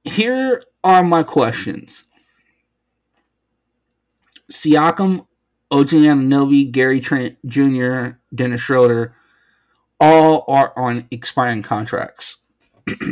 Here 0.04 0.64
are 0.84 1.04
my 1.04 1.24
questions. 1.24 2.06
Siakam 4.52 5.28
OG 5.72 5.90
Anunoby, 5.90 6.70
Gary 6.72 7.00
Trent 7.00 7.38
Jr., 7.46 8.18
Dennis 8.34 8.62
Schroeder, 8.62 9.16
all 10.00 10.44
are 10.48 10.74
on 10.78 11.08
expiring 11.10 11.64
contracts. 11.64 12.38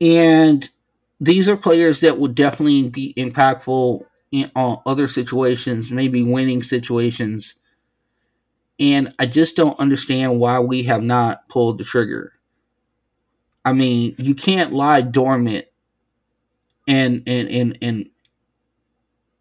and 0.00 0.70
these 1.18 1.48
are 1.48 1.56
players 1.56 2.00
that 2.00 2.18
would 2.18 2.34
definitely 2.34 2.88
be 2.88 3.14
impactful 3.14 4.04
in 4.30 4.50
on 4.54 4.80
other 4.86 5.08
situations, 5.08 5.90
maybe 5.90 6.22
winning 6.22 6.62
situations. 6.62 7.54
And 8.78 9.12
I 9.18 9.26
just 9.26 9.56
don't 9.56 9.78
understand 9.80 10.38
why 10.38 10.60
we 10.60 10.84
have 10.84 11.02
not 11.02 11.48
pulled 11.48 11.78
the 11.78 11.84
trigger. 11.84 12.34
I 13.70 13.72
mean, 13.72 14.16
you 14.18 14.34
can't 14.34 14.72
lie 14.72 15.00
dormant 15.00 15.64
and 16.88 17.22
and 17.24 17.48
and 17.48 17.78
and 17.80 18.10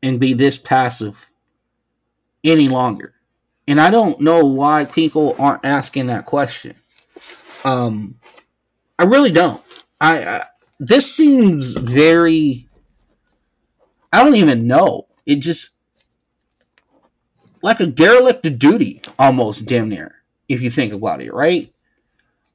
and 0.03 0.19
be 0.19 0.33
this 0.33 0.55
passive 0.55 1.17
any 2.43 2.67
longer. 2.67 3.15
And 3.67 3.81
I 3.81 3.89
don't 3.89 4.21
know 4.21 4.45
why 4.45 4.85
people 4.85 5.35
aren't 5.39 5.65
asking 5.65 6.07
that 6.07 6.27
question. 6.27 6.75
Um, 7.63 8.19
I 8.99 9.05
really 9.05 9.31
don't. 9.31 9.63
I, 9.99 10.23
I 10.23 10.45
this 10.79 11.11
seems 11.11 11.73
very. 11.73 12.67
I 14.13 14.23
don't 14.23 14.35
even 14.35 14.67
know. 14.67 15.07
It 15.25 15.37
just 15.37 15.71
like 17.63 17.79
a 17.79 17.87
derelict 17.87 18.45
of 18.45 18.59
duty, 18.59 19.01
almost 19.17 19.65
damn 19.65 19.89
near, 19.89 20.17
if 20.47 20.61
you 20.61 20.69
think 20.69 20.93
about 20.93 21.19
it, 21.19 21.33
right? 21.33 21.73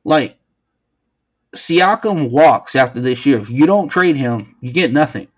Like 0.05 0.39
Siakam 1.55 2.31
walks 2.31 2.75
after 2.75 3.01
this 3.01 3.25
year. 3.25 3.39
If 3.39 3.51
you 3.51 3.67
don't 3.67 3.89
trade 3.89 4.17
him, 4.17 4.57
you 4.61 4.73
get 4.73 4.93
nothing 4.93 5.29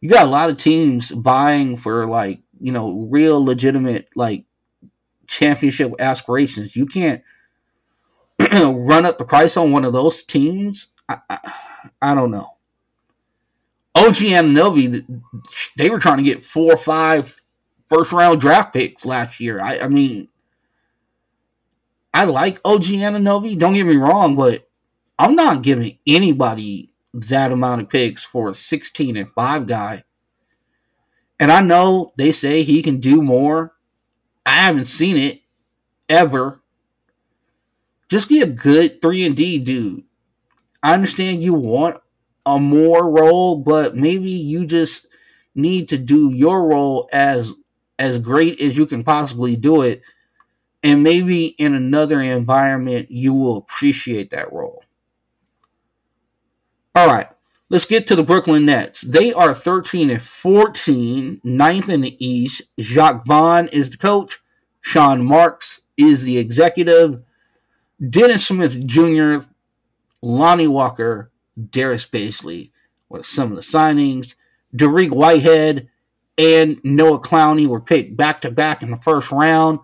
you 0.00 0.08
got 0.08 0.26
a 0.26 0.30
lot 0.30 0.50
of 0.50 0.58
teams 0.58 1.10
vying 1.10 1.76
for 1.76 2.06
like 2.06 2.40
you 2.60 2.72
know 2.72 3.08
real 3.10 3.44
legitimate 3.44 4.08
like 4.14 4.44
championship 5.26 5.92
aspirations. 5.98 6.76
You 6.76 6.86
can't 6.86 7.22
run 8.52 9.06
up 9.06 9.18
the 9.18 9.24
price 9.24 9.56
on 9.56 9.72
one 9.72 9.84
of 9.84 9.92
those 9.92 10.22
teams. 10.22 10.88
I, 11.08 11.18
I, 11.28 11.52
I 12.00 12.14
don't 12.14 12.30
know. 12.30 12.54
OG 13.94 14.14
Anunoby, 14.14 15.22
they 15.76 15.90
were 15.90 15.98
trying 15.98 16.18
to 16.18 16.22
get 16.22 16.44
four 16.44 16.72
or 16.72 16.78
five 16.78 17.34
first 17.88 18.12
round 18.12 18.40
draft 18.40 18.72
picks 18.72 19.04
last 19.04 19.40
year. 19.40 19.60
I, 19.60 19.80
I 19.80 19.88
mean, 19.88 20.28
I 22.14 22.24
like 22.24 22.60
OG 22.64 22.84
Anunoby. 22.84 23.58
Don't 23.58 23.74
get 23.74 23.86
me 23.86 23.96
wrong, 23.96 24.36
but 24.36 24.67
I'm 25.18 25.34
not 25.34 25.62
giving 25.62 25.98
anybody 26.06 26.92
that 27.12 27.50
amount 27.50 27.82
of 27.82 27.88
picks 27.88 28.24
for 28.24 28.50
a 28.50 28.54
16 28.54 29.16
and 29.16 29.32
5 29.34 29.66
guy. 29.66 30.04
And 31.40 31.50
I 31.50 31.60
know 31.60 32.12
they 32.16 32.32
say 32.32 32.62
he 32.62 32.82
can 32.82 32.98
do 32.98 33.22
more. 33.22 33.74
I 34.46 34.52
haven't 34.62 34.86
seen 34.86 35.16
it 35.16 35.40
ever. 36.08 36.60
Just 38.08 38.28
be 38.28 38.40
a 38.40 38.46
good 38.46 39.02
3 39.02 39.26
and 39.26 39.36
D 39.36 39.58
dude. 39.58 40.04
I 40.82 40.94
understand 40.94 41.42
you 41.42 41.54
want 41.54 42.00
a 42.46 42.58
more 42.58 43.10
role, 43.10 43.56
but 43.56 43.96
maybe 43.96 44.30
you 44.30 44.64
just 44.66 45.06
need 45.54 45.88
to 45.88 45.98
do 45.98 46.32
your 46.32 46.66
role 46.66 47.08
as 47.12 47.52
as 47.98 48.18
great 48.18 48.60
as 48.60 48.76
you 48.76 48.86
can 48.86 49.02
possibly 49.02 49.56
do 49.56 49.82
it. 49.82 50.02
And 50.82 51.02
maybe 51.02 51.46
in 51.46 51.74
another 51.74 52.20
environment 52.20 53.10
you 53.10 53.34
will 53.34 53.56
appreciate 53.56 54.30
that 54.30 54.52
role. 54.52 54.84
All 56.98 57.06
right, 57.06 57.28
let's 57.68 57.84
get 57.84 58.08
to 58.08 58.16
the 58.16 58.24
Brooklyn 58.24 58.66
Nets. 58.66 59.02
They 59.02 59.32
are 59.32 59.54
13 59.54 60.10
and 60.10 60.20
14, 60.20 61.40
ninth 61.44 61.88
in 61.88 62.00
the 62.00 62.16
East. 62.18 62.62
Jacques 62.80 63.24
Vaughn 63.24 63.68
is 63.68 63.90
the 63.90 63.96
coach. 63.96 64.40
Sean 64.80 65.24
Marks 65.24 65.82
is 65.96 66.24
the 66.24 66.38
executive. 66.38 67.22
Dennis 68.04 68.48
Smith 68.48 68.84
Jr., 68.84 69.46
Lonnie 70.22 70.66
Walker, 70.66 71.30
Darius 71.70 72.04
Bazley 72.04 72.72
were 73.08 73.22
some 73.22 73.52
of 73.52 73.56
the 73.56 73.62
signings. 73.62 74.34
Dariq 74.74 75.10
Whitehead 75.10 75.88
and 76.36 76.80
Noah 76.82 77.20
Clowney 77.20 77.68
were 77.68 77.80
picked 77.80 78.16
back 78.16 78.40
to 78.40 78.50
back 78.50 78.82
in 78.82 78.90
the 78.90 78.96
first 78.96 79.30
round. 79.30 79.78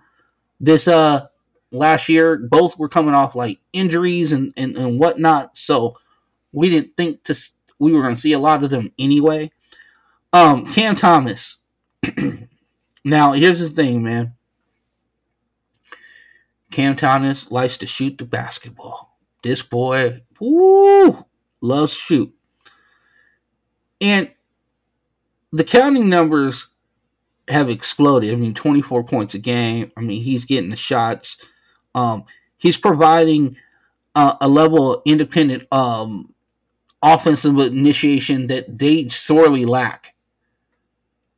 This 0.58 0.88
uh 0.88 1.28
last 1.70 2.08
year, 2.08 2.36
both 2.38 2.76
were 2.76 2.88
coming 2.88 3.14
off 3.14 3.36
like 3.36 3.60
injuries 3.72 4.32
and, 4.32 4.52
and, 4.56 4.76
and 4.76 4.98
whatnot. 4.98 5.56
So 5.56 5.96
we 6.54 6.70
didn't 6.70 6.96
think 6.96 7.24
to 7.24 7.34
we 7.78 7.92
were 7.92 8.02
going 8.02 8.14
to 8.14 8.20
see 8.20 8.32
a 8.32 8.38
lot 8.38 8.64
of 8.64 8.70
them 8.70 8.92
anyway. 8.98 9.50
Um, 10.32 10.66
Cam 10.66 10.96
Thomas. 10.96 11.58
now, 13.04 13.32
here's 13.32 13.60
the 13.60 13.68
thing, 13.68 14.02
man. 14.02 14.34
Cam 16.70 16.96
Thomas 16.96 17.50
likes 17.50 17.76
to 17.78 17.86
shoot 17.86 18.18
the 18.18 18.24
basketball. 18.24 19.18
This 19.42 19.62
boy, 19.62 20.22
woo, 20.40 21.24
loves 21.60 21.92
shoot. 21.92 22.34
And 24.00 24.30
the 25.52 25.64
counting 25.64 26.08
numbers 26.08 26.68
have 27.48 27.70
exploded. 27.70 28.32
I 28.32 28.36
mean, 28.36 28.54
24 28.54 29.04
points 29.04 29.34
a 29.34 29.38
game. 29.38 29.92
I 29.96 30.00
mean, 30.00 30.22
he's 30.22 30.44
getting 30.44 30.70
the 30.70 30.76
shots. 30.76 31.36
Um, 31.94 32.24
he's 32.56 32.76
providing 32.76 33.56
uh, 34.16 34.36
a 34.40 34.48
level 34.48 34.94
of 34.94 35.02
independent 35.04 35.64
um, 35.72 36.33
offensive 37.04 37.58
initiation 37.58 38.46
that 38.46 38.78
they 38.78 39.08
sorely 39.10 39.66
lack. 39.66 40.14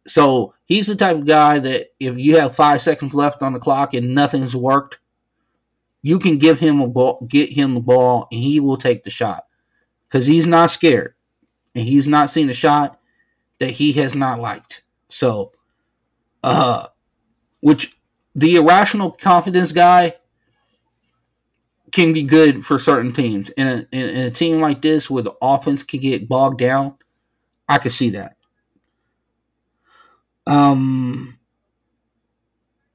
So 0.06 0.54
he's 0.64 0.86
the 0.86 0.94
type 0.94 1.16
of 1.16 1.26
guy 1.26 1.58
that 1.58 1.88
if 1.98 2.16
you 2.16 2.38
have 2.38 2.54
five 2.54 2.80
seconds 2.80 3.14
left 3.14 3.42
on 3.42 3.52
the 3.52 3.58
clock 3.58 3.92
and 3.92 4.14
nothing's 4.14 4.54
worked, 4.54 5.00
you 6.02 6.20
can 6.20 6.38
give 6.38 6.60
him 6.60 6.80
a 6.80 6.86
ball, 6.86 7.26
get 7.28 7.50
him 7.50 7.74
the 7.74 7.80
ball, 7.80 8.28
and 8.30 8.40
he 8.40 8.60
will 8.60 8.76
take 8.76 9.02
the 9.02 9.10
shot 9.10 9.44
because 10.08 10.24
he's 10.24 10.46
not 10.46 10.70
scared 10.70 11.14
and 11.74 11.84
he's 11.84 12.06
not 12.06 12.30
seen 12.30 12.48
a 12.48 12.54
shot 12.54 13.00
that 13.58 13.70
he 13.72 13.92
has 13.94 14.14
not 14.14 14.40
liked. 14.40 14.82
So, 15.08 15.52
uh, 16.44 16.86
which 17.60 17.96
the 18.36 18.56
irrational 18.56 19.10
confidence 19.10 19.72
guy 19.72 20.14
can 21.96 22.12
be 22.12 22.22
good 22.22 22.66
for 22.66 22.78
certain 22.78 23.10
teams. 23.10 23.48
In 23.56 23.66
a, 23.66 23.88
in 23.90 24.26
a 24.26 24.30
team 24.30 24.60
like 24.60 24.82
this 24.82 25.08
where 25.08 25.22
the 25.22 25.34
offense 25.40 25.82
can 25.82 25.98
get 25.98 26.28
bogged 26.28 26.58
down, 26.58 26.94
I 27.70 27.78
could 27.78 27.92
see 27.92 28.10
that. 28.10 28.36
Um, 30.46 31.38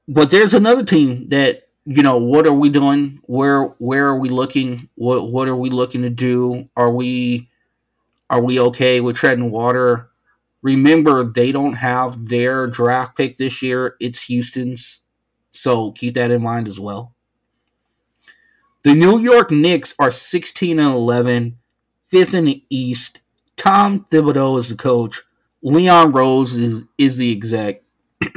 but 0.06 0.30
there's 0.30 0.54
another 0.54 0.84
team 0.84 1.28
that 1.30 1.64
you 1.84 2.04
know. 2.04 2.16
What 2.16 2.46
are 2.46 2.52
we 2.52 2.68
doing? 2.68 3.18
Where 3.24 3.64
where 3.78 4.06
are 4.06 4.18
we 4.18 4.28
looking? 4.28 4.88
What 4.94 5.32
what 5.32 5.48
are 5.48 5.56
we 5.56 5.68
looking 5.68 6.02
to 6.02 6.10
do? 6.10 6.68
Are 6.76 6.92
we 6.92 7.50
are 8.30 8.40
we 8.40 8.60
okay 8.60 9.00
with 9.00 9.16
treading 9.16 9.50
water? 9.50 10.10
Remember, 10.62 11.24
they 11.24 11.50
don't 11.50 11.72
have 11.72 12.28
their 12.28 12.68
draft 12.68 13.16
pick 13.16 13.36
this 13.36 13.62
year. 13.62 13.96
It's 13.98 14.22
Houston's. 14.22 15.00
So 15.50 15.90
keep 15.90 16.14
that 16.14 16.30
in 16.30 16.40
mind 16.40 16.68
as 16.68 16.78
well. 16.78 17.16
The 18.84 18.94
New 18.94 19.18
York 19.18 19.50
Knicks 19.50 19.94
are 19.98 20.10
16 20.10 20.78
and 20.78 20.94
11, 20.94 21.58
fifth 22.08 22.34
in 22.34 22.46
the 22.46 22.64
East. 22.68 23.20
Tom 23.56 24.04
Thibodeau 24.10 24.58
is 24.58 24.70
the 24.70 24.74
coach. 24.74 25.22
Leon 25.62 26.10
Rose 26.12 26.56
is, 26.56 26.84
is 26.98 27.16
the 27.16 27.30
exec. 27.30 27.82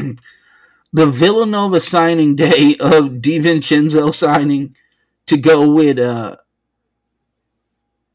the 0.94 1.08
Villanova 1.08 1.82
signing 1.82 2.36
day 2.36 2.76
of 2.80 3.22
DiVincenzo 3.22 4.14
signing 4.14 4.76
to 5.26 5.38
go 5.38 5.68
with 5.70 5.98
uh, 5.98 6.38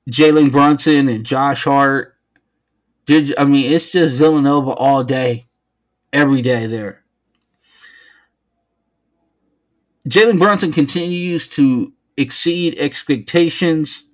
Jalen 0.08 0.52
Brunson 0.52 1.08
and 1.08 1.24
Josh 1.24 1.64
Hart. 1.64 2.16
Did 3.06 3.34
I 3.36 3.44
mean 3.44 3.72
it's 3.72 3.90
just 3.90 4.14
Villanova 4.14 4.70
all 4.70 5.02
day, 5.02 5.48
every 6.12 6.42
day 6.42 6.66
there. 6.66 7.02
Jalen 10.08 10.38
Brunson 10.38 10.72
continues 10.72 11.48
to 11.48 11.92
exceed 12.20 12.78
expectations. 12.78 14.04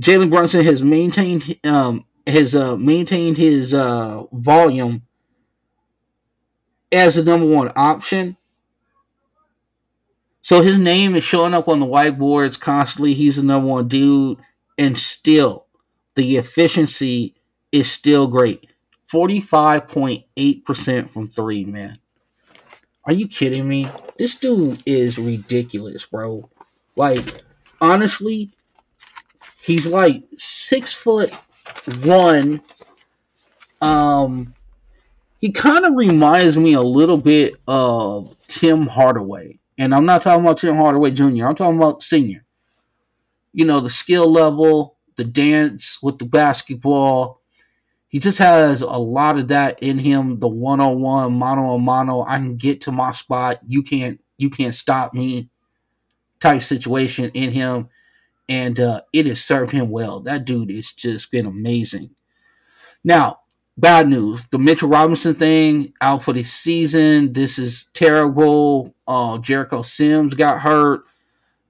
Jalen 0.00 0.30
Brunson 0.30 0.64
has 0.64 0.82
maintained 0.82 1.58
um, 1.64 2.04
has 2.26 2.54
uh, 2.54 2.76
maintained 2.76 3.36
his 3.36 3.72
uh, 3.74 4.24
volume 4.32 5.02
as 6.92 7.14
the 7.16 7.24
number 7.24 7.46
one 7.46 7.72
option. 7.74 8.36
So 10.42 10.62
his 10.62 10.78
name 10.78 11.14
is 11.14 11.24
showing 11.24 11.54
up 11.54 11.68
on 11.68 11.80
the 11.80 11.86
whiteboards 11.86 12.58
constantly. 12.58 13.14
He's 13.14 13.36
the 13.36 13.42
number 13.42 13.68
one 13.68 13.88
dude, 13.88 14.38
and 14.78 14.96
still 14.96 15.66
the 16.14 16.36
efficiency 16.36 17.34
is 17.72 17.90
still 17.90 18.26
great. 18.26 18.66
45.8% 19.12 21.10
from 21.10 21.28
three, 21.28 21.64
man. 21.64 21.98
Are 23.04 23.12
you 23.12 23.26
kidding 23.26 23.68
me? 23.68 23.88
This 24.18 24.34
dude 24.34 24.82
is 24.84 25.18
ridiculous, 25.18 26.04
bro. 26.04 26.50
Like, 26.98 27.44
honestly, 27.80 28.50
he's 29.62 29.86
like 29.86 30.24
six 30.36 30.92
foot 30.92 31.32
one. 32.02 32.60
Um, 33.80 34.54
he 35.40 35.52
kind 35.52 35.84
of 35.84 35.94
reminds 35.94 36.56
me 36.56 36.74
a 36.74 36.82
little 36.82 37.16
bit 37.16 37.54
of 37.68 38.36
Tim 38.48 38.86
Hardaway. 38.86 39.60
And 39.78 39.94
I'm 39.94 40.04
not 40.04 40.22
talking 40.22 40.44
about 40.44 40.58
Tim 40.58 40.74
Hardaway 40.74 41.12
Jr., 41.12 41.46
I'm 41.46 41.54
talking 41.54 41.76
about 41.76 42.02
senior. 42.02 42.44
You 43.52 43.64
know, 43.64 43.78
the 43.78 43.90
skill 43.90 44.30
level, 44.30 44.96
the 45.16 45.24
dance 45.24 45.98
with 46.02 46.18
the 46.18 46.24
basketball. 46.24 47.40
He 48.08 48.18
just 48.18 48.38
has 48.38 48.82
a 48.82 48.88
lot 48.88 49.38
of 49.38 49.48
that 49.48 49.80
in 49.82 49.98
him. 49.98 50.40
The 50.40 50.48
one 50.48 50.80
on 50.80 51.00
one, 51.00 51.34
mano 51.34 51.74
a 51.74 51.78
mano. 51.78 52.22
I 52.22 52.38
can 52.38 52.56
get 52.56 52.80
to 52.82 52.92
my 52.92 53.12
spot. 53.12 53.60
You 53.66 53.82
can't 53.82 54.20
you 54.36 54.50
can't 54.50 54.74
stop 54.74 55.14
me 55.14 55.50
type 56.40 56.62
situation 56.62 57.30
in 57.34 57.50
him 57.50 57.88
and 58.48 58.80
uh, 58.80 59.02
it 59.12 59.26
has 59.26 59.42
served 59.42 59.72
him 59.72 59.90
well. 59.90 60.20
That 60.20 60.44
dude 60.44 60.70
has 60.70 60.92
just 60.92 61.30
been 61.30 61.46
amazing. 61.46 62.10
Now, 63.04 63.40
bad 63.76 64.08
news: 64.08 64.46
the 64.50 64.58
Mitchell 64.58 64.88
Robinson 64.88 65.34
thing 65.34 65.92
out 66.00 66.22
for 66.22 66.32
the 66.32 66.42
season. 66.42 67.32
This 67.34 67.58
is 67.58 67.88
terrible. 67.92 68.94
Uh, 69.06 69.38
Jericho 69.38 69.82
Sims 69.82 70.34
got 70.34 70.60
hurt. 70.60 71.02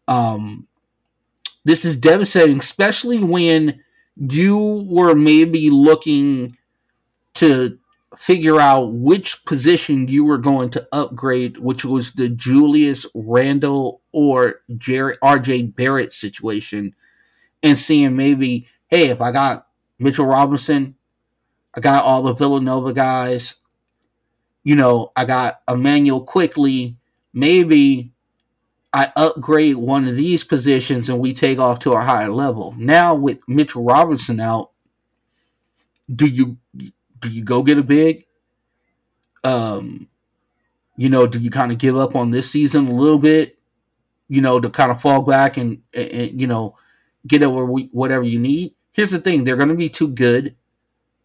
Um, 0.07 0.69
this 1.65 1.85
is 1.85 1.97
devastating, 1.97 2.61
especially 2.61 3.23
when 3.23 3.83
you 4.17 4.87
were 4.89 5.15
maybe 5.15 5.71
looking 5.71 6.57
to 7.35 7.79
figure 8.17 8.61
out 8.61 8.93
which 8.93 9.45
position 9.45 10.09
you 10.09 10.25
were 10.25 10.39
going 10.39 10.71
to 10.71 10.89
upgrade, 10.93 11.59
which 11.59 11.85
was 11.85 12.13
the 12.13 12.29
Julius 12.29 13.05
Randle 13.15 14.01
or 14.13 14.63
Jerry 14.77 15.15
RJ 15.23 15.75
Barrett 15.77 16.13
situation, 16.13 16.95
and 17.63 17.79
seeing 17.79 18.17
maybe, 18.17 18.67
hey, 18.87 19.09
if 19.09 19.21
I 19.21 19.31
got 19.33 19.67
Mitchell 19.99 20.27
Robinson, 20.27 20.95
I 21.75 21.81
got 21.81 22.05
all 22.05 22.23
the 22.23 22.35
Villanova 22.35 22.93
guys, 22.93 23.57
you 24.65 24.75
know, 24.75 25.11
I 25.15 25.25
got 25.25 25.61
Immanuel 25.69 26.23
Quickley, 26.23 26.97
maybe 27.33 28.13
I 28.93 29.13
upgrade 29.17 29.77
one 29.77 30.09
of 30.09 30.17
these 30.17 30.45
positions 30.45 31.09
and 31.09 31.21
we 31.21 31.35
take 31.35 31.59
off 31.59 31.79
to 31.81 31.93
a 31.93 32.01
higher 32.01 32.31
level. 32.31 32.75
Now 32.79 33.15
with 33.15 33.39
Mitchell 33.47 33.85
Robinson 33.85 34.41
out, 34.41 34.71
do 36.15 36.27
you 36.27 36.57
do 37.21 37.29
you 37.29 37.43
go 37.43 37.63
get 37.63 37.79
a 37.79 37.83
big? 37.83 38.27
Um, 39.45 40.09
you 40.97 41.09
know, 41.09 41.27
do 41.27 41.39
you 41.39 41.51
kind 41.51 41.73
of 41.73 41.79
give 41.79 41.97
up 41.97 42.17
on 42.17 42.31
this 42.31 42.51
season 42.51 42.89
a 42.89 42.93
little 42.93 43.19
bit? 43.19 43.59
You 44.29 44.41
know, 44.41 44.61
to 44.61 44.69
kind 44.69 44.91
of 44.91 45.01
fall 45.01 45.23
back 45.23 45.57
and, 45.57 45.83
and 45.95 46.39
you 46.39 46.47
know 46.47 46.77
get 47.27 47.43
over 47.43 47.65
whatever 47.65 48.25
you 48.25 48.39
need. 48.39 48.75
Here's 48.93 49.13
the 49.13 49.19
thing: 49.19 49.45
they're 49.45 49.57
going 49.57 49.69
to 49.69 49.75
be 49.75 49.89
too 49.89 50.09
good 50.09 50.57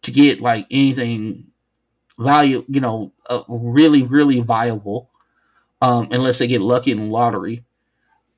to 0.02 0.10
get 0.10 0.40
like 0.40 0.66
anything 0.70 1.48
value. 2.18 2.64
You 2.68 2.80
know, 2.80 3.12
uh, 3.28 3.42
really, 3.48 4.02
really 4.02 4.40
viable, 4.40 5.10
um, 5.82 6.08
unless 6.12 6.38
they 6.38 6.46
get 6.46 6.62
lucky 6.62 6.92
in 6.92 6.98
the 6.98 7.04
lottery. 7.04 7.64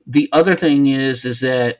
The 0.05 0.29
other 0.31 0.55
thing 0.55 0.87
is, 0.87 1.25
is 1.25 1.41
that 1.41 1.79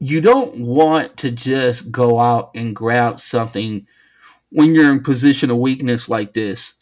you 0.00 0.20
don't 0.20 0.60
want 0.60 1.16
to 1.18 1.30
just 1.30 1.90
go 1.90 2.18
out 2.18 2.50
and 2.54 2.74
grab 2.74 3.18
something 3.18 3.86
when 4.50 4.74
you're 4.74 4.92
in 4.92 5.02
position 5.02 5.50
of 5.50 5.58
weakness 5.58 6.08
like 6.08 6.34
this. 6.34 6.74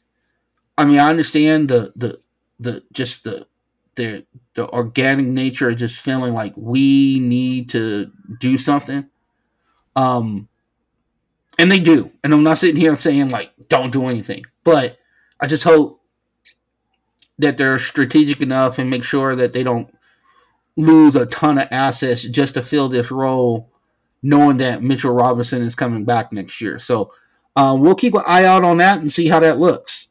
I 0.76 0.84
mean, 0.84 0.98
I 0.98 1.08
understand 1.08 1.68
the 1.68 1.92
the 1.96 2.20
the 2.60 2.82
just 2.92 3.24
the 3.24 3.46
the 3.94 4.26
the 4.54 4.68
organic 4.68 5.26
nature 5.26 5.70
of 5.70 5.76
just 5.76 6.00
feeling 6.00 6.34
like 6.34 6.52
we 6.56 7.18
need 7.20 7.70
to 7.70 8.10
do 8.38 8.58
something. 8.58 9.06
Um 9.94 10.48
and 11.58 11.72
they 11.72 11.78
do. 11.78 12.12
And 12.22 12.34
I'm 12.34 12.42
not 12.42 12.58
sitting 12.58 12.80
here 12.80 12.94
saying 12.96 13.30
like 13.30 13.52
don't 13.68 13.92
do 13.92 14.06
anything. 14.08 14.44
But 14.64 14.98
I 15.40 15.46
just 15.46 15.64
hope 15.64 16.02
that 17.38 17.56
they're 17.56 17.78
strategic 17.78 18.40
enough 18.40 18.78
and 18.78 18.90
make 18.90 19.04
sure 19.04 19.34
that 19.36 19.52
they 19.52 19.62
don't 19.62 19.94
lose 20.76 21.16
a 21.16 21.26
ton 21.26 21.58
of 21.58 21.68
assets 21.70 22.22
just 22.22 22.54
to 22.54 22.62
fill 22.62 22.88
this 22.88 23.10
role, 23.10 23.70
knowing 24.22 24.58
that 24.58 24.82
Mitchell 24.82 25.12
Robinson 25.12 25.62
is 25.62 25.74
coming 25.74 26.04
back 26.04 26.32
next 26.32 26.60
year. 26.60 26.78
So 26.78 27.12
uh, 27.54 27.76
we'll 27.78 27.94
keep 27.94 28.14
an 28.14 28.22
eye 28.26 28.44
out 28.44 28.64
on 28.64 28.76
that 28.78 29.00
and 29.00 29.12
see 29.12 29.28
how 29.28 29.40
that 29.40 29.58
looks. 29.58 30.08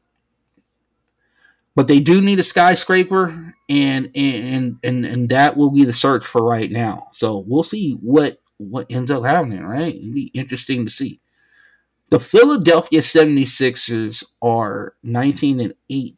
But 1.76 1.88
they 1.88 1.99
do 1.99 2.22
need 2.22 2.39
a 2.39 2.43
skyscraper, 2.43 3.53
and 3.68 4.09
and 4.16 4.80
and 4.82 5.05
and 5.05 5.30
that 5.30 5.57
will 5.57 5.72
be 5.72 5.84
the 5.84 5.93
search 5.93 6.26
for 6.26 6.41
right 6.41 6.72
now. 6.72 7.09
So 7.11 7.43
we'll 7.45 7.63
see 7.63 7.91
what 8.01 8.41
what 8.57 8.89
ends 8.89 9.11
up 9.11 9.26
happening. 9.26 9.61
Right, 9.61 9.95
it'll 9.95 10.13
be 10.13 10.32
interesting 10.34 10.86
to 10.86 10.91
see. 10.91 11.20
The 12.09 12.20
Philadelphia 12.20 13.01
76ers 13.01 14.24
are 14.41 14.93
19 15.01 15.59
and 15.59 15.74
8 15.89 16.16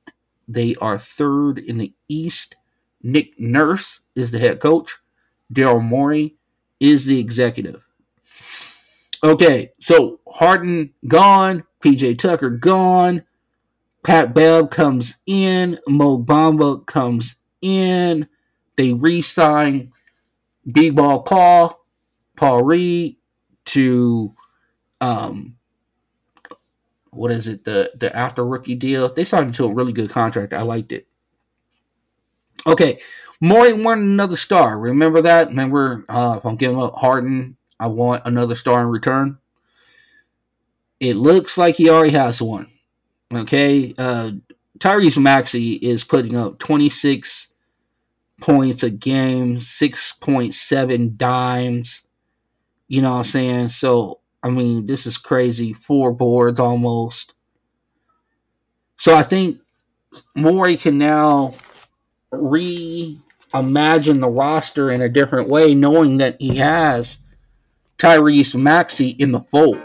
They 0.48 0.76
are 0.76 1.00
third 1.00 1.60
in 1.60 1.78
the 1.78 1.94
East. 2.10 2.56
Nick 3.02 3.40
Nurse 3.40 4.02
is 4.18 4.32
the 4.32 4.40
head 4.40 4.60
coach. 4.60 4.98
Daryl 5.54 5.82
Morey 5.82 6.36
is 6.80 7.06
the 7.06 7.20
executive. 7.20 7.84
Okay, 9.24 9.72
so 9.80 10.20
Harden 10.28 10.94
gone, 11.08 11.64
PJ 11.82 12.20
Tucker 12.20 12.50
gone, 12.50 13.24
Pat 14.04 14.34
Bev 14.34 14.70
comes 14.70 15.16
in, 15.26 15.80
Mo 15.88 16.18
Bamba 16.22 16.86
comes 16.86 17.36
in. 17.62 18.28
They 18.76 18.94
re-sign 18.94 19.92
Big 20.72 20.96
Ball 20.96 21.22
Paul, 21.22 21.84
Paul 22.36 22.64
Reed 22.64 23.18
to 23.66 24.34
um 25.02 25.56
what 27.12 27.32
is 27.32 27.48
it 27.48 27.66
the 27.66 27.92
the 27.96 28.16
after 28.16 28.46
rookie 28.46 28.76
deal? 28.76 29.14
They 29.14 29.26
signed 29.26 29.56
to 29.56 29.66
a 29.66 29.74
really 29.74 29.94
good 29.94 30.10
contract. 30.10 30.54
I 30.54 30.62
liked 30.62 30.92
it. 30.92 31.08
Okay, 32.66 33.00
Morey 33.40 33.74
wanted 33.74 34.06
another 34.06 34.38
star. 34.38 34.78
Remember 34.78 35.22
that? 35.22 35.50
Remember, 35.50 36.06
uh, 36.10 36.36
if 36.38 36.46
I'm 36.46 36.56
giving 36.56 36.82
up 36.82 36.96
Harden, 36.96 37.58
I 37.80 37.88
want 37.88 38.24
another 38.26 38.56
star 38.56 38.82
in 38.82 38.88
return. 38.88 39.38
It 41.00 41.16
looks 41.16 41.58
like 41.58 41.76
he 41.76 41.90
already 41.90 42.12
has 42.12 42.42
one. 42.42 42.72
Okay, 43.32 43.94
uh, 43.98 44.32
Tyrese 44.80 45.22
Maxey 45.22 45.74
is 45.74 46.04
putting 46.04 46.36
up 46.36 46.60
26 46.60 47.48
points 48.42 48.84
a 48.84 48.90
game, 48.90 49.58
6.7 49.58 51.18
dimes. 51.18 52.04
You 52.88 53.02
know 53.02 53.12
what 53.12 53.18
I'm 53.20 53.26
saying? 53.26 53.70
So, 53.70 54.22
I 54.42 54.50
mean, 54.50 54.86
this 54.86 55.06
is 55.06 55.18
crazy. 55.18 55.74
Four 55.74 56.12
boards 56.12 56.60
almost. 56.60 57.34
So 58.98 59.16
I 59.16 59.24
think 59.24 59.60
Morey 60.36 60.78
can 60.78 60.98
now 60.98 61.54
reimagine 63.54 64.20
the 64.20 64.30
roster 64.30 64.92
in 64.92 65.02
a 65.02 65.10
different 65.10 65.50
way, 65.50 65.74
knowing 65.74 66.18
that 66.18 66.40
he 66.40 66.56
has 66.58 67.18
Tyrese 67.98 68.60
Maxey 68.60 69.10
in 69.10 69.32
the 69.32 69.42
fold. 69.42 69.82